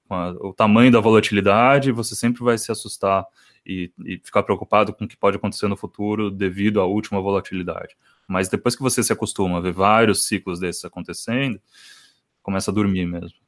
com 0.07 0.13
a, 0.13 0.29
o 0.31 0.53
tamanho 0.53 0.91
da 0.91 0.99
volatilidade, 0.99 1.91
você 1.91 2.15
sempre 2.15 2.43
vai 2.43 2.57
se 2.57 2.71
assustar 2.71 3.25
e, 3.65 3.91
e, 4.05 4.19
ficar 4.23 4.43
preocupado 4.43 4.93
com 4.93 5.05
o 5.05 5.07
que 5.07 5.17
pode 5.17 5.37
acontecer 5.37 5.67
no 5.67 5.75
futuro 5.75 6.29
devido 6.29 6.79
à 6.79 6.85
última 6.85 7.19
volatilidade. 7.19 7.97
Mas 8.29 8.47
depois 8.47 8.75
que 8.75 8.83
você 8.83 9.03
se 9.03 9.11
acostuma 9.11 9.57
a 9.57 9.59
ver 9.59 9.73
vários 9.73 10.27
ciclos 10.27 10.59
desses 10.59 10.85
acontecendo, 10.85 11.59
começa 12.43 12.69
a 12.69 12.73
dormir 12.73 13.07
mesmo. 13.07 13.39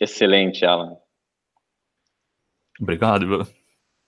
Excelente, 0.00 0.64
Alan. 0.64 0.96
Obrigado. 2.80 3.44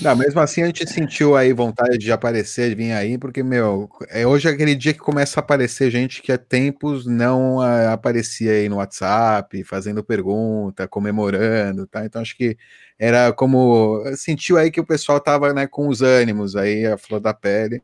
Não, 0.00 0.14
mesmo 0.14 0.40
assim 0.40 0.62
a 0.62 0.66
gente 0.66 0.88
sentiu 0.88 1.36
aí 1.36 1.52
vontade 1.52 1.98
de 1.98 2.12
aparecer, 2.12 2.68
de 2.68 2.76
vir 2.76 2.92
aí, 2.92 3.18
porque, 3.18 3.42
meu, 3.42 3.88
é 4.08 4.24
hoje 4.24 4.46
é 4.48 4.52
aquele 4.52 4.76
dia 4.76 4.92
que 4.92 5.00
começa 5.00 5.40
a 5.40 5.42
aparecer 5.42 5.90
gente 5.90 6.22
que 6.22 6.30
há 6.30 6.38
tempos 6.38 7.04
não 7.04 7.60
ah, 7.60 7.94
aparecia 7.94 8.52
aí 8.52 8.68
no 8.68 8.76
WhatsApp, 8.76 9.64
fazendo 9.64 10.04
pergunta, 10.04 10.86
comemorando, 10.86 11.84
tá? 11.86 12.04
Então 12.04 12.22
acho 12.22 12.36
que 12.36 12.56
era 12.96 13.32
como. 13.32 14.04
Sentiu 14.16 14.56
aí 14.56 14.70
que 14.70 14.80
o 14.80 14.86
pessoal 14.86 15.18
tava, 15.20 15.52
né, 15.52 15.66
com 15.66 15.88
os 15.88 16.00
ânimos 16.00 16.54
aí, 16.54 16.86
a 16.86 16.96
flor 16.96 17.18
da 17.20 17.34
pele, 17.34 17.82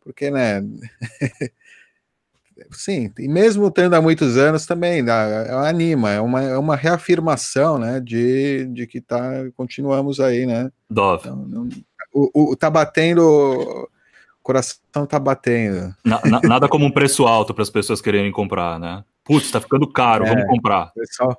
porque, 0.00 0.30
né. 0.30 0.62
sim, 2.70 3.12
e 3.18 3.28
mesmo 3.28 3.70
tendo 3.70 3.94
há 3.94 4.00
muitos 4.00 4.36
anos 4.36 4.66
também 4.66 5.04
anima, 5.66 6.10
é 6.10 6.20
uma, 6.20 6.42
é 6.42 6.58
uma 6.58 6.76
reafirmação, 6.76 7.78
né, 7.78 8.00
de, 8.00 8.66
de 8.66 8.86
que 8.86 9.00
tá, 9.00 9.20
continuamos 9.56 10.20
aí, 10.20 10.46
né? 10.46 10.70
Dove. 10.90 11.28
Então, 11.28 11.36
não, 11.36 11.68
o, 12.12 12.52
o, 12.52 12.56
tá 12.56 12.70
batendo, 12.70 13.20
o 13.20 13.88
coração 14.42 15.06
tá 15.08 15.18
batendo. 15.18 15.94
Na, 16.04 16.20
na, 16.24 16.40
nada 16.42 16.68
como 16.68 16.84
um 16.84 16.90
preço 16.90 17.26
alto 17.26 17.54
para 17.54 17.62
as 17.62 17.70
pessoas 17.70 18.00
quererem 18.00 18.32
comprar, 18.32 18.78
né? 18.78 19.04
Putz, 19.24 19.50
tá 19.50 19.60
ficando 19.60 19.86
caro, 19.86 20.24
é, 20.24 20.30
vamos 20.30 20.46
comprar. 20.46 20.90
O 20.96 21.00
pessoal, 21.00 21.38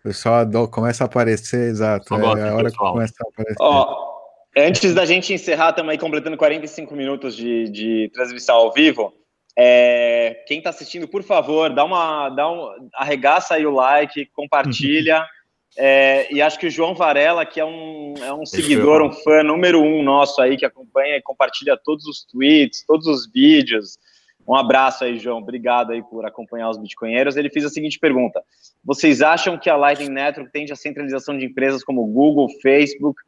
o 0.00 0.02
pessoal 0.02 0.68
começa 0.68 1.04
a 1.04 1.06
aparecer, 1.06 1.70
exato, 1.70 2.14
é 2.14 2.48
a 2.48 2.54
hora 2.54 2.70
que 2.70 2.76
começa 2.76 3.14
a 3.24 3.28
aparecer. 3.28 3.56
Ó, 3.58 4.12
antes 4.56 4.94
da 4.94 5.04
gente 5.04 5.32
encerrar, 5.32 5.70
estamos 5.70 5.90
aí 5.90 5.98
completando 5.98 6.36
45 6.36 6.94
minutos 6.94 7.34
de, 7.34 7.68
de 7.70 8.10
transmissão 8.12 8.56
ao 8.56 8.72
vivo, 8.72 9.12
é, 9.56 10.42
quem 10.46 10.58
está 10.58 10.70
assistindo, 10.70 11.06
por 11.06 11.22
favor, 11.22 11.70
dá 11.70 11.84
uma, 11.84 12.28
dá 12.30 12.50
um, 12.50 12.88
arregaça 12.94 13.54
aí 13.54 13.66
o 13.66 13.74
like, 13.74 14.26
compartilha. 14.26 15.24
É, 15.74 16.30
e 16.30 16.42
acho 16.42 16.58
que 16.58 16.66
o 16.66 16.70
João 16.70 16.94
Varela, 16.94 17.46
que 17.46 17.58
é 17.58 17.64
um, 17.64 18.12
é 18.20 18.30
um 18.30 18.44
seguidor, 18.44 19.00
um 19.00 19.10
fã 19.10 19.42
número 19.42 19.80
um 19.80 20.02
nosso 20.02 20.40
aí, 20.42 20.54
que 20.54 20.66
acompanha 20.66 21.16
e 21.16 21.22
compartilha 21.22 21.78
todos 21.82 22.04
os 22.04 22.24
tweets, 22.24 22.84
todos 22.86 23.06
os 23.06 23.26
vídeos. 23.32 23.98
Um 24.46 24.54
abraço 24.54 25.04
aí, 25.04 25.18
João. 25.18 25.38
Obrigado 25.38 25.92
aí 25.92 26.02
por 26.02 26.26
acompanhar 26.26 26.68
os 26.68 26.76
bitcoinheiros. 26.76 27.36
Ele 27.36 27.48
fez 27.48 27.64
a 27.64 27.70
seguinte 27.70 27.98
pergunta: 27.98 28.42
Vocês 28.84 29.22
acham 29.22 29.56
que 29.56 29.70
a 29.70 29.76
Lightning 29.76 30.10
Network 30.10 30.52
tende 30.52 30.72
a 30.72 30.76
centralização 30.76 31.38
de 31.38 31.46
empresas 31.46 31.82
como 31.82 32.06
Google, 32.06 32.48
Facebook, 32.60 33.20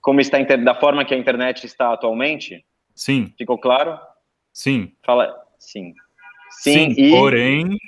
como 0.00 0.20
está 0.20 0.38
da 0.38 0.74
forma 0.74 1.04
que 1.04 1.14
a 1.14 1.18
internet 1.18 1.66
está 1.66 1.92
atualmente? 1.92 2.64
Sim. 2.94 3.32
Ficou 3.36 3.58
claro? 3.58 3.98
Sim. 4.52 4.92
Fala. 5.04 5.39
Sim. 5.60 5.94
Sim, 6.50 6.94
Sim 6.94 7.00
e... 7.00 7.10
porém, 7.10 7.78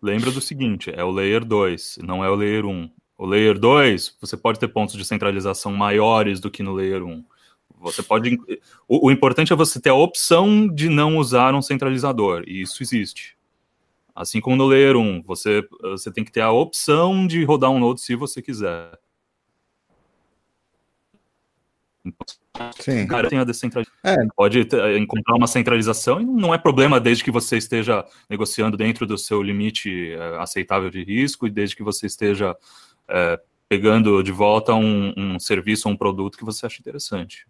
lembra 0.00 0.32
do 0.32 0.40
seguinte, 0.40 0.90
é 0.92 1.04
o 1.04 1.10
Layer 1.10 1.44
2, 1.44 1.98
não 2.02 2.24
é 2.24 2.28
o 2.28 2.34
Layer 2.34 2.66
1. 2.66 2.90
O 3.16 3.26
Layer 3.26 3.56
2, 3.56 4.16
você 4.20 4.36
pode 4.36 4.58
ter 4.58 4.66
pontos 4.66 4.96
de 4.96 5.04
centralização 5.04 5.72
maiores 5.72 6.40
do 6.40 6.50
que 6.50 6.62
no 6.62 6.72
Layer 6.72 7.04
1. 7.04 7.24
Você 7.78 8.02
pode. 8.02 8.36
O, 8.88 9.08
o, 9.08 9.10
importante 9.10 9.52
é 9.52 9.56
você 9.56 9.80
ter 9.80 9.90
a 9.90 9.94
opção 9.94 10.66
de 10.66 10.88
não 10.88 11.16
usar 11.18 11.54
um 11.54 11.62
centralizador, 11.62 12.42
e 12.46 12.62
isso 12.62 12.82
existe. 12.82 13.36
Assim 14.14 14.40
como 14.40 14.56
no 14.56 14.66
Layer 14.66 14.96
1, 14.96 15.22
você, 15.22 15.66
você 15.80 16.10
tem 16.10 16.24
que 16.24 16.32
ter 16.32 16.40
a 16.40 16.50
opção 16.50 17.26
de 17.26 17.44
rodar 17.44 17.70
um 17.70 17.78
node 17.78 18.00
se 18.00 18.14
você 18.14 18.42
quiser. 18.42 18.98
Sim. 22.78 23.06
Cara, 23.06 23.28
tem 23.28 23.38
a 23.38 23.44
descentralização. 23.44 23.98
É. 24.04 24.16
Pode 24.36 24.64
ter, 24.64 24.98
encontrar 24.98 25.34
uma 25.34 25.46
centralização 25.46 26.20
e 26.20 26.24
não 26.24 26.54
é 26.54 26.58
problema 26.58 27.00
desde 27.00 27.24
que 27.24 27.30
você 27.30 27.56
esteja 27.56 28.04
negociando 28.28 28.76
dentro 28.76 29.06
do 29.06 29.16
seu 29.16 29.42
limite 29.42 30.12
é, 30.12 30.38
aceitável 30.38 30.90
de 30.90 31.02
risco 31.02 31.46
e 31.46 31.50
desde 31.50 31.76
que 31.76 31.82
você 31.82 32.06
esteja 32.06 32.56
é, 33.08 33.40
pegando 33.68 34.22
de 34.22 34.32
volta 34.32 34.74
um, 34.74 35.14
um, 35.16 35.38
serviço 35.38 35.88
ou 35.88 35.94
um 35.94 35.96
produto 35.96 36.36
que 36.36 36.44
você 36.44 36.66
acha 36.66 36.80
interessante. 36.80 37.46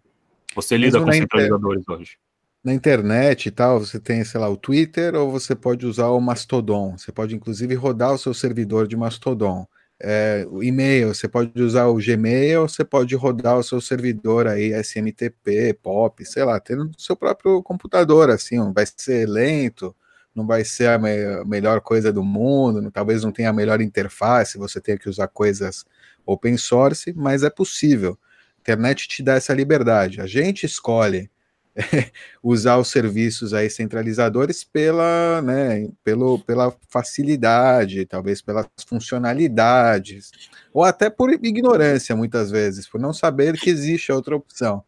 Você 0.55 0.77
lida 0.77 0.99
Mesmo 0.99 1.11
com 1.11 1.17
centralizadores 1.17 1.87
hoje. 1.89 2.17
na 2.63 2.73
internet 2.73 3.47
e 3.47 3.51
tal, 3.51 3.79
você 3.79 3.99
tem, 3.99 4.23
sei 4.23 4.39
lá, 4.39 4.47
o 4.49 4.55
Twitter 4.55 5.15
ou 5.15 5.31
você 5.31 5.55
pode 5.55 5.85
usar 5.85 6.07
o 6.07 6.21
Mastodon. 6.21 6.97
Você 6.97 7.11
pode, 7.11 7.35
inclusive, 7.35 7.73
rodar 7.75 8.13
o 8.13 8.17
seu 8.17 8.33
servidor 8.33 8.87
de 8.87 8.95
Mastodon. 8.95 9.67
É, 10.01 10.45
o 10.49 10.61
e-mail, 10.63 11.13
você 11.13 11.27
pode 11.27 11.61
usar 11.61 11.87
o 11.87 11.95
Gmail, 11.95 12.67
você 12.67 12.83
pode 12.83 13.15
rodar 13.15 13.57
o 13.57 13.63
seu 13.63 13.79
servidor 13.79 14.47
aí, 14.47 14.73
SMTP, 14.73 15.73
POP, 15.81 16.25
sei 16.25 16.43
lá, 16.43 16.59
tendo 16.59 16.85
no 16.85 16.99
seu 16.99 17.15
próprio 17.15 17.63
computador, 17.63 18.29
assim, 18.29 18.57
vai 18.73 18.85
ser 18.85 19.27
lento, 19.27 19.95
não 20.35 20.45
vai 20.45 20.65
ser 20.65 20.89
a, 20.89 20.97
me 20.97 21.45
melhor 21.45 21.79
coisa 21.81 22.11
do 22.11 22.23
mundo, 22.23 22.91
talvez 22.91 23.23
não 23.23 23.31
tenha 23.31 23.49
a 23.49 23.53
melhor 23.53 23.81
interface, 23.81 24.57
você 24.57 24.81
tenha 24.81 24.97
que 24.97 25.09
usar 25.09 25.27
coisas 25.27 25.85
open 26.25 26.57
source, 26.57 27.13
mas 27.13 27.43
é 27.43 27.49
possível. 27.49 28.17
A 28.57 28.61
internet 28.61 29.07
te 29.07 29.23
dá 29.23 29.33
essa 29.35 29.53
liberdade. 29.53 30.21
A 30.21 30.25
gente 30.27 30.65
escolhe 30.65 31.29
usar 32.41 32.77
os 32.77 32.89
serviços 32.89 33.53
aí 33.53 33.69
centralizadores 33.69 34.63
pela, 34.63 35.41
né, 35.41 35.89
pelo, 36.03 36.39
pela 36.39 36.75
facilidade, 36.89 38.05
talvez 38.05 38.41
pelas 38.41 38.67
funcionalidades, 38.87 40.31
ou 40.71 40.83
até 40.83 41.09
por 41.09 41.31
ignorância, 41.31 42.15
muitas 42.15 42.51
vezes, 42.51 42.87
por 42.87 42.99
não 42.99 43.13
saber 43.13 43.57
que 43.57 43.69
existe 43.69 44.11
outra 44.11 44.35
opção. 44.35 44.83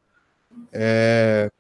É, 0.71 1.51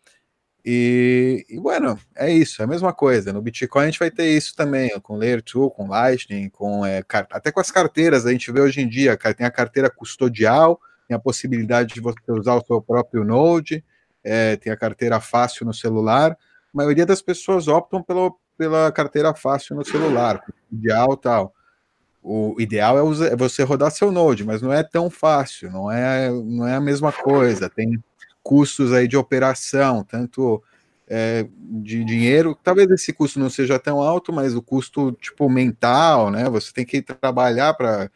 e, 0.63 1.45
e, 1.49 1.59
bueno, 1.59 1.99
é 2.15 2.31
isso, 2.31 2.61
é 2.61 2.65
a 2.65 2.67
mesma 2.67 2.91
coisa. 2.91 3.31
No 3.31 3.41
Bitcoin 3.41 3.83
a 3.83 3.85
gente 3.85 3.99
vai 3.99 4.09
ter 4.09 4.35
isso 4.35 4.55
também, 4.55 4.89
com 4.99 5.15
Layer 5.15 5.43
2, 5.43 5.71
com 5.75 5.87
Lightning, 5.87 6.49
com, 6.49 6.85
é, 6.85 7.03
até 7.31 7.51
com 7.51 7.59
as 7.59 7.69
carteiras, 7.69 8.25
a 8.25 8.31
gente 8.31 8.51
vê 8.51 8.61
hoje 8.61 8.81
em 8.81 8.87
dia, 8.87 9.17
tem 9.35 9.45
a 9.45 9.51
carteira 9.51 9.89
custodial, 9.89 10.79
tem 11.07 11.15
a 11.15 11.19
possibilidade 11.19 11.93
de 11.93 12.01
você 12.01 12.31
usar 12.31 12.55
o 12.55 12.65
seu 12.65 12.81
próprio 12.81 13.23
Node, 13.23 13.83
é, 14.25 14.55
tem 14.55 14.73
a 14.73 14.77
carteira 14.77 15.19
fácil 15.21 15.65
no 15.65 15.73
celular. 15.73 16.31
A 16.31 16.37
maioria 16.73 17.05
das 17.05 17.21
pessoas 17.21 17.67
optam 17.67 18.01
pelo, 18.01 18.37
pela 18.57 18.91
carteira 18.91 19.33
fácil 19.35 19.75
no 19.75 19.85
celular, 19.85 20.43
ideal 20.71 21.15
tal. 21.15 21.53
O 22.23 22.55
ideal 22.59 22.97
é, 22.97 23.03
usar, 23.03 23.27
é, 23.27 23.35
você 23.35 23.61
rodar 23.61 23.91
seu 23.91 24.11
Node, 24.11 24.43
mas 24.43 24.59
não 24.61 24.73
é 24.73 24.81
tão 24.81 25.11
fácil, 25.11 25.71
não 25.71 25.91
é, 25.91 26.31
não 26.31 26.67
é 26.67 26.75
a 26.75 26.81
mesma 26.81 27.11
coisa. 27.11 27.69
Tem 27.69 28.03
custos 28.41 28.91
aí 28.91 29.07
de 29.07 29.15
operação, 29.15 30.03
tanto 30.03 30.61
é, 31.07 31.47
de 31.59 32.03
dinheiro. 32.03 32.57
Talvez 32.63 32.89
esse 32.89 33.13
custo 33.13 33.39
não 33.39 33.49
seja 33.49 33.77
tão 33.77 34.01
alto, 34.01 34.33
mas 34.33 34.55
o 34.55 34.61
custo 34.61 35.11
tipo 35.13 35.47
mental, 35.47 36.31
né? 36.31 36.49
Você 36.49 36.73
tem 36.73 36.83
que 36.83 36.99
trabalhar 36.99 37.75
para 37.75 38.09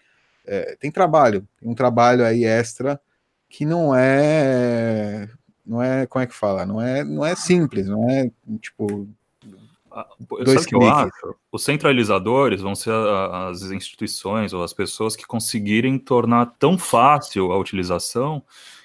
é, 0.43 0.75
tem 0.79 0.89
trabalho, 0.89 1.47
tem 1.59 1.69
um 1.69 1.75
trabalho 1.75 2.25
aí 2.25 2.43
extra 2.43 2.99
que 3.47 3.65
não 3.65 3.95
é 3.95 5.29
não 5.69 5.83
é, 5.83 6.07
como 6.07 6.23
é 6.23 6.25
que 6.25 6.33
fala? 6.33 6.65
Não 6.65 6.81
é, 6.81 7.03
não 7.03 7.23
é 7.23 7.35
simples, 7.35 7.87
não 7.87 8.09
é 8.09 8.31
tipo. 8.59 9.07
Ah, 9.91 10.07
dois 10.43 10.65
que 10.65 10.75
eu 10.75 10.81
acho? 10.81 11.35
Os 11.51 11.63
centralizadores 11.63 12.61
vão 12.61 12.73
ser 12.73 12.93
as 13.49 13.61
instituições 13.71 14.51
ou 14.51 14.63
as 14.63 14.73
pessoas 14.73 15.15
que 15.15 15.25
conseguirem 15.25 15.99
tornar 15.99 16.47
tão 16.57 16.77
fácil 16.77 17.51
a 17.51 17.57
utilização 17.57 18.43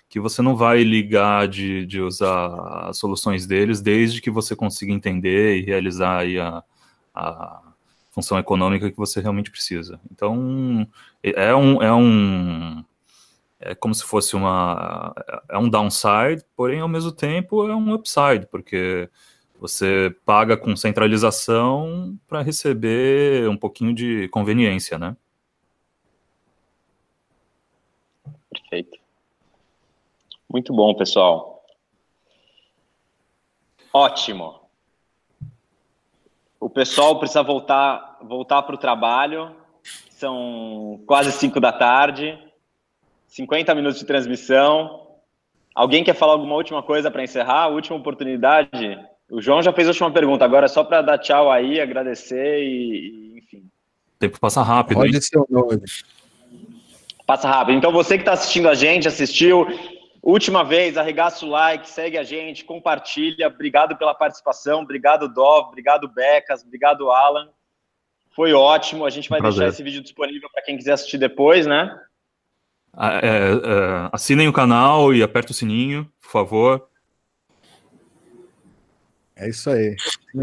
que 0.09 0.21
você 0.21 0.43
não 0.43 0.55
vai 0.55 0.83
ligar 0.83 1.49
de, 1.49 1.87
de 1.87 2.01
usar 2.01 2.89
as 2.89 2.99
soluções 2.99 3.47
deles 3.47 3.81
desde 3.81 4.21
que 4.21 4.31
você 4.31 4.55
consiga 4.55 4.93
entender 4.93 5.57
e 5.57 5.65
realizar 5.65 6.19
aí 6.19 6.39
a, 6.39 6.63
a 7.15 7.63
função 8.13 8.39
econômica 8.39 8.91
que 8.91 8.97
você 8.97 9.21
realmente 9.21 9.51
precisa. 9.51 9.99
Então, 10.13 10.87
é 11.23 11.55
um, 11.55 11.83
é 11.83 11.93
um 11.93 12.85
é 13.65 13.75
como 13.75 13.95
se 13.95 14.05
fosse 14.05 14.37
uma 14.37 15.15
é 15.49 15.57
um 15.57 15.69
downside, 15.69 16.45
porém 16.55 16.81
ao 16.81 16.89
mesmo 16.89 17.11
tempo 17.11 17.67
é 17.67 17.75
um 17.75 17.95
upside, 17.95 18.47
porque 18.51 19.09
você 19.59 20.15
paga 20.27 20.57
com 20.57 20.77
centralização 20.77 22.19
para 22.29 22.43
receber 22.43 23.49
um 23.49 23.57
pouquinho 23.57 23.95
de 23.95 24.29
conveniência, 24.29 24.99
né? 24.99 25.17
Perfeito. 28.51 28.99
Muito 30.53 30.73
bom, 30.75 30.95
pessoal. 30.95 31.65
Ótimo. 33.93 34.61
O 36.61 36.69
pessoal 36.69 37.19
precisa 37.19 37.43
voltar 37.43 38.19
voltar 38.23 38.63
para 38.63 38.75
o 38.75 38.79
trabalho. 38.79 39.57
São 40.11 41.03
quase 41.07 41.33
cinco 41.33 41.59
da 41.61 41.73
tarde. 41.73 42.39
50 43.27 43.75
minutos 43.75 43.99
de 43.99 44.07
transmissão. 44.07 45.09
Alguém 45.75 46.05
quer 46.05 46.15
falar 46.15 46.33
alguma 46.33 46.55
última 46.55 46.83
coisa 46.83 47.11
para 47.11 47.25
encerrar? 47.25 47.69
Última 47.69 47.97
oportunidade? 47.97 48.99
O 49.29 49.41
João 49.41 49.63
já 49.63 49.73
fez 49.73 49.89
a 49.89 49.91
última 49.91 50.13
pergunta, 50.13 50.45
agora 50.45 50.67
é 50.67 50.69
só 50.69 50.85
para 50.85 51.03
dar 51.03 51.19
tchau 51.19 51.51
aí, 51.51 51.81
agradecer 51.81 52.63
e, 52.63 53.35
e 53.35 53.39
enfim. 53.39 53.59
O 53.59 54.19
tempo 54.19 54.39
passa 54.39 54.63
rápido. 54.63 54.99
Pode 54.99 55.23
ser 55.23 55.39
o 55.39 55.47
nome. 55.49 55.83
Passa 57.27 57.49
rápido. 57.49 57.77
Então 57.77 57.91
você 57.91 58.17
que 58.17 58.23
está 58.23 58.33
assistindo 58.33 58.69
a 58.69 58.75
gente, 58.75 59.09
assistiu, 59.09 59.67
última 60.23 60.63
vez, 60.63 60.97
arregaça 60.97 61.45
o 61.45 61.49
like, 61.49 61.89
segue 61.89 62.19
a 62.19 62.23
gente, 62.23 62.65
compartilha. 62.65 63.49
Obrigado 63.49 63.97
pela 63.97 64.15
participação, 64.15 64.83
obrigado 64.83 65.29
Dov, 65.29 65.69
obrigado 65.69 66.07
Becas, 66.09 66.63
obrigado 66.63 67.11
Alan. 67.11 67.49
Foi 68.35 68.53
ótimo. 68.53 69.07
A 69.07 69.11
gente 69.11 69.29
vai 69.29 69.41
Prazer. 69.41 69.61
deixar 69.61 69.75
esse 69.75 69.83
vídeo 69.83 70.03
disponível 70.03 70.49
para 70.53 70.63
quem 70.63 70.77
quiser 70.77 70.93
assistir 70.93 71.19
depois, 71.19 71.67
né? 71.67 71.99
É, 72.97 73.27
é, 73.27 74.09
assinem 74.13 74.49
o 74.49 74.53
canal 74.53 75.13
e 75.13 75.23
apertem 75.23 75.51
o 75.51 75.55
sininho, 75.55 76.09
por 76.21 76.31
favor. 76.31 76.89
É 79.37 79.49
isso 79.49 79.69
aí. 79.69 79.97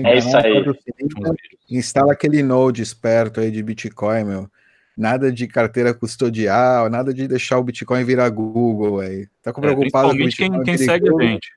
É 0.04 0.18
isso 0.18 0.36
aí. 0.36 0.64
Sininho, 0.64 1.36
instala 1.70 2.14
aquele 2.14 2.43
Node 2.43 2.82
esperto 2.82 3.39
aí 3.39 3.49
de 3.52 3.64
Bitcoin, 3.64 4.26
meu. 4.26 4.52
Nada 4.97 5.32
de 5.32 5.47
carteira 5.47 5.93
custodial, 5.93 6.89
nada 6.89 7.14
de 7.14 7.28
deixar 7.28 7.58
o 7.58 7.64
Bitcoin 7.64 8.04
virar 8.04 8.30
Google 8.30 8.99
aí. 8.99 9.28
Tá 9.41 9.54
com 9.54 9.62
é, 9.62 9.64
preocupado 9.64 10.10
com 10.10 10.16
o 10.16 10.18
Bitcoin? 10.18 10.52
Quem, 10.52 10.64
quem 10.64 10.78
segue 10.78 11.10
a 11.10 11.24
gente. 11.24 11.49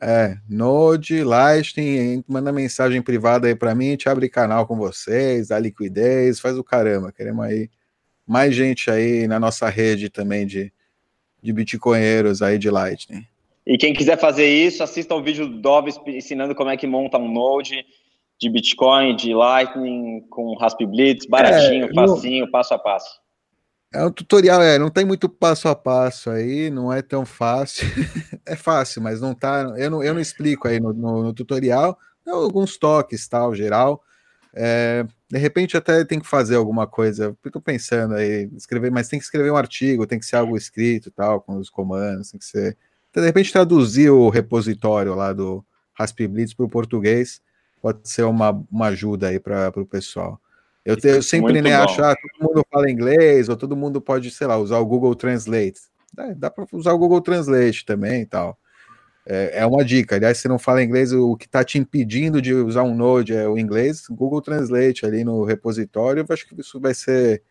É, 0.00 0.38
Node, 0.48 1.24
Lightning, 1.24 2.22
manda 2.28 2.52
mensagem 2.52 3.02
privada 3.02 3.48
aí 3.48 3.56
para 3.56 3.74
mim, 3.74 3.96
te 3.96 4.08
abre 4.08 4.28
canal 4.28 4.64
com 4.64 4.76
vocês, 4.76 5.48
dá 5.48 5.58
liquidez, 5.58 6.38
faz 6.38 6.56
o 6.56 6.62
caramba. 6.62 7.10
Queremos 7.10 7.44
aí 7.44 7.68
mais 8.28 8.54
gente 8.54 8.90
aí 8.90 9.26
na 9.26 9.40
nossa 9.40 9.68
rede 9.68 10.10
também 10.10 10.46
de, 10.46 10.70
de 11.42 11.52
bitcoinheiros 11.52 12.42
aí 12.42 12.58
de 12.58 12.70
Lightning. 12.70 13.26
E 13.66 13.76
quem 13.76 13.92
quiser 13.92 14.18
fazer 14.18 14.46
isso, 14.46 14.82
assista 14.82 15.14
ao 15.14 15.22
vídeo 15.22 15.46
do 15.46 15.60
Dove 15.60 15.92
ensinando 16.06 16.54
como 16.54 16.70
é 16.70 16.76
que 16.76 16.86
monta 16.86 17.18
um 17.18 17.30
node 17.30 17.84
de 18.40 18.48
Bitcoin, 18.48 19.16
de 19.16 19.34
Lightning, 19.34 20.20
com 20.30 20.54
Rasp 20.56 20.80
Blitz, 20.86 21.26
baratinho, 21.26 21.86
é, 21.86 21.94
facinho, 21.94 22.50
passo 22.50 22.72
a 22.72 22.78
passo. 22.78 23.20
É 23.92 24.04
um 24.04 24.12
tutorial, 24.12 24.62
é, 24.62 24.78
não 24.78 24.90
tem 24.90 25.04
muito 25.04 25.28
passo 25.28 25.68
a 25.68 25.74
passo 25.74 26.30
aí, 26.30 26.70
não 26.70 26.92
é 26.92 27.02
tão 27.02 27.26
fácil. 27.26 27.86
é 28.46 28.54
fácil, 28.54 29.02
mas 29.02 29.20
não 29.20 29.34
tá. 29.34 29.74
Eu 29.76 29.90
não, 29.90 30.02
eu 30.02 30.14
não 30.14 30.20
explico 30.20 30.68
aí 30.68 30.78
no, 30.78 30.92
no, 30.92 31.22
no 31.24 31.32
tutorial, 31.34 31.98
alguns 32.26 32.76
toques, 32.76 33.26
tal, 33.26 33.54
geral. 33.54 34.02
É, 34.54 35.06
de 35.30 35.38
repente 35.38 35.76
até 35.76 36.04
tem 36.04 36.18
que 36.18 36.26
fazer 36.26 36.56
alguma 36.56 36.86
coisa. 36.86 37.36
Estou 37.44 37.60
pensando 37.62 38.14
aí, 38.14 38.50
escrever, 38.56 38.90
mas 38.90 39.08
tem 39.08 39.18
que 39.18 39.24
escrever 39.24 39.52
um 39.52 39.56
artigo, 39.56 40.06
tem 40.06 40.18
que 40.18 40.26
ser 40.26 40.36
algo 40.36 40.56
escrito 40.56 41.10
tal, 41.10 41.40
com 41.40 41.56
os 41.56 41.70
comandos, 41.70 42.30
tem 42.30 42.38
que 42.38 42.46
ser. 42.46 42.76
Então, 43.10 43.22
de 43.22 43.26
repente 43.26 43.52
traduzir 43.52 44.10
o 44.10 44.28
repositório 44.28 45.14
lá 45.14 45.32
do 45.32 45.64
Raspberry 45.94 46.54
para 46.54 46.66
o 46.66 46.68
português 46.68 47.40
pode 47.80 48.08
ser 48.08 48.24
uma, 48.24 48.50
uma 48.70 48.86
ajuda 48.88 49.28
aí 49.28 49.38
para 49.38 49.72
o 49.76 49.86
pessoal. 49.86 50.40
Eu, 50.84 50.96
te, 50.96 51.08
eu 51.08 51.22
sempre 51.22 51.60
nem 51.60 51.72
acho, 51.72 52.02
ah, 52.02 52.16
todo 52.16 52.48
mundo 52.48 52.66
fala 52.72 52.90
inglês, 52.90 53.48
ou 53.48 53.56
todo 53.56 53.76
mundo 53.76 54.00
pode, 54.00 54.30
sei 54.30 54.46
lá, 54.46 54.56
usar 54.56 54.78
o 54.78 54.86
Google 54.86 55.14
Translate. 55.14 55.80
Dá, 56.12 56.32
dá 56.34 56.50
para 56.50 56.66
usar 56.72 56.92
o 56.92 56.98
Google 56.98 57.20
Translate 57.20 57.84
também 57.84 58.22
e 58.22 58.26
tal. 58.26 58.58
É, 59.30 59.60
é, 59.60 59.66
uma 59.66 59.84
dica. 59.84 60.16
Aliás, 60.16 60.38
se 60.38 60.48
não 60.48 60.58
fala 60.58 60.82
inglês, 60.82 61.12
o 61.12 61.36
que 61.36 61.44
está 61.44 61.62
te 61.62 61.76
impedindo 61.78 62.40
de 62.40 62.54
usar 62.54 62.82
um 62.82 62.94
Node 62.94 63.34
é 63.34 63.46
o 63.46 63.58
inglês. 63.58 64.06
Google 64.08 64.40
Translate 64.40 65.04
ali 65.04 65.22
no 65.22 65.44
repositório, 65.44 66.24
eu 66.26 66.34
acho 66.34 66.48
que 66.48 66.58
isso 66.58 66.80
vai 66.80 66.94
ser, 66.94 67.42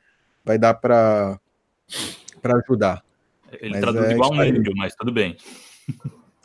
vai 0.44 0.58
dar 0.58 0.74
para 0.74 1.40
para 2.42 2.58
ajudar. 2.58 3.04
Ele 3.62 3.72
mas 3.72 3.82
traduz 3.82 4.06
é, 4.06 4.14
igual 4.14 4.34
um 4.34 4.44
índio, 4.44 4.74
mas 4.76 4.96
tudo 4.96 5.12
bem. 5.12 5.38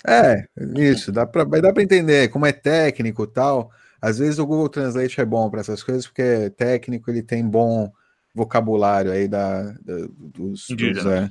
É, 0.07 0.45
isso, 0.77 1.11
dá 1.13 1.25
pra, 1.25 1.45
dar 1.45 1.73
para 1.73 1.83
entender 1.83 2.29
como 2.29 2.45
é 2.45 2.53
técnico 2.53 3.27
tal. 3.27 3.71
Às 4.01 4.19
vezes 4.19 4.39
o 4.39 4.47
Google 4.47 4.69
Translate 4.69 5.21
é 5.21 5.25
bom 5.25 5.49
para 5.49 5.61
essas 5.61 5.83
coisas, 5.83 6.07
porque 6.07 6.23
é 6.23 6.51
técnico, 6.51 7.11
ele 7.11 7.23
tem 7.23 7.47
bom 7.47 7.91
vocabulário 8.35 9.13
aí 9.13 9.29
da, 9.29 9.63
da 9.63 10.09
dos, 10.19 10.67
dos 10.69 11.07
é, 11.07 11.31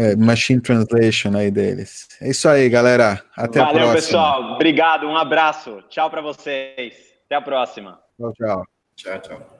é, 0.00 0.16
machine 0.16 0.60
translation 0.60 1.36
aí 1.36 1.50
deles. 1.50 2.08
É 2.22 2.30
isso 2.30 2.48
aí, 2.48 2.68
galera. 2.68 3.22
Até 3.36 3.60
Valeu, 3.60 3.60
a 3.60 3.64
próxima. 3.64 3.86
Valeu, 3.86 3.94
pessoal. 3.94 4.54
Obrigado. 4.54 5.06
Um 5.06 5.16
abraço. 5.16 5.82
Tchau 5.90 6.08
para 6.08 6.22
vocês. 6.22 6.94
Até 7.26 7.36
a 7.36 7.42
próxima. 7.42 8.00
Tchau, 8.18 8.32
tchau. 8.32 8.64
Tchau, 8.96 9.18
tchau. 9.20 9.59